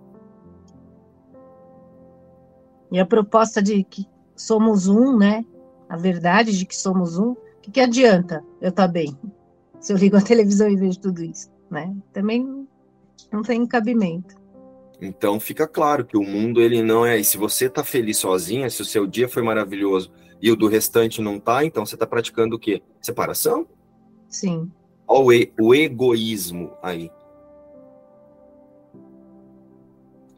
E 2.91 2.99
a 2.99 3.05
proposta 3.05 3.61
de 3.61 3.83
que 3.83 4.07
somos 4.35 4.87
um, 4.87 5.15
né? 5.15 5.45
A 5.87 5.95
verdade 5.95 6.57
de 6.57 6.65
que 6.65 6.75
somos 6.75 7.19
um, 7.19 7.35
que, 7.61 7.69
que 7.69 7.79
adianta 7.79 8.43
eu 8.59 8.69
estar 8.69 8.87
tá 8.87 8.91
bem 8.91 9.15
se 9.79 9.93
eu 9.93 9.97
ligo 9.97 10.17
a 10.17 10.21
televisão 10.21 10.69
e 10.69 10.75
vejo 10.75 10.99
tudo 10.99 11.23
isso, 11.23 11.49
né? 11.69 11.95
Também 12.11 12.67
não 13.31 13.41
tem 13.41 13.65
cabimento. 13.65 14.38
Então 15.01 15.39
fica 15.39 15.67
claro 15.67 16.05
que 16.05 16.17
o 16.17 16.23
mundo 16.23 16.61
ele 16.61 16.81
não 16.81 17.05
é. 17.05 17.17
E 17.17 17.23
se 17.23 17.37
você 17.37 17.65
está 17.65 17.83
feliz 17.83 18.17
sozinha, 18.17 18.69
se 18.69 18.81
o 18.81 18.85
seu 18.85 19.07
dia 19.07 19.29
foi 19.29 19.41
maravilhoso 19.41 20.11
e 20.41 20.51
o 20.51 20.55
do 20.55 20.67
restante 20.67 21.21
não 21.21 21.39
tá, 21.39 21.63
então 21.63 21.85
você 21.85 21.95
está 21.95 22.05
praticando 22.05 22.55
o 22.55 22.59
quê? 22.59 22.81
Separação? 23.01 23.67
Sim. 24.27 24.71
Olha 25.07 25.49
o, 25.59 25.67
o 25.67 25.75
egoísmo 25.75 26.73
aí. 26.81 27.09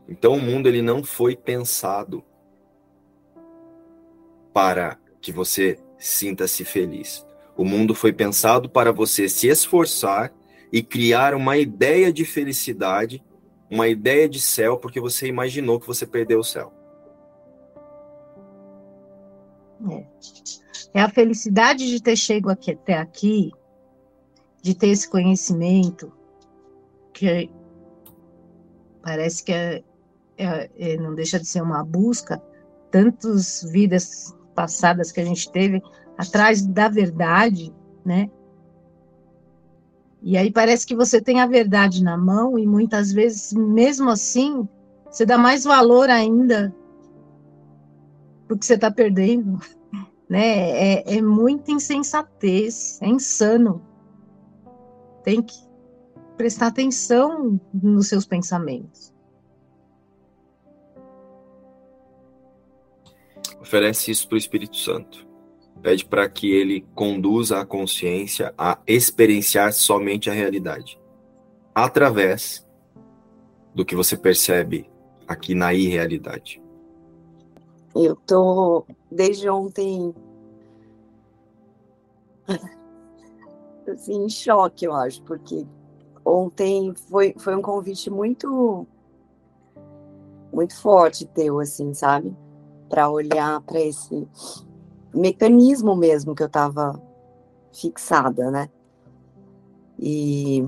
Então 0.07 0.33
o 0.33 0.41
mundo 0.41 0.67
ele 0.67 0.81
não 0.81 1.03
foi 1.03 1.35
pensado 1.35 2.23
para 4.53 4.97
que 5.21 5.31
você 5.31 5.79
sinta-se 5.97 6.65
feliz. 6.65 7.25
O 7.55 7.63
mundo 7.63 7.93
foi 7.93 8.11
pensado 8.11 8.69
para 8.69 8.91
você 8.91 9.29
se 9.29 9.47
esforçar 9.47 10.33
e 10.71 10.81
criar 10.81 11.33
uma 11.33 11.57
ideia 11.57 12.11
de 12.11 12.25
felicidade, 12.25 13.23
uma 13.71 13.87
ideia 13.87 14.27
de 14.27 14.39
céu, 14.39 14.77
porque 14.77 14.99
você 14.99 15.27
imaginou 15.27 15.79
que 15.79 15.87
você 15.87 16.05
perdeu 16.05 16.39
o 16.39 16.43
céu. 16.43 16.73
É. 19.89 20.05
é 20.93 21.01
a 21.01 21.09
felicidade 21.09 21.89
de 21.89 22.03
ter 22.03 22.17
chegado 22.17 22.51
aqui, 22.51 22.71
até 22.71 22.97
aqui, 22.97 23.51
de 24.61 24.75
ter 24.75 24.89
esse 24.89 25.09
conhecimento, 25.09 26.11
que 27.13 27.49
parece 29.01 29.43
que 29.43 29.53
é, 29.53 29.83
é, 30.37 30.69
é, 30.77 30.97
não 30.97 31.15
deixa 31.15 31.39
de 31.39 31.47
ser 31.47 31.61
uma 31.61 31.83
busca, 31.83 32.41
tantas 32.91 33.63
vidas 33.71 34.35
passadas 34.53 35.11
que 35.11 35.21
a 35.21 35.25
gente 35.25 35.49
teve 35.49 35.81
atrás 36.17 36.65
da 36.65 36.89
verdade, 36.89 37.73
né? 38.05 38.29
E 40.21 40.37
aí 40.37 40.51
parece 40.51 40.85
que 40.85 40.95
você 40.95 41.19
tem 41.19 41.39
a 41.39 41.47
verdade 41.47 42.03
na 42.03 42.17
mão 42.17 42.57
e 42.57 42.67
muitas 42.67 43.11
vezes, 43.11 43.53
mesmo 43.53 44.09
assim, 44.09 44.67
você 45.09 45.25
dá 45.25 45.37
mais 45.37 45.63
valor 45.63 46.09
ainda 46.09 46.73
do 48.47 48.57
que 48.57 48.65
você 48.65 48.75
está 48.75 48.91
perdendo, 48.91 49.59
né? 50.29 51.01
É, 51.01 51.17
é 51.17 51.21
muita 51.21 51.71
insensatez, 51.71 52.99
é 53.01 53.07
insano. 53.07 53.81
Tem 55.23 55.41
que 55.41 55.55
prestar 56.37 56.67
atenção 56.67 57.59
nos 57.73 58.07
seus 58.07 58.25
pensamentos. 58.25 59.11
oferece 63.71 64.11
isso 64.11 64.27
para 64.27 64.35
o 64.35 64.37
Espírito 64.37 64.75
Santo. 64.75 65.25
Pede 65.81 66.05
para 66.05 66.29
que 66.29 66.51
ele 66.51 66.85
conduza 66.93 67.59
a 67.59 67.65
consciência 67.65 68.53
a 68.57 68.77
experienciar 68.85 69.73
somente 69.73 70.29
a 70.29 70.33
realidade. 70.33 70.99
através 71.73 72.67
do 73.73 73.85
que 73.85 73.95
você 73.95 74.17
percebe 74.17 74.89
aqui 75.27 75.55
na 75.55 75.73
irrealidade? 75.73 76.61
Eu 77.95 78.15
tô 78.15 78.85
desde 79.09 79.49
ontem 79.49 80.13
assim, 83.87 84.25
em 84.25 84.29
choque, 84.29 84.85
eu 84.85 84.93
acho, 84.93 85.21
porque 85.23 85.65
ontem 86.25 86.93
foi, 87.09 87.33
foi 87.37 87.55
um 87.55 87.61
convite 87.61 88.09
muito 88.09 88.85
muito 90.51 90.75
forte 90.81 91.25
teu, 91.25 91.59
assim, 91.59 91.93
sabe? 91.93 92.35
Para 92.89 93.09
olhar 93.09 93.61
para 93.61 93.79
esse 93.79 94.27
mecanismo 95.13 95.95
mesmo 95.95 96.35
que 96.35 96.43
eu 96.43 96.49
tava 96.49 97.01
fixada, 97.73 98.49
né? 98.51 98.69
E 99.99 100.63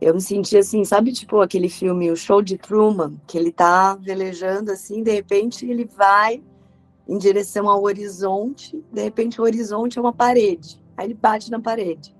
eu 0.00 0.14
me 0.14 0.20
senti 0.20 0.56
assim, 0.56 0.84
sabe, 0.84 1.12
tipo 1.12 1.40
aquele 1.40 1.68
filme 1.68 2.10
O 2.10 2.16
Show 2.16 2.40
de 2.40 2.56
Truman, 2.56 3.20
que 3.26 3.36
ele 3.36 3.50
tá 3.50 3.96
velejando 3.96 4.70
assim, 4.70 5.02
de 5.02 5.10
repente 5.10 5.66
ele 5.66 5.84
vai 5.84 6.42
em 7.08 7.18
direção 7.18 7.68
ao 7.68 7.82
horizonte, 7.82 8.84
de 8.92 9.02
repente 9.02 9.40
o 9.40 9.44
horizonte 9.44 9.98
é 9.98 10.00
uma 10.00 10.12
parede, 10.12 10.80
aí 10.96 11.06
ele 11.06 11.14
bate 11.14 11.50
na 11.50 11.60
parede. 11.60 12.14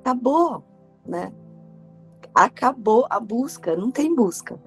Acabou, 0.00 0.64
né? 1.06 1.32
Acabou 2.34 3.06
a 3.10 3.20
busca, 3.20 3.76
não 3.76 3.90
tem 3.90 4.14
busca. 4.14 4.58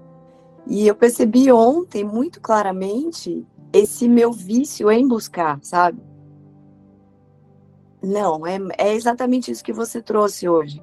E 0.67 0.87
eu 0.87 0.95
percebi 0.95 1.51
ontem 1.51 2.03
muito 2.03 2.39
claramente 2.39 3.45
esse 3.71 4.07
meu 4.07 4.31
vício 4.31 4.89
em 4.91 5.07
buscar, 5.07 5.59
sabe? 5.61 6.01
Não, 8.01 8.45
é, 8.45 8.59
é 8.77 8.93
exatamente 8.93 9.51
isso 9.51 9.63
que 9.63 9.73
você 9.73 10.01
trouxe 10.01 10.47
hoje 10.47 10.81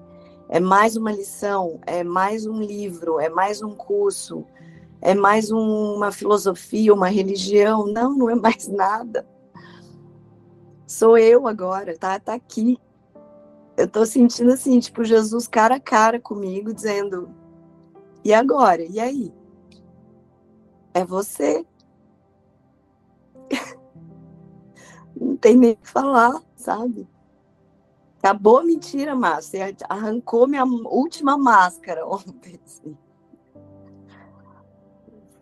é 0.53 0.59
mais 0.59 0.97
uma 0.97 1.13
lição, 1.13 1.79
é 1.87 2.03
mais 2.03 2.45
um 2.45 2.61
livro, 2.61 3.21
é 3.21 3.29
mais 3.29 3.63
um 3.63 3.71
curso, 3.71 4.45
é 5.01 5.15
mais 5.15 5.53
um, 5.53 5.95
uma 5.95 6.11
filosofia, 6.11 6.93
uma 6.93 7.07
religião. 7.07 7.87
Não, 7.87 8.13
não 8.13 8.29
é 8.29 8.35
mais 8.35 8.67
nada. 8.67 9.25
Sou 10.89 11.17
eu 11.17 11.47
agora, 11.47 11.97
tá? 11.97 12.19
Tá 12.19 12.35
aqui. 12.35 12.77
Eu 13.77 13.87
tô 13.87 14.05
sentindo 14.05 14.51
assim, 14.51 14.81
tipo, 14.81 15.05
Jesus 15.05 15.47
cara 15.47 15.77
a 15.77 15.81
cara 15.81 16.19
comigo, 16.19 16.75
dizendo: 16.75 17.31
e 18.25 18.35
agora? 18.35 18.83
E 18.83 18.99
aí? 18.99 19.33
É 20.93 21.05
você. 21.05 21.65
não 25.15 25.37
tem 25.37 25.57
nem 25.57 25.73
o 25.73 25.77
que 25.77 25.89
falar, 25.89 26.43
sabe? 26.57 27.09
Acabou 28.19 28.59
a 28.59 28.65
mentira, 28.65 29.15
Márcia. 29.15 29.69
Você 29.69 29.85
arrancou 29.89 30.47
minha 30.47 30.65
última 30.65 31.39
máscara 31.39 32.07
ontem. 32.07 32.61
Assim. 32.65 32.97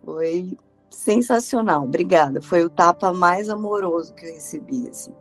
Foi 0.05 0.57
sensacional. 0.91 1.85
Obrigada. 1.85 2.41
Foi 2.41 2.65
o 2.65 2.71
tapa 2.71 3.13
mais 3.13 3.49
amoroso 3.49 4.15
que 4.15 4.27
eu 4.27 4.35
recebi. 4.35 4.89
Assim. 4.89 5.13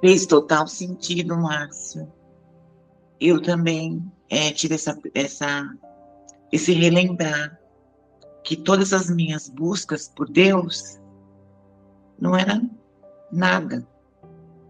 Fez 0.00 0.24
total 0.24 0.66
sentido, 0.66 1.36
Márcio. 1.36 2.10
Eu 3.20 3.42
também 3.42 4.02
é, 4.30 4.50
tive 4.52 4.76
essa, 4.76 4.96
essa, 5.14 5.68
esse 6.52 6.72
relembrar 6.72 7.57
que 8.48 8.56
todas 8.56 8.94
as 8.94 9.10
minhas 9.10 9.46
buscas 9.46 10.08
por 10.08 10.26
Deus 10.26 10.98
não 12.18 12.34
eram 12.34 12.70
nada. 13.30 13.86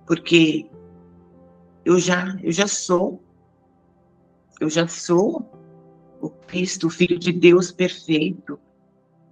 Porque 0.05 0.69
eu 1.85 1.97
já, 2.01 2.37
eu 2.43 2.51
já 2.51 2.67
sou, 2.67 3.23
eu 4.61 4.69
já 4.69 4.89
sou 4.89 5.49
o 6.21 6.29
Cristo, 6.29 6.89
o 6.89 6.91
Filho 6.91 7.21
de 7.21 7.31
Deus 7.31 7.71
perfeito. 7.71 8.59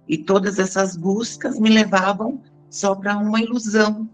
E 0.07 0.17
todas 0.17 0.59
essas 0.59 0.95
buscas 0.95 1.59
me 1.59 1.69
levavam 1.69 2.41
só 2.69 2.95
para 2.95 3.17
uma 3.17 3.41
ilusão, 3.41 4.09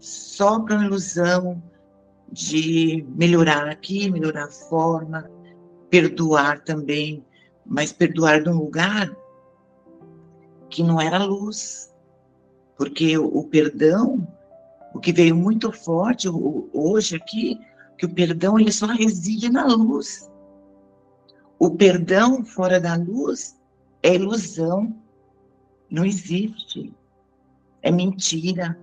só 0.00 0.58
para 0.58 0.78
uma 0.78 0.86
ilusão 0.86 1.62
de 2.32 3.06
melhorar 3.10 3.68
aqui, 3.68 4.10
melhorar 4.10 4.46
a 4.46 4.50
forma, 4.50 5.30
perdoar 5.88 6.64
também, 6.64 7.24
mas 7.68 7.92
perdoar 7.92 8.42
de 8.42 8.48
um 8.48 8.58
lugar 8.58 9.10
que 10.70 10.82
não 10.82 11.00
era 11.00 11.24
luz, 11.24 11.92
porque 12.76 13.16
o, 13.18 13.44
perdão 13.44 14.26
o 14.94 14.98
que 14.98 15.12
veio 15.12 15.36
muito 15.36 15.72
forte 15.72 16.28
hoje 16.72 17.16
aqui, 17.16 17.58
que 17.98 18.06
o 18.06 18.14
perdão 18.14 18.58
ele 18.58 18.72
só 18.72 18.86
reside 18.86 19.50
na 19.50 19.66
luz. 19.66 20.30
O 21.58 21.70
perdão 21.70 22.44
fora 22.44 22.80
da 22.80 22.94
luz 22.94 23.58
é 24.02 24.14
ilusão, 24.14 24.94
não 25.90 26.04
existe, 26.04 26.94
é 27.82 27.90
mentira. 27.90 28.78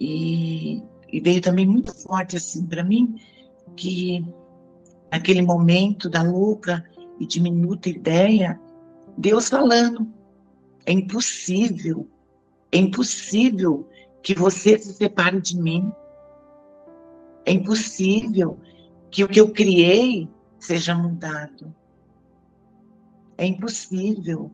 E, 0.00 0.82
e 1.12 1.20
veio 1.20 1.40
também 1.40 1.66
muito 1.66 1.94
forte 1.94 2.36
assim 2.36 2.66
para 2.66 2.82
mim 2.82 3.20
que 3.76 4.26
naquele 5.10 5.42
momento 5.42 6.08
da 6.08 6.22
louca 6.22 6.84
e 7.18 7.26
diminuta 7.26 7.88
ideia, 7.88 8.60
Deus 9.16 9.48
falando, 9.48 10.08
é 10.86 10.92
impossível, 10.92 12.08
é 12.70 12.78
impossível 12.78 13.88
que 14.22 14.34
você 14.34 14.78
se 14.78 14.94
separe 14.94 15.40
de 15.40 15.60
mim. 15.60 15.92
É 17.44 17.52
impossível 17.52 18.58
que 19.10 19.24
o 19.24 19.28
que 19.28 19.40
eu 19.40 19.52
criei 19.52 20.28
seja 20.58 20.94
mudado. 20.94 21.74
É 23.36 23.44
impossível. 23.44 24.50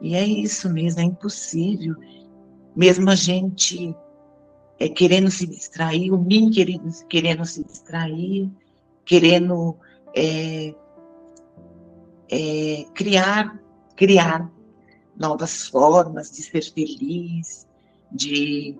E 0.00 0.14
é 0.14 0.24
isso 0.24 0.68
mesmo, 0.68 1.00
é 1.00 1.04
impossível. 1.04 1.96
Mesmo 2.76 3.08
a 3.10 3.14
gente 3.14 3.94
é, 4.78 4.88
querendo 4.88 5.30
se 5.30 5.46
distrair, 5.46 6.12
o 6.12 6.18
mim 6.18 6.50
querendo, 6.50 6.90
querendo 7.08 7.44
se 7.44 7.64
distrair, 7.64 8.50
querendo 9.04 9.76
é, 10.14 10.74
é, 12.32 12.86
criar, 12.94 13.62
criar 13.94 14.50
novas 15.14 15.68
formas 15.68 16.30
de 16.30 16.42
ser 16.42 16.62
feliz, 16.62 17.68
de, 18.10 18.74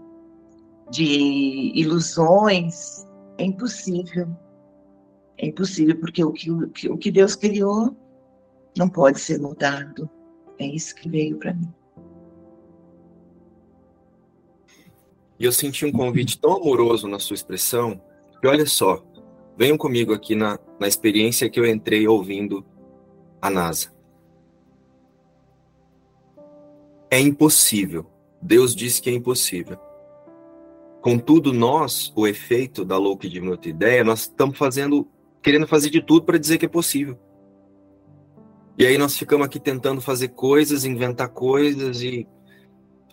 de 0.91 1.73
ilusões, 1.75 3.07
é 3.37 3.45
impossível. 3.45 4.27
É 5.37 5.47
impossível, 5.47 5.99
porque 6.01 6.25
o 6.25 6.33
que, 6.33 6.51
o 6.89 6.97
que 6.97 7.11
Deus 7.11 7.35
criou 7.35 7.95
não 8.77 8.89
pode 8.89 9.21
ser 9.21 9.39
mudado. 9.39 10.09
É 10.59 10.65
isso 10.65 10.95
que 10.95 11.09
veio 11.09 11.37
para 11.37 11.53
mim. 11.53 11.71
E 15.39 15.45
eu 15.45 15.53
senti 15.53 15.85
um 15.85 15.93
convite 15.93 16.41
tão 16.41 16.57
amoroso 16.57 17.07
na 17.07 17.19
sua 17.19 17.35
expressão, 17.35 18.01
que 18.41 18.47
olha 18.47 18.65
só, 18.65 19.05
venham 19.59 19.77
comigo 19.77 20.15
aqui 20.15 20.35
na, 20.35 20.59
na 20.81 20.89
experiência 20.89 21.51
que 21.51 21.59
eu 21.59 21.67
entrei 21.67 22.07
ouvindo 22.09 22.65
a 23.43 23.51
NASA. 23.51 23.93
É 27.11 27.21
impossível 27.21 28.13
Deus 28.43 28.75
disse 28.75 29.01
que 29.01 29.09
é 29.09 29.13
impossível. 29.13 29.79
Contudo, 31.01 31.53
nós, 31.53 32.13
o 32.17 32.27
efeito 32.27 32.85
da 32.85 32.99
louca 32.99 33.27
e 33.27 33.31
diminuta 33.31 33.69
ideia, 33.69 34.03
nós 34.03 34.23
estamos 34.23 34.59
fazendo, 34.59 35.09
querendo 35.41 35.67
fazer 35.67 35.91
de 35.91 36.03
tudo 36.03 36.27
para 36.27 36.39
dizer 36.39 36.59
que 36.59 36.67
é 36.67 36.69
possível. 36.69 37.17
E 38.77 38.85
aí 38.85 38.99
nós 38.99 39.17
ficamos 39.17 39.47
aqui 39.47 39.61
tentando 39.61 40.01
fazer 40.01 40.29
coisas, 40.29 40.85
inventar 40.85 41.29
coisas 41.29 42.03
e 42.03 42.27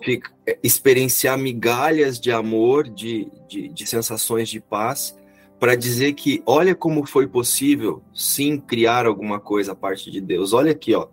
fica, 0.03 0.31
é, 0.47 0.57
experienciar 0.63 1.37
migalhas 1.37 2.19
de 2.19 2.31
amor, 2.31 2.87
de, 2.89 3.29
de, 3.47 3.69
de 3.69 3.85
sensações 3.85 4.49
de 4.49 4.59
paz, 4.59 5.15
para 5.59 5.75
dizer 5.75 6.13
que 6.13 6.41
olha 6.45 6.73
como 6.73 7.05
foi 7.05 7.27
possível, 7.27 8.01
sim, 8.13 8.57
criar 8.57 9.05
alguma 9.05 9.39
coisa 9.39 9.73
a 9.73 9.75
parte 9.75 10.09
de 10.09 10.21
Deus. 10.21 10.53
Olha 10.53 10.71
aqui, 10.71 10.95
ó. 10.95 11.09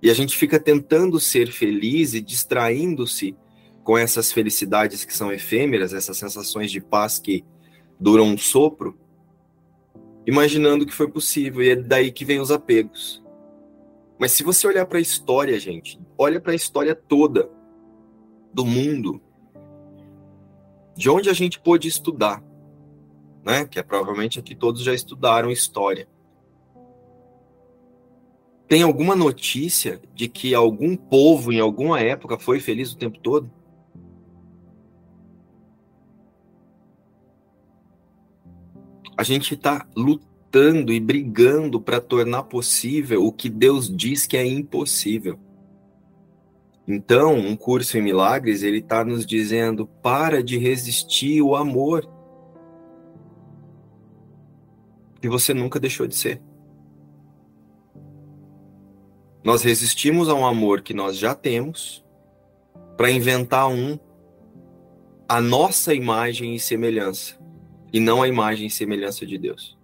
E 0.00 0.08
a 0.08 0.14
gente 0.14 0.36
fica 0.36 0.60
tentando 0.60 1.18
ser 1.18 1.50
feliz 1.50 2.14
e 2.14 2.20
distraindo-se 2.20 3.36
com 3.82 3.98
essas 3.98 4.32
felicidades 4.32 5.04
que 5.04 5.14
são 5.14 5.32
efêmeras, 5.32 5.92
essas 5.92 6.16
sensações 6.16 6.70
de 6.70 6.80
paz 6.80 7.18
que 7.18 7.44
duram 7.98 8.26
um 8.26 8.38
sopro, 8.38 8.96
imaginando 10.26 10.86
que 10.86 10.94
foi 10.94 11.10
possível, 11.10 11.62
e 11.62 11.70
é 11.70 11.76
daí 11.76 12.12
que 12.12 12.24
vem 12.24 12.40
os 12.40 12.50
apegos. 12.50 13.22
Mas 14.18 14.32
se 14.32 14.42
você 14.42 14.66
olhar 14.66 14.86
para 14.86 14.98
a 14.98 15.02
história, 15.02 15.58
gente, 15.58 16.00
olha 16.16 16.40
para 16.40 16.52
a 16.52 16.56
história 16.56 16.94
toda 16.94 17.50
do 18.54 18.64
mundo, 18.64 19.20
de 20.96 21.10
onde 21.10 21.28
a 21.28 21.32
gente 21.32 21.58
pôde 21.58 21.88
estudar, 21.88 22.42
né? 23.44 23.64
Que 23.64 23.78
é 23.78 23.82
provavelmente 23.82 24.38
aqui 24.38 24.54
todos 24.54 24.82
já 24.82 24.94
estudaram 24.94 25.50
história. 25.50 26.08
Tem 28.68 28.82
alguma 28.82 29.16
notícia 29.16 30.00
de 30.14 30.28
que 30.28 30.54
algum 30.54 30.96
povo 30.96 31.52
em 31.52 31.58
alguma 31.58 32.00
época 32.00 32.38
foi 32.38 32.60
feliz 32.60 32.92
o 32.92 32.96
tempo 32.96 33.18
todo? 33.18 33.50
a 39.20 39.22
gente 39.22 39.52
está 39.52 39.86
lutando 39.94 40.94
e 40.94 40.98
brigando 40.98 41.78
para 41.78 42.00
tornar 42.00 42.44
possível 42.44 43.22
o 43.22 43.30
que 43.30 43.50
Deus 43.50 43.94
diz 43.94 44.26
que 44.26 44.34
é 44.34 44.46
impossível. 44.46 45.38
Então, 46.88 47.36
um 47.36 47.54
curso 47.54 47.98
em 47.98 48.00
milagres, 48.00 48.62
ele 48.62 48.78
está 48.78 49.04
nos 49.04 49.26
dizendo: 49.26 49.86
para 49.86 50.42
de 50.42 50.56
resistir 50.56 51.42
o 51.42 51.54
amor 51.54 52.08
que 55.20 55.28
você 55.28 55.52
nunca 55.52 55.78
deixou 55.78 56.06
de 56.06 56.14
ser. 56.14 56.40
Nós 59.42 59.62
resistimos 59.62 60.28
a 60.28 60.34
um 60.34 60.46
amor 60.46 60.82
que 60.82 60.92
nós 60.92 61.16
já 61.16 61.34
temos 61.34 62.04
para 62.96 63.10
inventar 63.10 63.68
um 63.68 63.98
a 65.28 65.40
nossa 65.40 65.94
imagem 65.94 66.54
e 66.54 66.60
semelhança 66.60 67.38
e 67.92 68.00
não 68.00 68.22
a 68.22 68.28
imagem 68.28 68.66
e 68.66 68.70
semelhança 68.70 69.24
de 69.24 69.38
Deus. 69.38 69.78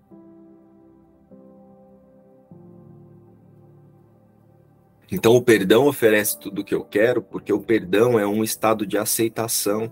Então 5.10 5.34
o 5.36 5.42
perdão 5.42 5.86
oferece 5.86 6.38
tudo 6.38 6.60
o 6.60 6.64
que 6.64 6.74
eu 6.74 6.84
quero, 6.84 7.22
porque 7.22 7.52
o 7.52 7.60
perdão 7.60 8.18
é 8.18 8.26
um 8.26 8.42
estado 8.42 8.84
de 8.84 8.98
aceitação 8.98 9.90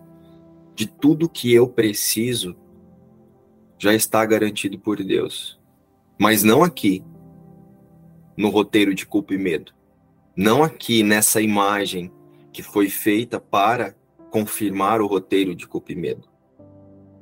de 0.74 0.86
tudo 0.86 1.28
que 1.28 1.53
eu 1.53 1.68
preciso 1.68 2.57
já 3.85 3.93
está 3.93 4.24
garantido 4.24 4.78
por 4.78 4.97
Deus. 5.05 5.61
Mas 6.18 6.43
não 6.43 6.64
aqui, 6.64 7.05
no 8.35 8.49
roteiro 8.49 8.95
de 8.95 9.05
culpa 9.05 9.35
e 9.35 9.39
medo. 9.39 9.74
Não 10.35 10.64
aqui 10.64 11.03
nessa 11.03 11.43
imagem 11.43 12.11
que 12.51 12.62
foi 12.62 12.89
feita 12.89 13.39
para 13.39 13.95
confirmar 14.30 15.03
o 15.03 15.07
roteiro 15.07 15.55
de 15.55 15.68
culpa 15.68 15.93
e 15.93 15.97
medo. 15.97 16.26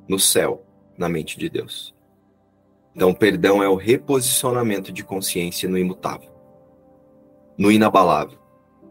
No 0.09 0.21
céu, 0.21 0.65
na 0.97 1.09
mente 1.09 1.37
de 1.37 1.51
Deus. 1.51 1.93
Então, 2.95 3.13
perdão 3.13 3.61
é 3.61 3.69
o 3.69 3.75
reposicionamento 3.75 4.93
de 4.93 5.03
consciência 5.03 5.69
no 5.69 5.77
imutável, 5.77 6.31
no 7.59 7.73
inabalável, 7.73 8.39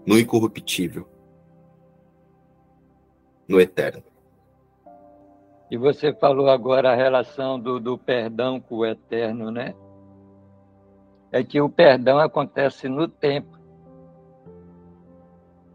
no 0.06 0.20
incorruptível, 0.20 1.08
no 3.48 3.62
eterno. 3.62 4.04
E 5.72 5.78
você 5.78 6.14
falou 6.14 6.50
agora 6.50 6.92
a 6.92 6.96
relação 6.96 7.60
do, 7.60 7.80
do 7.80 7.98
perdão 7.98 8.60
com 8.60 8.76
o 8.76 8.86
eterno, 8.86 9.50
né? 9.50 9.74
é 11.32 11.44
que 11.44 11.62
o 11.62 11.70
perdão 11.70 12.20
acontece 12.20 12.90
no 12.90 13.08
tempo. 13.08 13.58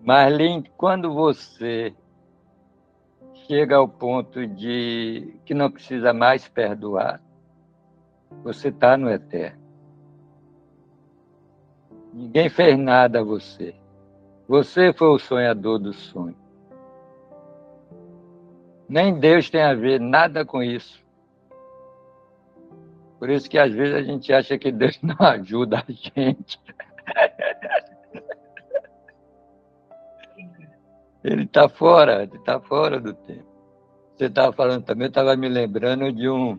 Marlene, 0.03 0.71
quando 0.77 1.13
você 1.13 1.95
chega 3.47 3.77
ao 3.77 3.89
ponto 3.89 4.47
de 4.47 5.35
que 5.45 5.55
não 5.55 5.71
precisa 5.71 6.13
mais 6.13 6.47
perdoar, 6.47 7.21
você 8.45 8.69
está 8.69 8.97
no 8.97 9.11
eterno. 9.11 9.65
Ninguém 12.13 12.49
fez 12.49 12.79
nada 12.79 13.21
a 13.21 13.25
você. 13.25 13.75
Você 14.47 14.93
foi 14.93 15.09
o 15.09 15.19
sonhador 15.19 15.79
do 15.79 15.93
sonho. 15.93 16.37
Nem 18.89 19.19
Deus 19.19 19.51
tem 19.51 19.63
a 19.63 19.75
ver 19.75 20.01
nada 20.01 20.45
com 20.45 20.63
isso. 20.63 21.05
Por 23.19 23.31
isso 23.31 23.49
que 23.49 23.59
às 23.59 23.73
vezes 23.73 23.95
a 23.95 24.03
gente 24.03 24.33
acha 24.33 24.59
que 24.59 24.71
Deus 24.71 24.99
não 25.03 25.17
ajuda 25.27 25.79
a 25.79 25.93
gente. 25.93 26.61
Ele 31.25 31.43
está 31.43 31.69
fora, 31.69 32.23
ele 32.23 32.37
está 32.37 32.61
fora 32.61 33.01
do 33.01 33.13
tempo. 33.13 33.47
Você 34.15 34.27
estava 34.27 34.53
falando 34.53 34.85
também, 34.85 35.09
estava 35.09 35.37
me 35.37 35.49
lembrando 35.49 36.13
de 36.13 36.29
um 36.29 36.59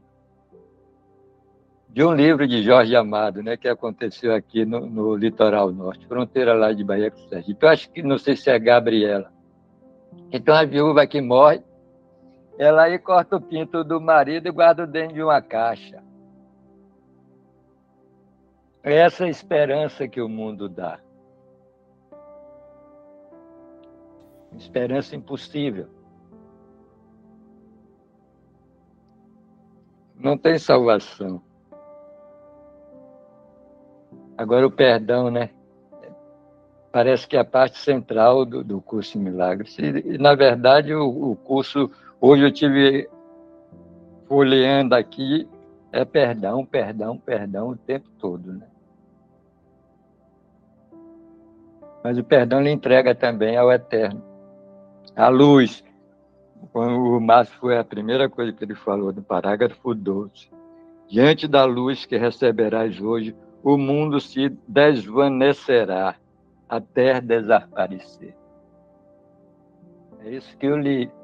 de 1.90 2.04
um 2.04 2.14
livro 2.14 2.48
de 2.48 2.62
Jorge 2.62 2.96
Amado, 2.96 3.42
né, 3.42 3.58
que 3.58 3.68
aconteceu 3.68 4.36
aqui 4.36 4.66
no, 4.66 4.86
no 4.86 5.16
litoral 5.16 5.72
norte, 5.72 6.06
fronteira 6.06 6.54
lá 6.54 6.72
de 6.72 6.84
Bahia 6.84 7.10
com 7.10 7.18
Sergipe. 7.28 7.66
Eu 7.66 7.70
acho 7.70 7.90
que 7.90 8.04
não 8.04 8.20
sei 8.20 8.36
se 8.36 8.52
é 8.52 8.60
Gabriela. 8.60 9.32
Então 10.32 10.54
a 10.54 10.64
viúva 10.64 11.08
que 11.08 11.20
morre, 11.20 11.64
ela 12.58 12.84
aí 12.84 12.98
corta 12.98 13.36
o 13.36 13.42
pinto 13.42 13.84
do 13.84 14.02
marido 14.02 14.48
e 14.48 14.52
guarda 14.52 14.88
dentro 14.88 15.16
de 15.16 15.24
uma 15.24 15.42
caixa. 15.42 16.04
É 18.84 18.96
essa 18.96 19.28
esperança 19.28 20.08
que 20.08 20.22
o 20.22 20.30
mundo 20.30 20.70
dá. 20.70 21.00
Esperança 24.56 25.16
impossível. 25.16 25.88
Não 30.16 30.38
tem 30.38 30.58
salvação. 30.58 31.42
Agora 34.38 34.66
o 34.66 34.72
perdão, 34.72 35.30
né? 35.30 35.52
Parece 36.92 37.28
que 37.28 37.36
é 37.36 37.40
a 37.40 37.46
parte 37.46 37.78
central 37.78 38.46
do, 38.46 38.64
do 38.64 38.82
curso 38.82 39.18
em 39.18 39.22
Milagres. 39.22 39.78
E, 39.78 39.84
e 39.84 40.18
na 40.18 40.34
verdade, 40.34 40.94
o, 40.94 41.32
o 41.32 41.36
curso, 41.36 41.92
hoje 42.20 42.44
eu 42.44 42.52
tive 42.52 43.10
folheando 44.28 44.96
aqui, 44.96 45.48
é 45.92 46.04
perdão, 46.04 46.66
perdão, 46.66 47.18
perdão 47.18 47.70
o 47.70 47.78
tempo 47.78 48.10
todo, 48.20 48.54
né? 48.54 48.68
mas 52.08 52.18
o 52.18 52.24
perdão 52.24 52.62
lhe 52.62 52.72
entrega 52.72 53.14
também 53.14 53.58
ao 53.58 53.70
eterno. 53.70 54.24
A 55.14 55.28
luz. 55.28 55.84
O 56.74 57.20
Márcio 57.20 57.54
foi 57.60 57.78
a 57.78 57.84
primeira 57.84 58.30
coisa 58.30 58.54
que 58.54 58.64
ele 58.64 58.76
falou 58.76 59.12
no 59.12 59.22
parágrafo 59.22 59.94
12. 59.94 60.50
Diante 61.10 61.50
da 61.50 61.66
luz 61.66 62.06
que 62.06 62.16
receberás 62.16 63.02
hoje, 63.02 63.36
o 63.62 63.78
mundo 63.78 64.22
se 64.22 64.48
desvanecerá 64.66 66.16
até 66.70 67.20
desaparecer. 67.20 68.34
É 70.20 70.30
isso 70.30 70.58
que 70.58 70.68
o, 70.68 70.78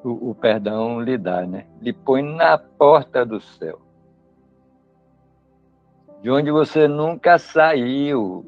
o, 0.04 0.30
o 0.32 0.36
perdão 0.36 1.02
lhe 1.02 1.18
dá, 1.18 1.46
né? 1.46 1.66
Lhe 1.82 1.92
põe 1.92 2.22
na 2.22 2.58
porta 2.58 3.26
do 3.26 3.40
céu. 3.42 3.82
De 6.22 6.30
onde 6.32 6.52
você 6.52 6.88
nunca 6.88 7.38
saiu, 7.38 8.46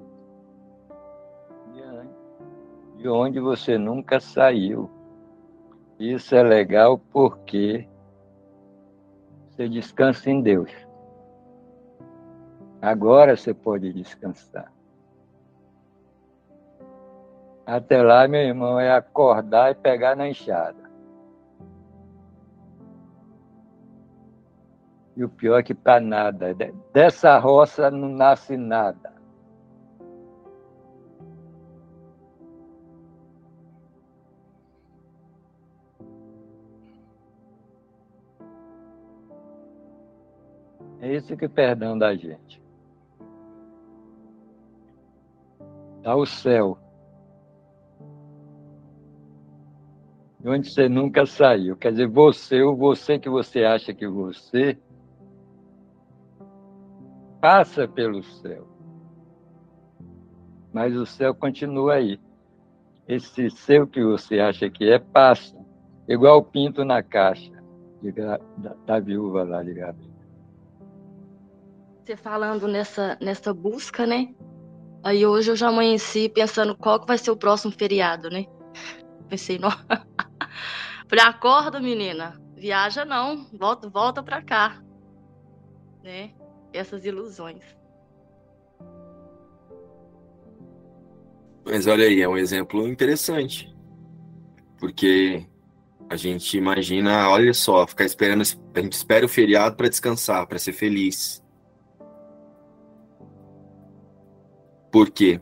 de 3.05 3.09
onde 3.09 3.39
você 3.39 3.77
nunca 3.77 4.19
saiu. 4.19 4.89
Isso 5.99 6.35
é 6.35 6.41
legal 6.41 6.97
porque 6.97 7.87
você 9.47 9.69
descansa 9.69 10.31
em 10.31 10.41
Deus. 10.41 10.71
Agora 12.81 13.37
você 13.37 13.53
pode 13.53 13.93
descansar. 13.93 14.73
Até 17.65 18.01
lá, 18.03 18.27
meu 18.27 18.41
irmão, 18.41 18.79
é 18.79 18.91
acordar 18.91 19.71
e 19.71 19.75
pegar 19.75 20.15
na 20.15 20.27
enxada. 20.29 20.85
E 25.15 25.23
o 25.23 25.29
pior 25.29 25.59
é 25.59 25.63
que 25.63 25.73
para 25.73 25.99
nada. 25.99 26.53
Dessa 26.93 27.39
roça 27.39 27.89
não 27.89 28.09
nasce 28.09 28.55
nada. 28.55 29.15
É 40.99 41.13
isso 41.13 41.37
que 41.37 41.47
perdão 41.47 41.97
da 41.97 42.15
gente. 42.15 42.61
Dá 46.01 46.15
o 46.15 46.25
céu. 46.25 46.77
De 50.45 50.51
onde 50.51 50.69
você 50.69 50.87
nunca 50.87 51.25
saiu. 51.25 51.75
Quer 51.75 51.89
dizer, 51.89 52.05
você, 52.05 52.61
o 52.61 52.75
você 52.75 53.17
que 53.17 53.27
você 53.27 53.63
acha 53.63 53.91
que 53.95 54.07
você, 54.07 54.77
passa 57.41 57.87
pelo 57.87 58.21
céu. 58.21 58.67
Mas 60.71 60.95
o 60.95 61.03
céu 61.03 61.33
continua 61.33 61.95
aí. 61.95 62.19
Esse 63.07 63.49
seu 63.49 63.87
que 63.87 64.03
você 64.03 64.39
acha 64.39 64.69
que 64.69 64.87
é, 64.87 64.99
passa. 64.99 65.57
Igual 66.07 66.37
o 66.37 66.43
pinto 66.43 66.85
na 66.85 67.01
caixa 67.01 67.51
da, 68.15 68.39
da 68.85 68.99
viúva 68.99 69.41
lá 69.41 69.63
de 69.63 69.73
Gabriel. 69.73 70.13
Você 72.05 72.15
falando 72.15 72.67
nessa, 72.67 73.17
nessa 73.19 73.51
busca, 73.51 74.05
né? 74.05 74.31
Aí 75.03 75.25
hoje 75.25 75.49
eu 75.49 75.55
já 75.55 75.69
amanheci 75.69 76.29
pensando 76.29 76.77
qual 76.77 76.99
que 76.99 77.07
vai 77.07 77.17
ser 77.17 77.31
o 77.31 77.35
próximo 77.35 77.71
feriado, 77.71 78.29
né? 78.29 78.45
Pensei, 79.27 79.57
não. 79.57 79.71
Falei, 81.07 81.25
acorda, 81.25 81.79
menina. 81.79 82.41
Viaja 82.55 83.05
não, 83.05 83.45
volta, 83.53 83.89
volta 83.89 84.23
pra 84.23 84.41
cá. 84.41 84.81
Né? 86.03 86.33
Essas 86.73 87.05
ilusões. 87.05 87.63
Mas 91.65 91.87
olha 91.87 92.05
aí, 92.05 92.21
é 92.21 92.29
um 92.29 92.37
exemplo 92.37 92.87
interessante. 92.87 93.75
Porque 94.79 95.47
A 96.09 96.15
gente 96.15 96.55
imagina, 96.55 97.29
olha 97.29 97.53
só, 97.53 97.85
ficar 97.87 98.05
esperando, 98.05 98.43
a 98.75 98.79
gente 98.79 98.93
espera 98.93 99.25
o 99.25 99.29
feriado 99.29 99.75
para 99.75 99.89
descansar, 99.89 100.45
para 100.45 100.59
ser 100.59 100.71
feliz. 100.73 101.43
Por 104.91 105.09
quê? 105.09 105.41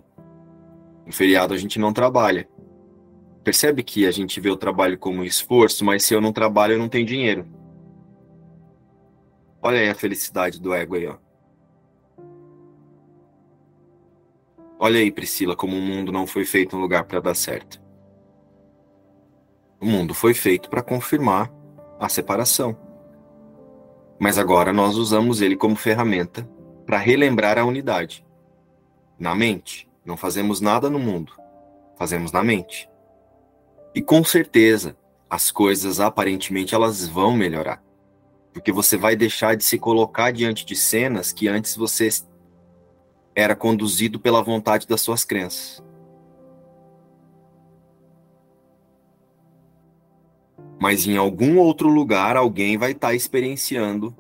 No 1.05 1.11
feriado 1.11 1.53
a 1.53 1.57
gente 1.57 1.78
não 1.78 1.91
trabalha. 1.91 2.47
Percebe 3.43 3.83
que 3.83 4.05
a 4.05 4.11
gente 4.11 4.39
vê 4.39 4.49
o 4.49 4.55
trabalho 4.55 4.97
como 4.97 5.23
esforço, 5.23 5.83
mas 5.83 6.05
se 6.05 6.13
eu 6.13 6.21
não 6.21 6.31
trabalho, 6.31 6.73
eu 6.73 6.79
não 6.79 6.87
tenho 6.87 7.05
dinheiro. 7.05 7.45
Olha 9.61 9.79
aí 9.79 9.89
a 9.89 9.95
felicidade 9.95 10.61
do 10.61 10.73
ego 10.73 10.95
aí, 10.95 11.07
ó. 11.07 11.17
Olha 14.79 14.99
aí, 14.99 15.11
Priscila, 15.11 15.55
como 15.55 15.77
o 15.77 15.81
mundo 15.81 16.11
não 16.11 16.27
foi 16.27 16.45
feito 16.45 16.75
um 16.75 16.81
lugar 16.81 17.05
para 17.05 17.19
dar 17.19 17.35
certo. 17.35 17.81
O 19.79 19.85
mundo 19.85 20.13
foi 20.13 20.33
feito 20.33 20.69
para 20.69 20.81
confirmar 20.81 21.51
a 21.99 22.07
separação. 22.07 22.77
Mas 24.19 24.37
agora 24.37 24.71
nós 24.71 24.95
usamos 24.95 25.41
ele 25.41 25.57
como 25.57 25.75
ferramenta 25.75 26.49
para 26.85 26.97
relembrar 26.97 27.57
a 27.57 27.65
unidade. 27.65 28.25
Na 29.19 29.35
mente, 29.35 29.89
não 30.05 30.17
fazemos 30.17 30.59
nada 30.59 30.89
no 30.89 30.99
mundo, 30.99 31.33
fazemos 31.97 32.31
na 32.31 32.43
mente. 32.43 32.89
E 33.95 34.01
com 34.01 34.23
certeza, 34.23 34.97
as 35.29 35.51
coisas 35.51 35.99
aparentemente 35.99 36.73
elas 36.73 37.07
vão 37.07 37.35
melhorar. 37.35 37.83
Porque 38.51 38.71
você 38.71 38.97
vai 38.97 39.15
deixar 39.15 39.55
de 39.55 39.63
se 39.63 39.77
colocar 39.79 40.31
diante 40.31 40.65
de 40.65 40.75
cenas 40.75 41.31
que 41.31 41.47
antes 41.47 41.75
você 41.75 42.09
era 43.35 43.55
conduzido 43.55 44.19
pela 44.19 44.43
vontade 44.43 44.87
das 44.87 45.01
suas 45.01 45.23
crenças. 45.23 45.83
Mas 50.79 51.07
em 51.07 51.17
algum 51.17 51.57
outro 51.57 51.87
lugar 51.87 52.35
alguém 52.35 52.77
vai 52.77 52.91
estar 52.91 53.09
tá 53.09 53.15
experienciando 53.15 54.15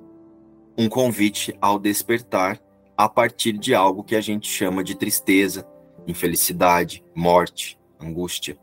um 0.77 0.87
convite 0.87 1.55
ao 1.61 1.77
despertar 1.77 2.59
a 2.95 3.09
partir 3.09 3.53
de 3.53 3.75
algo 3.75 4.03
que 4.03 4.15
a 4.15 4.21
gente 4.21 4.47
chama 4.47 4.83
de 4.83 4.95
tristeza, 4.95 5.67
infelicidade, 6.07 7.03
morte, 7.15 7.77
angústia. 7.99 8.57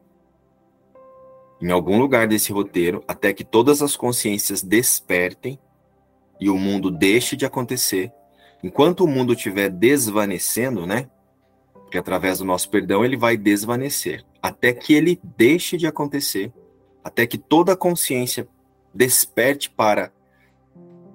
Em 1.60 1.70
algum 1.70 1.98
lugar 1.98 2.26
desse 2.26 2.52
roteiro, 2.52 3.04
até 3.06 3.32
que 3.32 3.44
todas 3.44 3.82
as 3.82 3.96
consciências 3.96 4.62
despertem 4.62 5.58
e 6.40 6.48
o 6.48 6.56
mundo 6.56 6.90
deixe 6.90 7.36
de 7.36 7.44
acontecer, 7.44 8.10
enquanto 8.62 9.04
o 9.04 9.08
mundo 9.08 9.34
estiver 9.34 9.68
desvanecendo, 9.68 10.86
né? 10.86 11.10
Porque 11.74 11.98
através 11.98 12.38
do 12.38 12.44
nosso 12.44 12.70
perdão 12.70 13.04
ele 13.04 13.16
vai 13.16 13.36
desvanecer, 13.36 14.24
até 14.40 14.72
que 14.72 14.94
ele 14.94 15.20
deixe 15.36 15.76
de 15.76 15.86
acontecer, 15.86 16.50
até 17.04 17.26
que 17.26 17.36
toda 17.36 17.72
a 17.72 17.76
consciência 17.76 18.48
desperte 18.94 19.68
para 19.68 20.12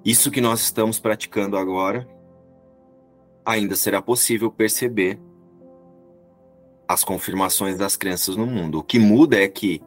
isso 0.04 0.30
que 0.30 0.40
nós 0.40 0.60
estamos 0.60 1.00
praticando 1.00 1.56
agora, 1.56 2.08
ainda 3.44 3.74
será 3.74 4.00
possível 4.00 4.50
perceber 4.50 5.18
as 6.86 7.02
confirmações 7.02 7.76
das 7.76 7.96
crenças 7.96 8.36
no 8.36 8.46
mundo. 8.46 8.78
O 8.78 8.82
que 8.84 8.98
muda 8.98 9.40
é 9.40 9.48
que 9.48 9.82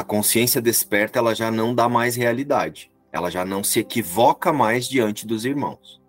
a 0.00 0.04
consciência 0.04 0.60
desperta, 0.60 1.18
ela 1.18 1.34
já 1.34 1.50
não 1.50 1.74
dá 1.74 1.88
mais 1.88 2.16
realidade. 2.16 2.90
Ela 3.12 3.30
já 3.30 3.44
não 3.44 3.64
se 3.64 3.80
equivoca 3.80 4.52
mais 4.52 4.88
diante 4.88 5.26
dos 5.26 5.44
irmãos 5.44 6.00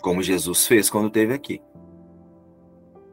como 0.00 0.22
Jesus 0.22 0.66
fez 0.66 0.90
quando 0.90 1.08
esteve 1.08 1.34
aqui. 1.34 1.62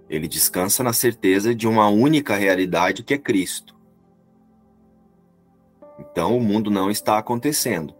Ele 0.10 0.28
descansa 0.28 0.84
na 0.84 0.93
certeza 0.93 1.53
de 1.53 1.68
uma 1.68 1.89
única 1.89 2.36
realidade 2.36 3.03
que 3.03 3.14
é 3.14 3.18
Cristo. 3.18 3.76
Então 5.99 6.38
o 6.38 6.41
mundo 6.41 6.72
não 6.72 6.89
está 6.89 7.18
acontecendo. 7.18 7.93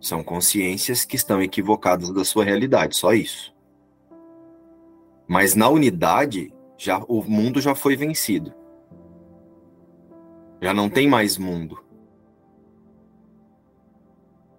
São 0.00 0.22
consciências 0.22 1.04
que 1.04 1.16
estão 1.16 1.42
equivocadas 1.42 2.12
da 2.12 2.24
sua 2.24 2.44
realidade, 2.44 2.96
só 2.96 3.14
isso. 3.14 3.54
Mas 5.26 5.54
na 5.54 5.68
unidade, 5.68 6.52
já 6.76 6.98
o 7.08 7.22
mundo 7.22 7.60
já 7.60 7.74
foi 7.74 7.96
vencido. 7.96 8.52
Já 10.60 10.72
não 10.72 10.88
tem 10.88 11.08
mais 11.08 11.36
mundo. 11.36 11.84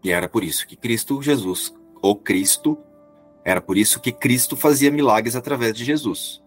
E 0.03 0.11
era 0.11 0.29
por 0.29 0.43
isso 0.43 0.67
que 0.67 0.75
Cristo 0.75 1.21
Jesus, 1.21 1.75
o 2.01 2.15
Cristo, 2.15 2.77
era 3.43 3.59
por 3.59 3.77
isso 3.77 3.99
que 3.99 4.11
Cristo 4.11 4.55
fazia 4.55 4.91
milagres 4.91 5.35
através 5.35 5.73
de 5.73 5.83
Jesus. 5.83 6.43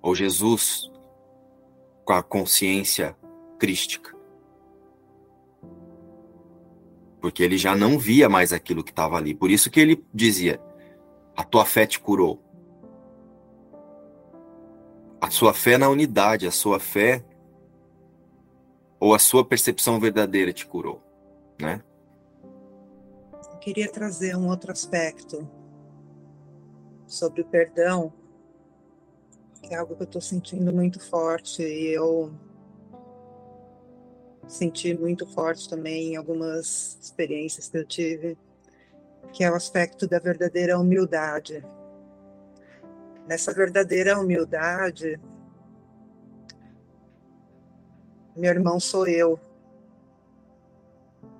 Ou 0.00 0.14
Jesus 0.14 0.90
com 2.04 2.12
a 2.12 2.22
consciência 2.22 3.16
crística. 3.58 4.16
Porque 7.20 7.42
ele 7.42 7.58
já 7.58 7.76
não 7.76 7.98
via 7.98 8.28
mais 8.28 8.52
aquilo 8.52 8.82
que 8.82 8.92
estava 8.92 9.16
ali. 9.16 9.34
Por 9.34 9.50
isso 9.50 9.70
que 9.70 9.78
ele 9.80 10.04
dizia: 10.14 10.60
A 11.36 11.44
tua 11.44 11.64
fé 11.64 11.86
te 11.86 12.00
curou. 12.00 12.42
A 15.20 15.30
sua 15.30 15.52
fé 15.52 15.76
na 15.76 15.88
unidade, 15.88 16.46
a 16.46 16.50
sua 16.50 16.78
fé 16.78 17.24
ou 19.00 19.14
a 19.14 19.18
sua 19.18 19.44
percepção 19.44 20.00
verdadeira 20.00 20.52
te 20.52 20.66
curou, 20.66 21.02
né? 21.60 21.82
queria 23.68 23.90
trazer 23.92 24.34
um 24.34 24.48
outro 24.48 24.72
aspecto 24.72 25.46
sobre 27.06 27.42
o 27.42 27.44
perdão, 27.44 28.10
que 29.60 29.74
é 29.74 29.76
algo 29.76 29.94
que 29.94 30.02
eu 30.02 30.06
estou 30.06 30.22
sentindo 30.22 30.72
muito 30.72 30.98
forte 30.98 31.62
e 31.62 31.88
eu 31.88 32.32
senti 34.46 34.96
muito 34.96 35.26
forte 35.26 35.68
também 35.68 36.14
em 36.14 36.16
algumas 36.16 36.98
experiências 36.98 37.68
que 37.68 37.76
eu 37.76 37.84
tive, 37.84 38.38
que 39.34 39.44
é 39.44 39.50
o 39.50 39.54
aspecto 39.54 40.08
da 40.08 40.18
verdadeira 40.18 40.78
humildade. 40.78 41.62
Nessa 43.26 43.52
verdadeira 43.52 44.18
humildade, 44.18 45.20
meu 48.38 48.52
irmão 48.52 48.78
sou 48.78 49.06
eu, 49.08 49.38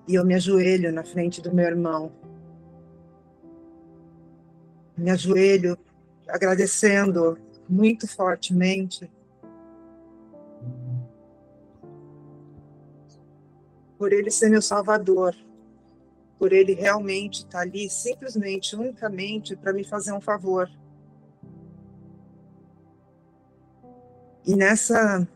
e 0.08 0.16
eu 0.16 0.24
me 0.24 0.34
ajoelho 0.34 0.92
na 0.92 1.04
frente 1.04 1.40
do 1.40 1.54
meu 1.54 1.66
irmão. 1.66 2.10
Me 4.96 5.10
ajoelho 5.10 5.78
agradecendo 6.26 7.38
muito 7.68 8.08
fortemente 8.08 9.08
por 13.96 14.12
ele 14.12 14.30
ser 14.30 14.48
meu 14.48 14.62
salvador, 14.62 15.36
por 16.36 16.52
ele 16.52 16.72
realmente 16.74 17.44
estar 17.44 17.60
ali 17.60 17.88
simplesmente, 17.88 18.74
unicamente 18.74 19.54
para 19.54 19.72
me 19.72 19.84
fazer 19.84 20.12
um 20.12 20.20
favor. 20.20 20.68
E 24.44 24.56
nessa 24.56 25.28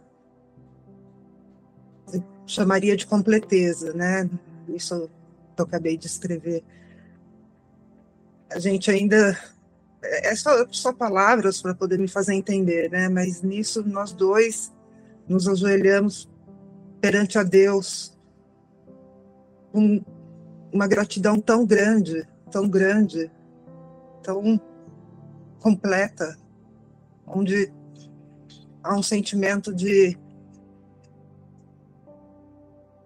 chamaria 2.47 2.97
de 2.97 3.07
completeza, 3.07 3.93
né? 3.93 4.29
isso 4.69 5.09
que 5.55 5.61
eu 5.61 5.65
acabei 5.65 5.97
de 5.97 6.07
escrever. 6.07 6.63
A 8.51 8.59
gente 8.59 8.91
ainda. 8.91 9.39
É 10.03 10.35
só, 10.35 10.67
só 10.71 10.93
palavras 10.93 11.63
para 11.63 11.75
poder 11.75 11.97
me 11.97 12.09
fazer 12.09 12.35
entender, 12.35 12.91
né? 12.91 13.09
Mas 13.09 13.41
nisso 13.41 13.85
nós 13.87 14.13
dois 14.13 14.73
nos 15.29 15.47
ajoelhamos 15.47 16.29
perante 17.01 17.39
a 17.39 17.45
Deus 17.45 18.19
com 19.71 20.05
uma 20.73 20.89
gratidão 20.89 21.39
tão 21.39 21.65
grande, 21.65 22.27
tão 22.51 22.69
grande, 22.69 23.31
tão 24.25 24.61
completa, 25.61 26.37
onde 27.25 27.73
há 28.83 28.97
um 28.97 29.03
sentimento 29.03 29.73
de 29.73 30.19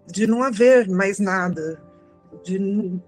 de 0.07 0.25
não 0.25 0.41
haver 0.41 0.89
mais 0.89 1.19
nada, 1.19 1.81
de, 2.43 2.99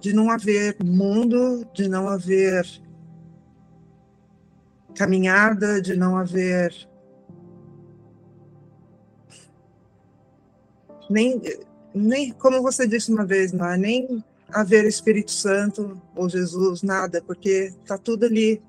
de 0.00 0.12
não 0.12 0.30
haver 0.30 0.76
mundo, 0.84 1.64
de 1.72 1.88
não 1.88 2.08
haver 2.08 2.66
caminhada, 4.94 5.80
de 5.80 5.96
não 5.96 6.16
haver 6.16 6.72
nem, 11.08 11.40
nem 11.94 12.32
como 12.32 12.62
você 12.62 12.86
disse 12.86 13.12
uma 13.12 13.24
vez, 13.24 13.52
não 13.52 13.68
é? 13.68 13.76
Nem 13.76 14.24
haver 14.52 14.84
Espírito 14.84 15.30
Santo 15.30 16.00
ou 16.14 16.28
Jesus, 16.28 16.82
nada, 16.82 17.22
porque 17.22 17.72
está 17.82 17.98
tudo 17.98 18.26
ali 18.26 18.62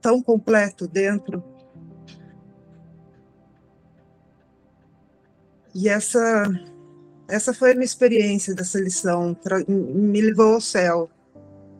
tão 0.00 0.22
completo 0.22 0.86
dentro 0.86 1.42
E 5.74 5.88
essa 5.88 6.44
essa 7.30 7.54
foi 7.54 7.70
a 7.70 7.74
minha 7.74 7.84
experiência 7.84 8.54
dessa 8.54 8.80
lição, 8.80 9.36
me 9.68 10.20
levou 10.20 10.54
ao 10.54 10.60
céu, 10.60 11.08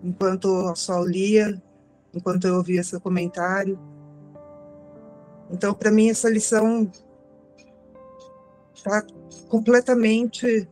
enquanto 0.01 0.45
o 0.45 0.76
sol 0.76 1.05
lia, 1.05 1.61
enquanto 2.14 2.47
eu 2.47 2.55
ouvia 2.55 2.84
seu 2.84 3.01
comentário. 3.01 3.76
Então, 5.51 5.74
para 5.74 5.91
mim, 5.91 6.09
essa 6.09 6.30
lição 6.30 6.88
está 8.72 9.05
completamente 9.49 10.68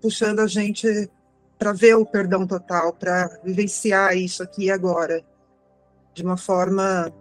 puxando 0.00 0.40
a 0.40 0.46
gente 0.46 1.10
para 1.58 1.74
ver 1.74 1.94
o 1.96 2.06
perdão 2.06 2.46
total, 2.46 2.94
para 2.94 3.38
vivenciar 3.44 4.16
isso 4.16 4.42
aqui 4.42 4.64
e 4.64 4.70
agora, 4.70 5.22
de 6.14 6.22
uma 6.22 6.38
forma 6.38 7.12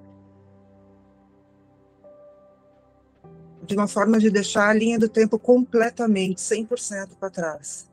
de 3.69 3.75
uma 3.75 3.87
forma 3.87 4.17
de 4.17 4.31
deixar 4.31 4.67
a 4.67 4.73
linha 4.73 4.97
do 4.97 5.07
tempo 5.07 5.37
completamente, 5.37 6.41
100% 6.41 7.09
para 7.19 7.29
trás. 7.29 7.87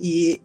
E, 0.00 0.40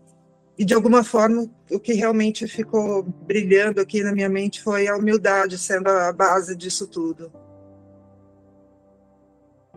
e, 0.58 0.66
de 0.66 0.74
alguma 0.74 1.02
forma, 1.02 1.50
o 1.72 1.80
que 1.80 1.94
realmente 1.94 2.46
ficou 2.46 3.04
brilhando 3.04 3.80
aqui 3.80 4.04
na 4.04 4.12
minha 4.12 4.28
mente 4.28 4.62
foi 4.62 4.90
a 4.90 4.98
humildade 4.98 5.58
sendo 5.58 5.88
a 5.88 6.12
base 6.12 6.58
disso 6.58 6.86
tudo. 6.88 7.32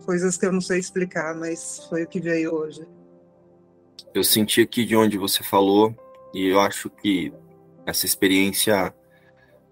Coisas 0.05 0.35
que 0.35 0.45
eu 0.45 0.51
não 0.51 0.59
sei 0.61 0.79
explicar, 0.79 1.33
mas 1.33 1.85
foi 1.87 2.03
o 2.03 2.07
que 2.07 2.19
veio 2.19 2.53
hoje. 2.53 2.85
Eu 4.13 4.23
senti 4.23 4.61
aqui 4.61 4.83
de 4.83 4.97
onde 4.97 5.17
você 5.17 5.41
falou, 5.41 5.95
e 6.33 6.47
eu 6.47 6.59
acho 6.59 6.89
que 6.89 7.31
essa 7.85 8.05
experiência 8.05 8.93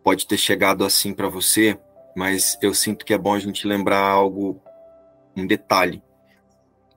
pode 0.01 0.25
ter 0.25 0.37
chegado 0.37 0.85
assim 0.85 1.13
para 1.13 1.27
você, 1.27 1.77
mas 2.15 2.57
eu 2.61 2.73
sinto 2.73 3.05
que 3.05 3.13
é 3.13 3.17
bom 3.17 3.33
a 3.33 3.39
gente 3.39 3.67
lembrar 3.67 3.99
algo, 3.99 4.61
um 5.35 5.45
detalhe, 5.45 6.01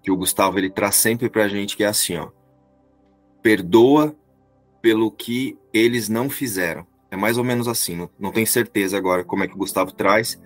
que 0.02 0.10
o 0.10 0.16
Gustavo 0.16 0.58
ele 0.58 0.70
traz 0.70 0.96
sempre 0.96 1.30
para 1.30 1.44
a 1.44 1.48
gente, 1.48 1.76
que 1.76 1.84
é 1.84 1.86
assim, 1.86 2.16
ó, 2.16 2.30
perdoa 3.42 4.14
pelo 4.82 5.10
que 5.10 5.58
eles 5.72 6.08
não 6.08 6.28
fizeram. 6.28 6.86
É 7.10 7.16
mais 7.16 7.38
ou 7.38 7.44
menos 7.44 7.68
assim, 7.68 7.96
não, 7.96 8.10
não 8.18 8.32
tenho 8.32 8.46
certeza 8.46 8.96
agora 8.96 9.24
como 9.24 9.44
é 9.44 9.48
que 9.48 9.54
o 9.54 9.58
Gustavo 9.58 9.92
traz, 9.92 10.40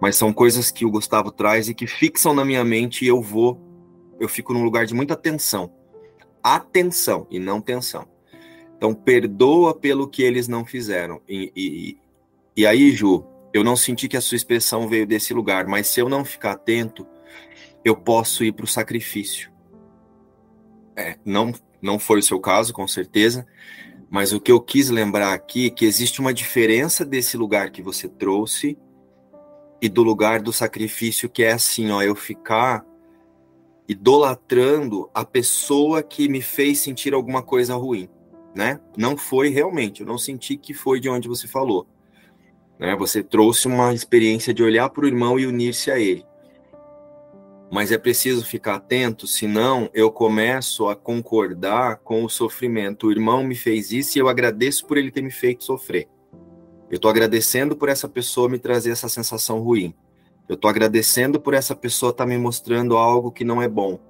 mas 0.00 0.16
são 0.16 0.32
coisas 0.32 0.70
que 0.70 0.84
o 0.84 0.90
Gustavo 0.90 1.30
traz 1.30 1.68
e 1.68 1.74
que 1.74 1.86
fixam 1.86 2.34
na 2.34 2.44
minha 2.44 2.64
mente 2.64 3.04
e 3.04 3.08
eu 3.08 3.22
vou, 3.22 3.58
eu 4.20 4.28
fico 4.28 4.52
num 4.52 4.64
lugar 4.64 4.84
de 4.84 4.94
muita 4.94 5.16
tensão. 5.16 5.72
Atenção 6.42 7.26
e 7.30 7.38
não 7.38 7.60
tensão. 7.60 8.06
Então, 8.76 8.94
perdoa 8.94 9.74
pelo 9.74 10.08
que 10.08 10.22
eles 10.22 10.46
não 10.46 10.64
fizeram. 10.64 11.20
E, 11.28 11.52
e, 11.54 11.98
e 12.56 12.66
aí, 12.66 12.92
Ju, 12.92 13.24
eu 13.52 13.64
não 13.64 13.76
senti 13.76 14.08
que 14.08 14.16
a 14.16 14.20
sua 14.20 14.36
expressão 14.36 14.88
veio 14.88 15.06
desse 15.06 15.32
lugar, 15.32 15.66
mas 15.66 15.86
se 15.88 16.00
eu 16.00 16.08
não 16.08 16.24
ficar 16.24 16.52
atento, 16.52 17.06
eu 17.84 17.96
posso 17.96 18.44
ir 18.44 18.52
para 18.52 18.64
o 18.64 18.68
sacrifício. 18.68 19.50
É, 20.96 21.16
não, 21.24 21.52
não 21.80 21.98
foi 21.98 22.18
o 22.18 22.22
seu 22.22 22.40
caso, 22.40 22.72
com 22.72 22.86
certeza, 22.86 23.46
mas 24.10 24.32
o 24.32 24.40
que 24.40 24.50
eu 24.50 24.60
quis 24.60 24.90
lembrar 24.90 25.32
aqui 25.32 25.66
é 25.66 25.70
que 25.70 25.84
existe 25.84 26.20
uma 26.20 26.34
diferença 26.34 27.04
desse 27.04 27.36
lugar 27.36 27.70
que 27.70 27.82
você 27.82 28.08
trouxe 28.08 28.76
e 29.80 29.88
do 29.88 30.02
lugar 30.02 30.40
do 30.40 30.52
sacrifício, 30.52 31.28
que 31.28 31.42
é 31.42 31.52
assim, 31.52 31.90
ó, 31.90 32.02
eu 32.02 32.14
ficar 32.14 32.84
idolatrando 33.88 35.08
a 35.14 35.24
pessoa 35.24 36.02
que 36.02 36.28
me 36.28 36.42
fez 36.42 36.80
sentir 36.80 37.14
alguma 37.14 37.42
coisa 37.42 37.74
ruim, 37.74 38.08
né? 38.54 38.80
Não 38.96 39.16
foi 39.16 39.48
realmente, 39.48 40.00
eu 40.00 40.06
não 40.06 40.18
senti 40.18 40.56
que 40.56 40.74
foi 40.74 41.00
de 41.00 41.08
onde 41.08 41.28
você 41.28 41.46
falou. 41.46 41.86
Né? 42.78 42.94
Você 42.96 43.22
trouxe 43.22 43.66
uma 43.66 43.92
experiência 43.92 44.54
de 44.54 44.62
olhar 44.62 44.88
para 44.90 45.04
o 45.04 45.08
irmão 45.08 45.38
e 45.38 45.46
unir-se 45.46 45.90
a 45.90 45.98
ele. 45.98 46.24
Mas 47.70 47.92
é 47.92 47.98
preciso 47.98 48.46
ficar 48.46 48.76
atento, 48.76 49.26
senão 49.26 49.90
eu 49.92 50.10
começo 50.10 50.88
a 50.88 50.96
concordar 50.96 51.98
com 51.98 52.24
o 52.24 52.28
sofrimento. 52.28 53.08
O 53.08 53.12
irmão 53.12 53.44
me 53.44 53.54
fez 53.54 53.92
isso 53.92 54.16
e 54.16 54.20
eu 54.20 54.28
agradeço 54.28 54.86
por 54.86 54.96
ele 54.96 55.10
ter 55.10 55.20
me 55.20 55.30
feito 55.30 55.64
sofrer. 55.64 56.08
Eu 56.90 56.96
estou 56.96 57.10
agradecendo 57.10 57.76
por 57.76 57.90
essa 57.90 58.08
pessoa 58.08 58.48
me 58.48 58.58
trazer 58.58 58.92
essa 58.92 59.08
sensação 59.08 59.60
ruim. 59.60 59.94
Eu 60.48 60.54
estou 60.54 60.70
agradecendo 60.70 61.38
por 61.38 61.52
essa 61.52 61.76
pessoa 61.76 62.08
estar 62.08 62.24
tá 62.24 62.28
me 62.28 62.38
mostrando 62.38 62.96
algo 62.96 63.30
que 63.30 63.44
não 63.44 63.60
é 63.60 63.68
bom. 63.68 64.00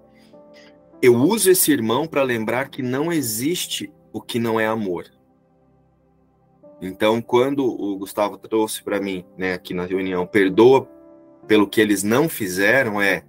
Eu 1.03 1.17
uso 1.17 1.51
esse 1.51 1.73
irmão 1.73 2.07
para 2.07 2.23
lembrar 2.23 2.69
que 2.69 2.81
não 2.81 3.13
existe 3.13 3.93
o 4.13 4.21
que 4.21 4.39
não 4.39 4.61
é 4.61 4.67
amor. 4.67 5.07
Então, 6.81 7.21
quando 7.21 7.65
o 7.65 7.97
Gustavo 7.97 8.39
trouxe 8.39 8.83
para 8.83 9.01
mim, 9.01 9.25
né, 9.37 9.55
aqui 9.55 9.75
na 9.75 9.85
reunião, 9.85 10.27
perdoa 10.27 10.89
pelo 11.47 11.67
que 11.67 11.81
eles 11.81 12.03
não 12.03 12.29
fizeram, 12.29 13.01
é 13.01 13.25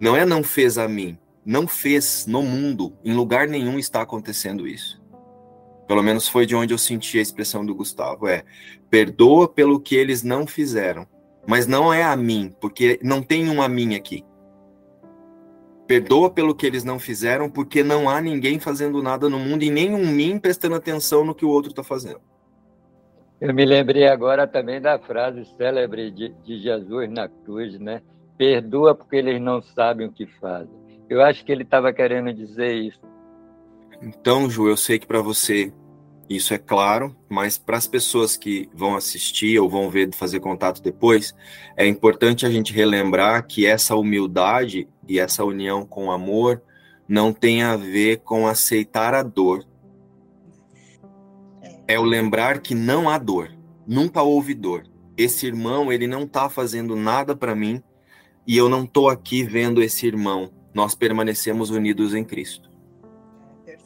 não 0.00 0.16
é 0.16 0.24
não 0.24 0.44
fez 0.44 0.78
a 0.78 0.86
mim, 0.86 1.18
não 1.44 1.66
fez 1.66 2.26
no 2.26 2.42
mundo, 2.42 2.96
em 3.04 3.12
lugar 3.12 3.48
nenhum 3.48 3.78
está 3.78 4.02
acontecendo 4.02 4.68
isso. 4.68 5.02
Pelo 5.88 6.02
menos 6.02 6.28
foi 6.28 6.46
de 6.46 6.54
onde 6.54 6.72
eu 6.72 6.78
senti 6.78 7.18
a 7.18 7.22
expressão 7.22 7.64
do 7.64 7.74
Gustavo, 7.74 8.28
é 8.28 8.44
perdoa 8.90 9.48
pelo 9.48 9.80
que 9.80 9.96
eles 9.96 10.22
não 10.22 10.46
fizeram, 10.46 11.06
mas 11.46 11.66
não 11.66 11.92
é 11.92 12.04
a 12.04 12.14
mim, 12.14 12.54
porque 12.60 13.00
não 13.02 13.22
tem 13.22 13.48
um 13.48 13.60
a 13.60 13.68
mim 13.68 13.94
aqui. 13.96 14.24
Perdoa 15.88 16.28
pelo 16.28 16.54
que 16.54 16.66
eles 16.66 16.84
não 16.84 16.98
fizeram, 16.98 17.48
porque 17.48 17.82
não 17.82 18.10
há 18.10 18.20
ninguém 18.20 18.60
fazendo 18.60 19.02
nada 19.02 19.26
no 19.26 19.38
mundo 19.38 19.62
e 19.64 19.70
nem 19.70 19.94
um 19.94 20.06
mim 20.06 20.38
prestando 20.38 20.74
atenção 20.74 21.24
no 21.24 21.34
que 21.34 21.46
o 21.46 21.48
outro 21.48 21.70
está 21.70 21.82
fazendo. 21.82 22.20
Eu 23.40 23.54
me 23.54 23.64
lembrei 23.64 24.06
agora 24.06 24.46
também 24.46 24.82
da 24.82 24.98
frase 24.98 25.46
célebre 25.56 26.10
de, 26.10 26.28
de 26.44 26.58
Jesus 26.60 27.08
na 27.08 27.26
cruz, 27.26 27.80
né? 27.80 28.02
Perdoa 28.36 28.94
porque 28.94 29.16
eles 29.16 29.40
não 29.40 29.62
sabem 29.62 30.08
o 30.08 30.12
que 30.12 30.26
fazem. 30.26 30.76
Eu 31.08 31.22
acho 31.22 31.42
que 31.42 31.50
ele 31.50 31.62
estava 31.62 31.90
querendo 31.90 32.34
dizer 32.34 32.74
isso. 32.74 33.00
Então, 34.02 34.50
Ju, 34.50 34.68
eu 34.68 34.76
sei 34.76 34.98
que 34.98 35.06
para 35.06 35.22
você 35.22 35.72
isso 36.28 36.52
é 36.52 36.58
claro, 36.58 37.16
mas 37.28 37.56
para 37.56 37.78
as 37.78 37.86
pessoas 37.86 38.36
que 38.36 38.68
vão 38.74 38.94
assistir 38.94 39.58
ou 39.58 39.68
vão 39.68 39.88
ver, 39.88 40.14
fazer 40.14 40.40
contato 40.40 40.82
depois, 40.82 41.34
é 41.74 41.86
importante 41.86 42.44
a 42.44 42.50
gente 42.50 42.72
relembrar 42.72 43.46
que 43.46 43.64
essa 43.64 43.96
humildade 43.96 44.86
e 45.08 45.18
essa 45.18 45.42
união 45.42 45.86
com 45.86 46.06
o 46.06 46.10
amor 46.10 46.62
não 47.08 47.32
tem 47.32 47.62
a 47.62 47.76
ver 47.76 48.18
com 48.18 48.46
aceitar 48.46 49.14
a 49.14 49.22
dor. 49.22 49.64
É 51.86 51.98
o 51.98 52.04
lembrar 52.04 52.60
que 52.60 52.74
não 52.74 53.08
há 53.08 53.16
dor, 53.16 53.50
nunca 53.86 54.22
houve 54.22 54.52
dor. 54.52 54.84
Esse 55.16 55.46
irmão, 55.46 55.90
ele 55.90 56.06
não 56.06 56.24
está 56.24 56.50
fazendo 56.50 56.94
nada 56.94 57.34
para 57.34 57.54
mim 57.54 57.82
e 58.46 58.54
eu 58.56 58.68
não 58.68 58.84
estou 58.84 59.08
aqui 59.08 59.42
vendo 59.42 59.82
esse 59.82 60.06
irmão. 60.06 60.52
Nós 60.74 60.94
permanecemos 60.94 61.70
unidos 61.70 62.14
em 62.14 62.22
Cristo. 62.22 62.67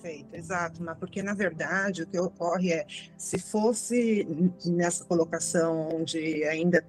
Perfeito, 0.03 0.35
exato, 0.35 0.83
mas 0.83 0.99
porque 0.99 1.23
na 1.23 1.33
verdade 1.33 2.03
o 2.03 2.07
que 2.09 2.19
ocorre 2.19 2.73
é, 2.73 2.85
se 3.17 3.39
fosse 3.39 4.27
nessa 4.67 5.05
colocação 5.05 5.91
onde 5.95 6.43
ainda 6.43 6.85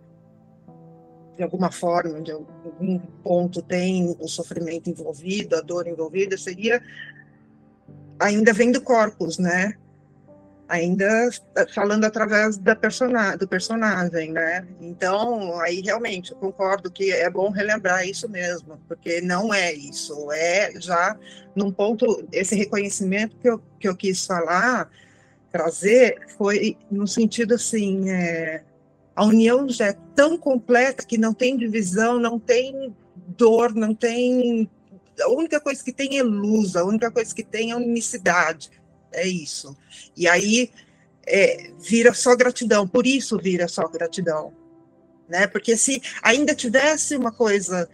de 1.37 1.43
alguma 1.43 1.71
forma, 1.71 2.21
de 2.21 2.31
algum 2.31 2.97
ponto 3.23 3.61
tem 3.61 4.15
o 4.19 4.27
sofrimento 4.27 4.89
envolvido, 4.89 5.55
a 5.55 5.61
dor 5.61 5.87
envolvida, 5.87 6.37
seria 6.39 6.81
ainda 8.19 8.51
vem 8.51 8.71
do 8.71 8.81
corpus, 8.81 9.37
né? 9.37 9.77
Ainda 10.67 11.29
falando 11.73 12.05
através 12.05 12.57
da 12.57 12.75
persona, 12.75 13.35
do 13.35 13.47
personagem, 13.47 14.31
né? 14.31 14.65
Então, 14.79 15.59
aí 15.59 15.81
realmente 15.81 16.31
eu 16.31 16.37
concordo 16.37 16.89
que 16.89 17.11
é 17.11 17.29
bom 17.29 17.49
relembrar 17.49 18.07
isso 18.07 18.29
mesmo, 18.29 18.79
porque 18.87 19.21
não 19.21 19.53
é 19.53 19.73
isso, 19.73 20.31
é 20.31 20.71
já 20.79 21.17
num 21.55 21.71
ponto, 21.71 22.25
esse 22.31 22.55
reconhecimento 22.55 23.35
que 23.37 23.49
eu, 23.49 23.61
que 23.79 23.87
eu 23.87 23.95
quis 23.95 24.25
falar, 24.25 24.89
trazer, 25.51 26.17
foi 26.37 26.77
no 26.89 27.07
sentido 27.07 27.53
assim, 27.53 28.09
é, 28.09 28.63
a 29.15 29.23
união 29.23 29.69
já 29.69 29.87
é 29.87 29.97
tão 30.15 30.37
completa 30.37 31.05
que 31.05 31.17
não 31.17 31.33
tem 31.33 31.55
divisão, 31.55 32.17
não 32.17 32.39
tem 32.39 32.95
dor, 33.37 33.73
não 33.73 33.93
tem. 33.93 34.69
A 35.21 35.29
única 35.29 35.59
coisa 35.59 35.83
que 35.83 35.93
tem 35.93 36.17
é 36.17 36.23
luz, 36.23 36.75
a 36.75 36.83
única 36.83 37.11
coisa 37.11 37.33
que 37.33 37.43
tem 37.43 37.71
é 37.71 37.75
unicidade. 37.75 38.71
É 39.13 39.27
isso. 39.27 39.75
E 40.15 40.27
aí 40.27 40.71
é, 41.25 41.71
vira 41.79 42.13
só 42.13 42.35
gratidão, 42.35 42.87
por 42.87 43.05
isso 43.07 43.37
vira 43.37 43.67
só 43.67 43.87
gratidão. 43.87 44.53
Né? 45.27 45.47
Porque 45.47 45.77
se 45.77 46.01
ainda 46.21 46.53
tivesse 46.53 47.15
uma 47.15 47.31
coisa, 47.31 47.89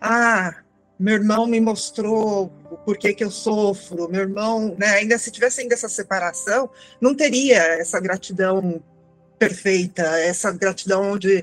ah, 0.00 0.62
meu 0.98 1.14
irmão 1.14 1.46
me 1.46 1.60
mostrou 1.60 2.48
por 2.84 2.96
que, 2.96 3.12
que 3.12 3.24
eu 3.24 3.30
sofro, 3.30 4.08
meu 4.08 4.22
irmão, 4.22 4.74
né? 4.78 4.88
ainda 4.90 5.18
se 5.18 5.30
tivesse 5.30 5.60
ainda 5.60 5.74
essa 5.74 5.88
separação, 5.88 6.70
não 7.00 7.14
teria 7.14 7.58
essa 7.58 8.00
gratidão 8.00 8.82
perfeita, 9.40 10.02
essa 10.20 10.52
gratidão 10.52 11.16
de, 11.18 11.42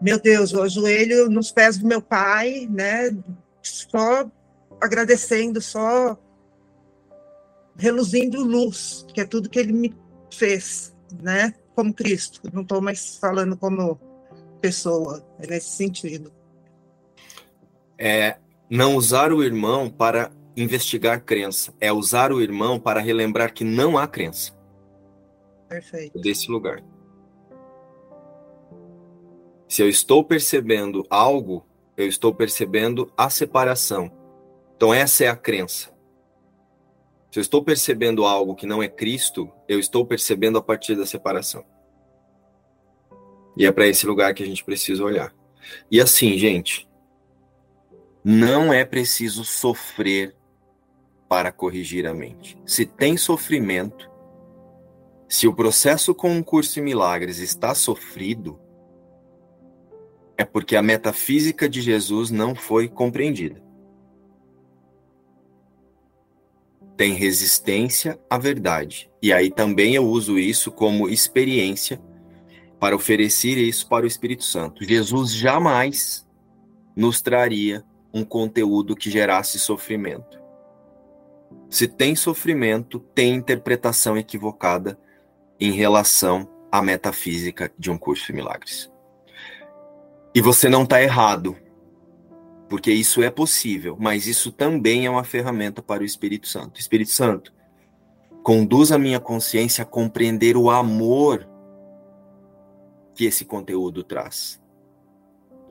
meu 0.00 0.18
Deus, 0.18 0.52
eu 0.52 0.64
ajoelho 0.64 1.30
nos 1.30 1.52
pés 1.52 1.78
do 1.78 1.86
meu 1.86 2.02
pai, 2.02 2.66
né, 2.68 3.16
só 3.62 4.28
agradecendo, 4.80 5.60
só 5.60 6.18
reluzindo 7.78 8.44
luz, 8.44 9.06
que 9.12 9.20
é 9.20 9.24
tudo 9.24 9.48
que 9.48 9.58
ele 9.58 9.72
me 9.72 9.94
fez, 10.32 10.94
né, 11.22 11.54
como 11.74 11.92
Cristo. 11.92 12.40
Não 12.52 12.62
estou 12.62 12.80
mais 12.80 13.16
falando 13.16 13.56
como 13.56 14.00
pessoa, 14.60 15.26
é 15.38 15.46
nesse 15.46 15.70
sentido. 15.70 16.32
É 17.98 18.36
não 18.68 18.96
usar 18.96 19.32
o 19.32 19.42
irmão 19.42 19.88
para 19.88 20.30
investigar 20.56 21.22
crença, 21.22 21.72
é 21.80 21.92
usar 21.92 22.32
o 22.32 22.40
irmão 22.40 22.80
para 22.80 23.00
relembrar 23.00 23.52
que 23.52 23.64
não 23.64 23.96
há 23.96 24.06
crença. 24.06 24.52
Perfeito. 25.68 26.18
Desse 26.18 26.50
lugar. 26.50 26.82
Se 29.68 29.82
eu 29.82 29.88
estou 29.88 30.24
percebendo 30.24 31.04
algo, 31.10 31.66
eu 31.96 32.06
estou 32.06 32.34
percebendo 32.34 33.12
a 33.16 33.28
separação. 33.28 34.10
Então, 34.76 34.92
essa 34.92 35.24
é 35.24 35.28
a 35.28 35.36
crença. 35.36 35.95
Se 37.36 37.40
eu 37.40 37.42
estou 37.42 37.62
percebendo 37.62 38.24
algo 38.24 38.54
que 38.54 38.64
não 38.64 38.82
é 38.82 38.88
Cristo, 38.88 39.52
eu 39.68 39.78
estou 39.78 40.06
percebendo 40.06 40.56
a 40.56 40.62
partir 40.62 40.94
da 40.94 41.04
separação. 41.04 41.62
E 43.54 43.66
é 43.66 43.70
para 43.70 43.86
esse 43.86 44.06
lugar 44.06 44.32
que 44.32 44.42
a 44.42 44.46
gente 44.46 44.64
precisa 44.64 45.04
olhar. 45.04 45.34
E 45.90 46.00
assim, 46.00 46.38
gente, 46.38 46.88
não 48.24 48.72
é 48.72 48.86
preciso 48.86 49.44
sofrer 49.44 50.34
para 51.28 51.52
corrigir 51.52 52.06
a 52.06 52.14
mente. 52.14 52.58
Se 52.64 52.86
tem 52.86 53.18
sofrimento, 53.18 54.10
se 55.28 55.46
o 55.46 55.54
processo 55.54 56.14
com 56.14 56.38
o 56.38 56.42
curso 56.42 56.80
em 56.80 56.84
milagres 56.84 57.38
está 57.38 57.74
sofrido, 57.74 58.58
é 60.38 60.44
porque 60.46 60.74
a 60.74 60.80
metafísica 60.80 61.68
de 61.68 61.82
Jesus 61.82 62.30
não 62.30 62.54
foi 62.54 62.88
compreendida. 62.88 63.65
Tem 66.96 67.12
resistência 67.12 68.18
à 68.30 68.38
verdade. 68.38 69.10
E 69.22 69.32
aí 69.32 69.50
também 69.50 69.94
eu 69.94 70.04
uso 70.04 70.38
isso 70.38 70.70
como 70.70 71.08
experiência 71.08 72.00
para 72.78 72.96
oferecer 72.96 73.58
isso 73.58 73.88
para 73.88 74.04
o 74.04 74.08
Espírito 74.08 74.44
Santo. 74.44 74.84
Jesus 74.84 75.34
jamais 75.34 76.26
nos 76.94 77.20
traria 77.20 77.84
um 78.12 78.24
conteúdo 78.24 78.96
que 78.96 79.10
gerasse 79.10 79.58
sofrimento. 79.58 80.40
Se 81.68 81.86
tem 81.86 82.16
sofrimento, 82.16 82.98
tem 82.98 83.34
interpretação 83.34 84.16
equivocada 84.16 84.98
em 85.60 85.72
relação 85.72 86.48
à 86.70 86.80
metafísica 86.80 87.70
de 87.78 87.90
um 87.90 87.98
curso 87.98 88.26
de 88.26 88.32
milagres. 88.32 88.90
E 90.34 90.40
você 90.40 90.68
não 90.68 90.84
está 90.84 91.02
errado, 91.02 91.56
porque 92.68 92.90
isso 92.90 93.22
é 93.22 93.30
possível, 93.30 93.96
mas 93.98 94.26
isso 94.26 94.50
também 94.50 95.06
é 95.06 95.10
uma 95.10 95.24
ferramenta 95.24 95.82
para 95.82 96.02
o 96.02 96.06
Espírito 96.06 96.48
Santo. 96.48 96.80
Espírito 96.80 97.10
Santo, 97.10 97.52
conduz 98.42 98.90
a 98.90 98.98
minha 98.98 99.20
consciência 99.20 99.82
a 99.82 99.86
compreender 99.86 100.56
o 100.56 100.70
amor 100.70 101.48
que 103.14 103.24
esse 103.24 103.44
conteúdo 103.44 104.02
traz. 104.02 104.60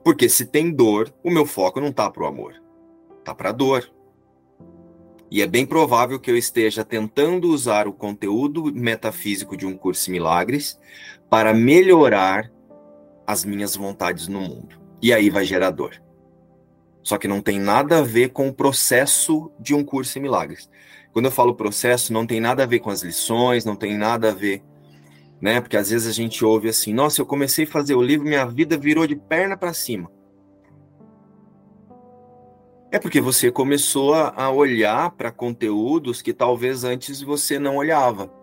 Porque 0.04 0.30
se 0.30 0.46
tem 0.46 0.72
dor, 0.72 1.14
o 1.24 1.30
meu 1.30 1.46
foco 1.46 1.82
não 1.82 1.90
está 1.90 2.10
para 2.10 2.24
o 2.24 2.28
amor, 2.28 2.62
está 3.20 3.36
para 3.36 3.50
a 3.50 3.54
dor. 3.54 3.92
E 5.30 5.42
é 5.42 5.48
bem 5.48 5.66
provável 5.66 6.20
que 6.20 6.30
eu 6.30 6.38
esteja 6.38 6.86
tentando 6.86 7.50
usar 7.50 7.88
o 7.88 7.94
conteúdo 7.94 8.66
metafísico 8.66 9.58
de 9.58 9.66
um 9.66 9.76
curso 9.76 10.10
em 10.10 10.14
milagres 10.14 10.80
para 11.30 11.54
melhorar 11.54 12.52
as 13.26 13.44
minhas 13.44 13.76
vontades 13.76 14.28
no 14.28 14.40
mundo. 14.40 14.80
E 15.02 15.12
aí 15.12 15.30
vai 15.30 15.44
gerar 15.44 15.72
dor. 15.72 16.05
Só 17.06 17.20
que 17.20 17.28
não 17.28 17.40
tem 17.40 17.60
nada 17.60 18.00
a 18.00 18.02
ver 18.02 18.30
com 18.30 18.48
o 18.48 18.54
processo 18.54 19.52
de 19.60 19.76
um 19.76 19.84
curso 19.84 20.18
em 20.18 20.24
milagres. 20.24 20.68
Quando 21.14 21.26
eu 21.26 21.32
falo 21.32 21.54
processo, 21.54 22.12
não 22.12 22.26
tem 22.26 22.42
nada 22.42 22.64
a 22.64 22.66
ver 22.66 22.80
com 22.80 22.90
as 22.90 23.04
lições, 23.04 23.64
não 23.64 23.76
tem 23.76 23.96
nada 23.96 24.32
a 24.32 24.34
ver, 24.34 24.64
né? 25.40 25.62
Porque 25.62 25.78
às 25.78 25.92
vezes 25.92 26.08
a 26.08 26.12
gente 26.12 26.44
ouve 26.44 26.68
assim: 26.68 26.92
"Nossa, 26.96 27.22
eu 27.22 27.26
comecei 27.28 27.66
a 27.66 27.68
fazer 27.68 27.94
o 27.94 28.02
livro, 28.02 28.28
minha 28.28 28.44
vida 28.48 28.76
virou 28.76 29.06
de 29.06 29.16
perna 29.16 29.56
para 29.56 29.72
cima". 29.72 30.12
É 32.92 32.98
porque 32.98 33.22
você 33.22 33.52
começou 33.52 34.16
a, 34.16 34.50
olhar 34.50 35.12
para 35.12 35.32
conteúdos 35.32 36.24
que 36.24 36.34
talvez 36.34 36.84
antes 36.84 37.22
você 37.22 37.60
não 37.60 37.76
olhava. 37.76 38.34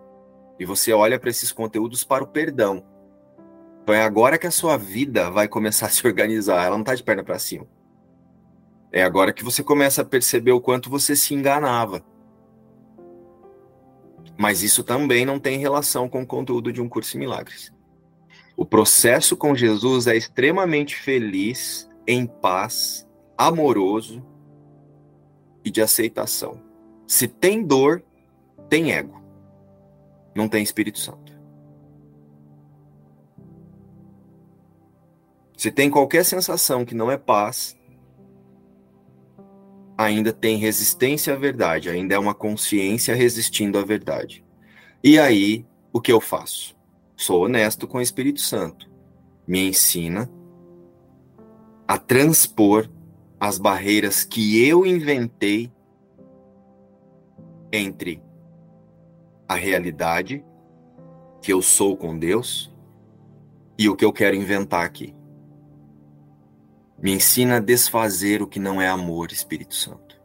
E 0.57 0.65
você 0.65 0.93
olha 0.93 1.19
para 1.19 1.29
esses 1.29 1.51
conteúdos 1.51 2.05
para 2.05 2.23
o 2.23 2.27
perdão. 2.27 2.81
Então 3.81 3.93
é 3.93 4.03
agora 4.03 4.37
que 4.37 4.47
a 4.47 4.51
sua 4.51 4.77
vida 4.77 5.29
vai 5.29 5.49
começar 5.49 5.87
a 5.87 5.89
se 5.89 6.07
organizar, 6.07 6.63
ela 6.63 6.75
não 6.75 6.81
está 6.81 6.95
de 6.95 7.03
perna 7.03 7.23
para 7.25 7.37
cima. 7.37 7.67
É 8.95 9.01
agora 9.01 9.33
que 9.33 9.43
você 9.43 9.63
começa 9.63 10.03
a 10.03 10.05
perceber 10.05 10.51
o 10.51 10.61
quanto 10.61 10.87
você 10.87 11.15
se 11.15 11.33
enganava. 11.33 12.05
Mas 14.37 14.61
isso 14.61 14.83
também 14.83 15.25
não 15.25 15.39
tem 15.39 15.57
relação 15.57 16.07
com 16.07 16.21
o 16.21 16.27
conteúdo 16.27 16.71
de 16.71 16.79
um 16.79 16.87
curso 16.87 17.17
em 17.17 17.19
milagres. 17.19 17.73
O 18.55 18.63
processo 18.63 19.35
com 19.35 19.55
Jesus 19.55 20.05
é 20.05 20.15
extremamente 20.15 20.95
feliz, 20.95 21.89
em 22.05 22.27
paz, 22.27 23.07
amoroso 23.35 24.23
e 25.65 25.71
de 25.71 25.81
aceitação. 25.81 26.61
Se 27.07 27.27
tem 27.27 27.63
dor, 27.63 28.03
tem 28.69 28.91
ego. 28.91 29.23
Não 30.35 30.47
tem 30.47 30.61
Espírito 30.61 30.99
Santo. 30.99 31.33
Se 35.57 35.71
tem 35.71 35.89
qualquer 35.89 36.23
sensação 36.23 36.85
que 36.85 36.93
não 36.93 37.09
é 37.09 37.17
paz, 37.17 37.75
ainda 40.03 40.31
tem 40.31 40.57
resistência 40.57 41.33
à 41.33 41.37
verdade, 41.37 41.89
ainda 41.89 42.15
é 42.15 42.19
uma 42.19 42.33
consciência 42.33 43.15
resistindo 43.15 43.77
à 43.77 43.83
verdade. 43.83 44.43
E 45.03 45.19
aí, 45.19 45.65
o 45.91 45.99
que 45.99 46.11
eu 46.11 46.21
faço? 46.21 46.75
Sou 47.15 47.45
honesto 47.45 47.87
com 47.87 47.97
o 47.97 48.01
Espírito 48.01 48.41
Santo. 48.41 48.89
Me 49.47 49.67
ensina 49.67 50.29
a 51.87 51.97
transpor 51.97 52.89
as 53.39 53.57
barreiras 53.57 54.23
que 54.23 54.65
eu 54.65 54.85
inventei 54.85 55.71
entre 57.71 58.21
a 59.47 59.55
realidade 59.55 60.43
que 61.41 61.51
eu 61.51 61.61
sou 61.61 61.97
com 61.97 62.17
Deus 62.17 62.73
e 63.77 63.89
o 63.89 63.95
que 63.95 64.05
eu 64.05 64.13
quero 64.13 64.35
inventar 64.35 64.85
aqui. 64.85 65.13
Me 67.03 67.11
ensina 67.11 67.57
a 67.57 67.59
desfazer 67.59 68.41
o 68.41 68.47
que 68.47 68.61
não 68.61 68.81
é 68.81 68.87
amor, 68.87 69.33
Espírito 69.33 69.75
Santo. 69.75 70.17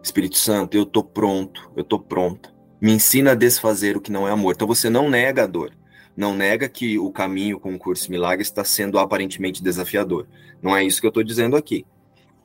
Espírito 0.00 0.36
Santo, 0.36 0.76
eu 0.76 0.84
estou 0.84 1.02
pronto, 1.02 1.72
eu 1.74 1.82
estou 1.82 1.98
pronta. 1.98 2.54
Me 2.80 2.92
ensina 2.92 3.32
a 3.32 3.34
desfazer 3.34 3.96
o 3.96 4.00
que 4.00 4.12
não 4.12 4.28
é 4.28 4.30
amor. 4.30 4.54
Então 4.54 4.68
você 4.68 4.88
não 4.88 5.10
nega 5.10 5.42
a 5.42 5.46
dor. 5.48 5.76
Não 6.16 6.36
nega 6.36 6.68
que 6.68 7.00
o 7.00 7.10
caminho 7.10 7.58
com 7.58 7.74
o 7.74 7.78
curso 7.80 8.08
Milagre 8.12 8.42
está 8.42 8.62
sendo 8.62 8.96
aparentemente 8.96 9.60
desafiador. 9.60 10.28
Não 10.62 10.76
é 10.76 10.84
isso 10.84 11.00
que 11.00 11.06
eu 11.08 11.10
estou 11.10 11.24
dizendo 11.24 11.56
aqui. 11.56 11.84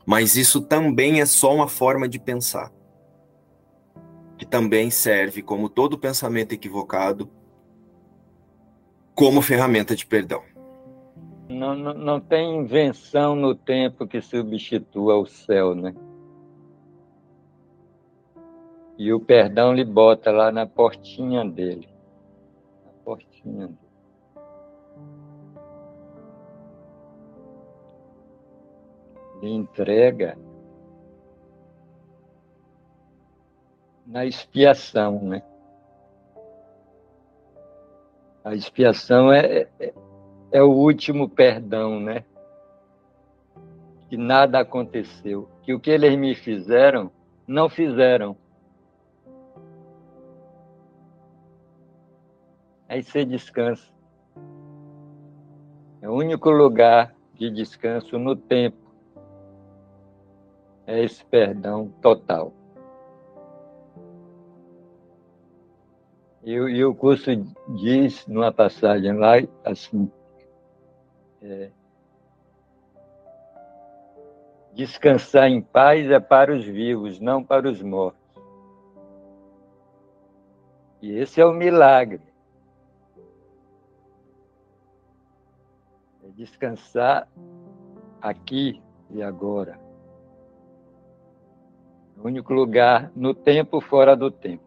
Mas 0.04 0.36
isso 0.36 0.62
também 0.62 1.22
é 1.22 1.28
só 1.28 1.54
uma 1.54 1.68
forma 1.68 2.10
de 2.10 2.18
pensar. 2.18 2.72
Que 4.36 4.48
também 4.48 4.90
serve, 4.90 5.44
como 5.44 5.70
todo 5.70 5.96
pensamento 5.96 6.54
equivocado, 6.54 7.30
como 9.14 9.44
ferramenta 9.44 9.96
de 9.96 10.08
perdão. 10.08 10.42
Não, 11.52 11.76
não, 11.76 11.94
não 11.94 12.20
tem 12.22 12.60
invenção 12.60 13.36
no 13.36 13.54
tempo 13.54 14.08
que 14.08 14.22
substitua 14.22 15.18
o 15.18 15.26
céu, 15.26 15.76
né? 15.76 15.94
E 18.98 19.12
o 19.12 19.20
perdão 19.20 19.74
lhe 19.74 19.84
bota 19.84 20.32
lá 20.32 20.50
na 20.52 20.66
portinha 20.66 21.44
dele. 21.44 21.90
Na 22.86 22.92
portinha 23.04 23.68
dele. 23.68 23.80
Lhe 29.42 29.50
entrega 29.50 30.38
na 34.06 34.26
expiação, 34.26 35.22
né? 35.22 35.44
A 38.44 38.56
expiação 38.56 39.32
é, 39.34 39.68
é 39.80 39.94
é 40.52 40.62
o 40.62 40.70
último 40.70 41.30
perdão, 41.30 42.00
né? 42.00 42.26
Que 44.10 44.18
nada 44.18 44.60
aconteceu, 44.60 45.48
que 45.64 45.74
o 45.74 45.80
que 45.80 45.90
eles 45.90 46.18
me 46.18 46.36
fizeram, 46.36 47.10
não 47.48 47.70
fizeram. 47.70 48.36
Aí 52.90 53.02
você 53.02 53.24
descansa. 53.24 53.90
É 56.02 56.10
o 56.10 56.14
único 56.14 56.50
lugar 56.50 57.16
de 57.36 57.50
descanso 57.50 58.20
no 58.20 58.36
tempo. 58.36 58.78
É 60.86 61.02
esse 61.02 61.24
perdão 61.24 61.88
total. 62.02 62.52
E, 66.44 66.52
e 66.52 66.84
o 66.84 66.94
curso 66.94 67.32
diz, 67.70 68.26
numa 68.28 68.52
passagem 68.52 69.14
lá, 69.14 69.36
assim, 69.64 70.12
é. 71.42 71.72
Descansar 74.74 75.50
em 75.50 75.62
paz 75.62 76.10
é 76.10 76.20
para 76.20 76.54
os 76.54 76.64
vivos, 76.64 77.20
não 77.20 77.44
para 77.44 77.70
os 77.70 77.82
mortos. 77.82 78.22
E 81.02 81.12
esse 81.12 81.42
é 81.42 81.46
o 81.46 81.52
milagre. 81.52 82.22
É 86.24 86.30
descansar 86.36 87.28
aqui 88.22 88.82
e 89.10 89.22
agora. 89.22 89.80
O 92.18 92.28
único 92.28 92.54
lugar 92.54 93.12
no 93.16 93.34
tempo 93.34 93.82
fora 93.82 94.16
do 94.16 94.30
tempo. 94.30 94.64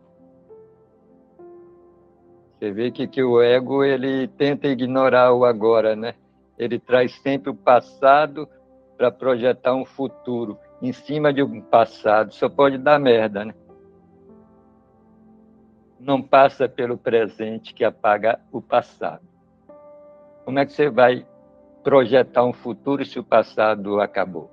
Você 2.58 2.72
vê 2.72 2.90
que, 2.90 3.06
que 3.06 3.22
o 3.22 3.40
ego 3.40 3.84
ele 3.84 4.26
tenta 4.26 4.66
ignorar 4.66 5.32
o 5.32 5.44
agora, 5.44 5.94
né? 5.94 6.14
Ele 6.58 6.78
traz 6.78 7.14
sempre 7.20 7.50
o 7.50 7.54
passado 7.54 8.48
para 8.96 9.10
projetar 9.10 9.74
um 9.74 9.84
futuro 9.84 10.58
em 10.80 10.92
cima 10.92 11.32
de 11.32 11.42
um 11.42 11.60
passado. 11.60 12.32
Só 12.34 12.48
pode 12.48 12.78
dar 12.78 12.98
merda, 12.98 13.44
né? 13.44 13.54
Não 15.98 16.22
passa 16.22 16.68
pelo 16.68 16.98
presente 16.98 17.72
que 17.72 17.84
apaga 17.84 18.38
o 18.52 18.60
passado. 18.60 19.26
Como 20.44 20.58
é 20.58 20.66
que 20.66 20.72
você 20.72 20.90
vai 20.90 21.26
projetar 21.82 22.44
um 22.44 22.52
futuro 22.52 23.04
se 23.04 23.18
o 23.18 23.24
passado 23.24 24.00
acabou? 24.00 24.50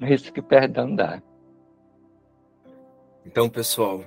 É 0.00 0.12
isso 0.12 0.32
que 0.32 0.42
perdão 0.42 0.94
dá. 0.94 1.22
Então, 3.24 3.48
pessoal, 3.48 4.02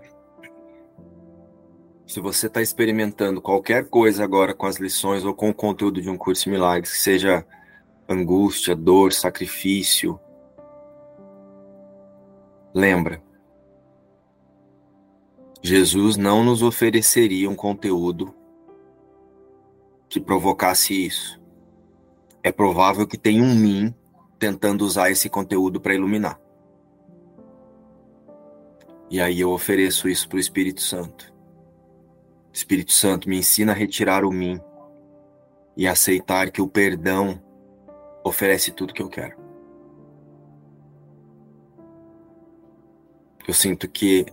se 2.05 2.19
você 2.19 2.47
está 2.47 2.61
experimentando 2.61 3.41
qualquer 3.41 3.89
coisa 3.89 4.23
agora 4.23 4.53
com 4.53 4.65
as 4.65 4.77
lições 4.77 5.23
ou 5.23 5.34
com 5.34 5.49
o 5.49 5.53
conteúdo 5.53 6.01
de 6.01 6.09
um 6.09 6.17
curso 6.17 6.43
de 6.43 6.51
milagres, 6.51 6.91
que 6.91 6.99
seja 6.99 7.45
angústia, 8.07 8.75
dor, 8.75 9.13
sacrifício, 9.13 10.19
lembra, 12.73 13.21
Jesus 15.61 16.17
não 16.17 16.43
nos 16.43 16.61
ofereceria 16.61 17.49
um 17.49 17.55
conteúdo 17.55 18.35
que 20.09 20.19
provocasse 20.19 21.05
isso. 21.05 21.41
É 22.43 22.51
provável 22.51 23.07
que 23.07 23.17
tenha 23.17 23.41
um 23.41 23.55
mim 23.55 23.95
tentando 24.38 24.84
usar 24.84 25.09
esse 25.09 25.30
conteúdo 25.30 25.80
para 25.80 25.95
iluminar. 25.95 26.38
E 29.09 29.21
aí 29.21 29.39
eu 29.39 29.51
ofereço 29.51 30.09
isso 30.09 30.27
para 30.27 30.35
o 30.35 30.39
Espírito 30.39 30.81
Santo. 30.81 31.32
Espírito 32.53 32.91
Santo, 32.91 33.27
me 33.27 33.39
ensina 33.39 33.71
a 33.71 33.75
retirar 33.75 34.23
o 34.23 34.31
mim 34.31 34.61
e 35.75 35.88
aceitar 35.88 36.51
que 36.51 36.61
o 36.61 36.67
perdão 36.67 37.41
oferece 38.23 38.71
tudo 38.71 38.93
que 38.93 39.01
eu 39.01 39.09
quero. 39.09 39.35
Eu 43.47 43.55
sinto 43.55 43.89
que 43.89 44.25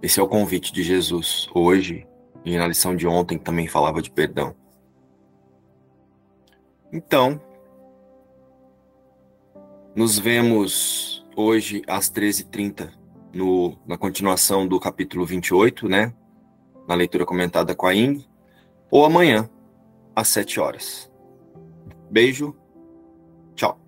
esse 0.00 0.20
é 0.20 0.22
o 0.22 0.28
convite 0.28 0.72
de 0.72 0.84
Jesus 0.84 1.50
hoje 1.52 2.06
e 2.44 2.56
na 2.56 2.68
lição 2.68 2.94
de 2.94 3.06
ontem 3.06 3.36
também 3.36 3.66
falava 3.66 4.00
de 4.00 4.10
perdão. 4.10 4.54
Então, 6.92 7.40
nos 9.94 10.18
vemos 10.18 11.26
hoje 11.36 11.82
às 11.86 12.10
13h30 12.10 12.99
no, 13.32 13.76
na 13.86 13.96
continuação 13.96 14.66
do 14.66 14.78
capítulo 14.78 15.24
28, 15.24 15.88
né? 15.88 16.12
Na 16.88 16.94
leitura 16.94 17.24
comentada 17.24 17.74
com 17.74 17.86
a 17.86 17.94
Ing, 17.94 18.26
ou 18.90 19.04
amanhã 19.04 19.48
às 20.14 20.28
7 20.28 20.60
horas. 20.60 21.10
Beijo, 22.10 22.56
tchau. 23.54 23.78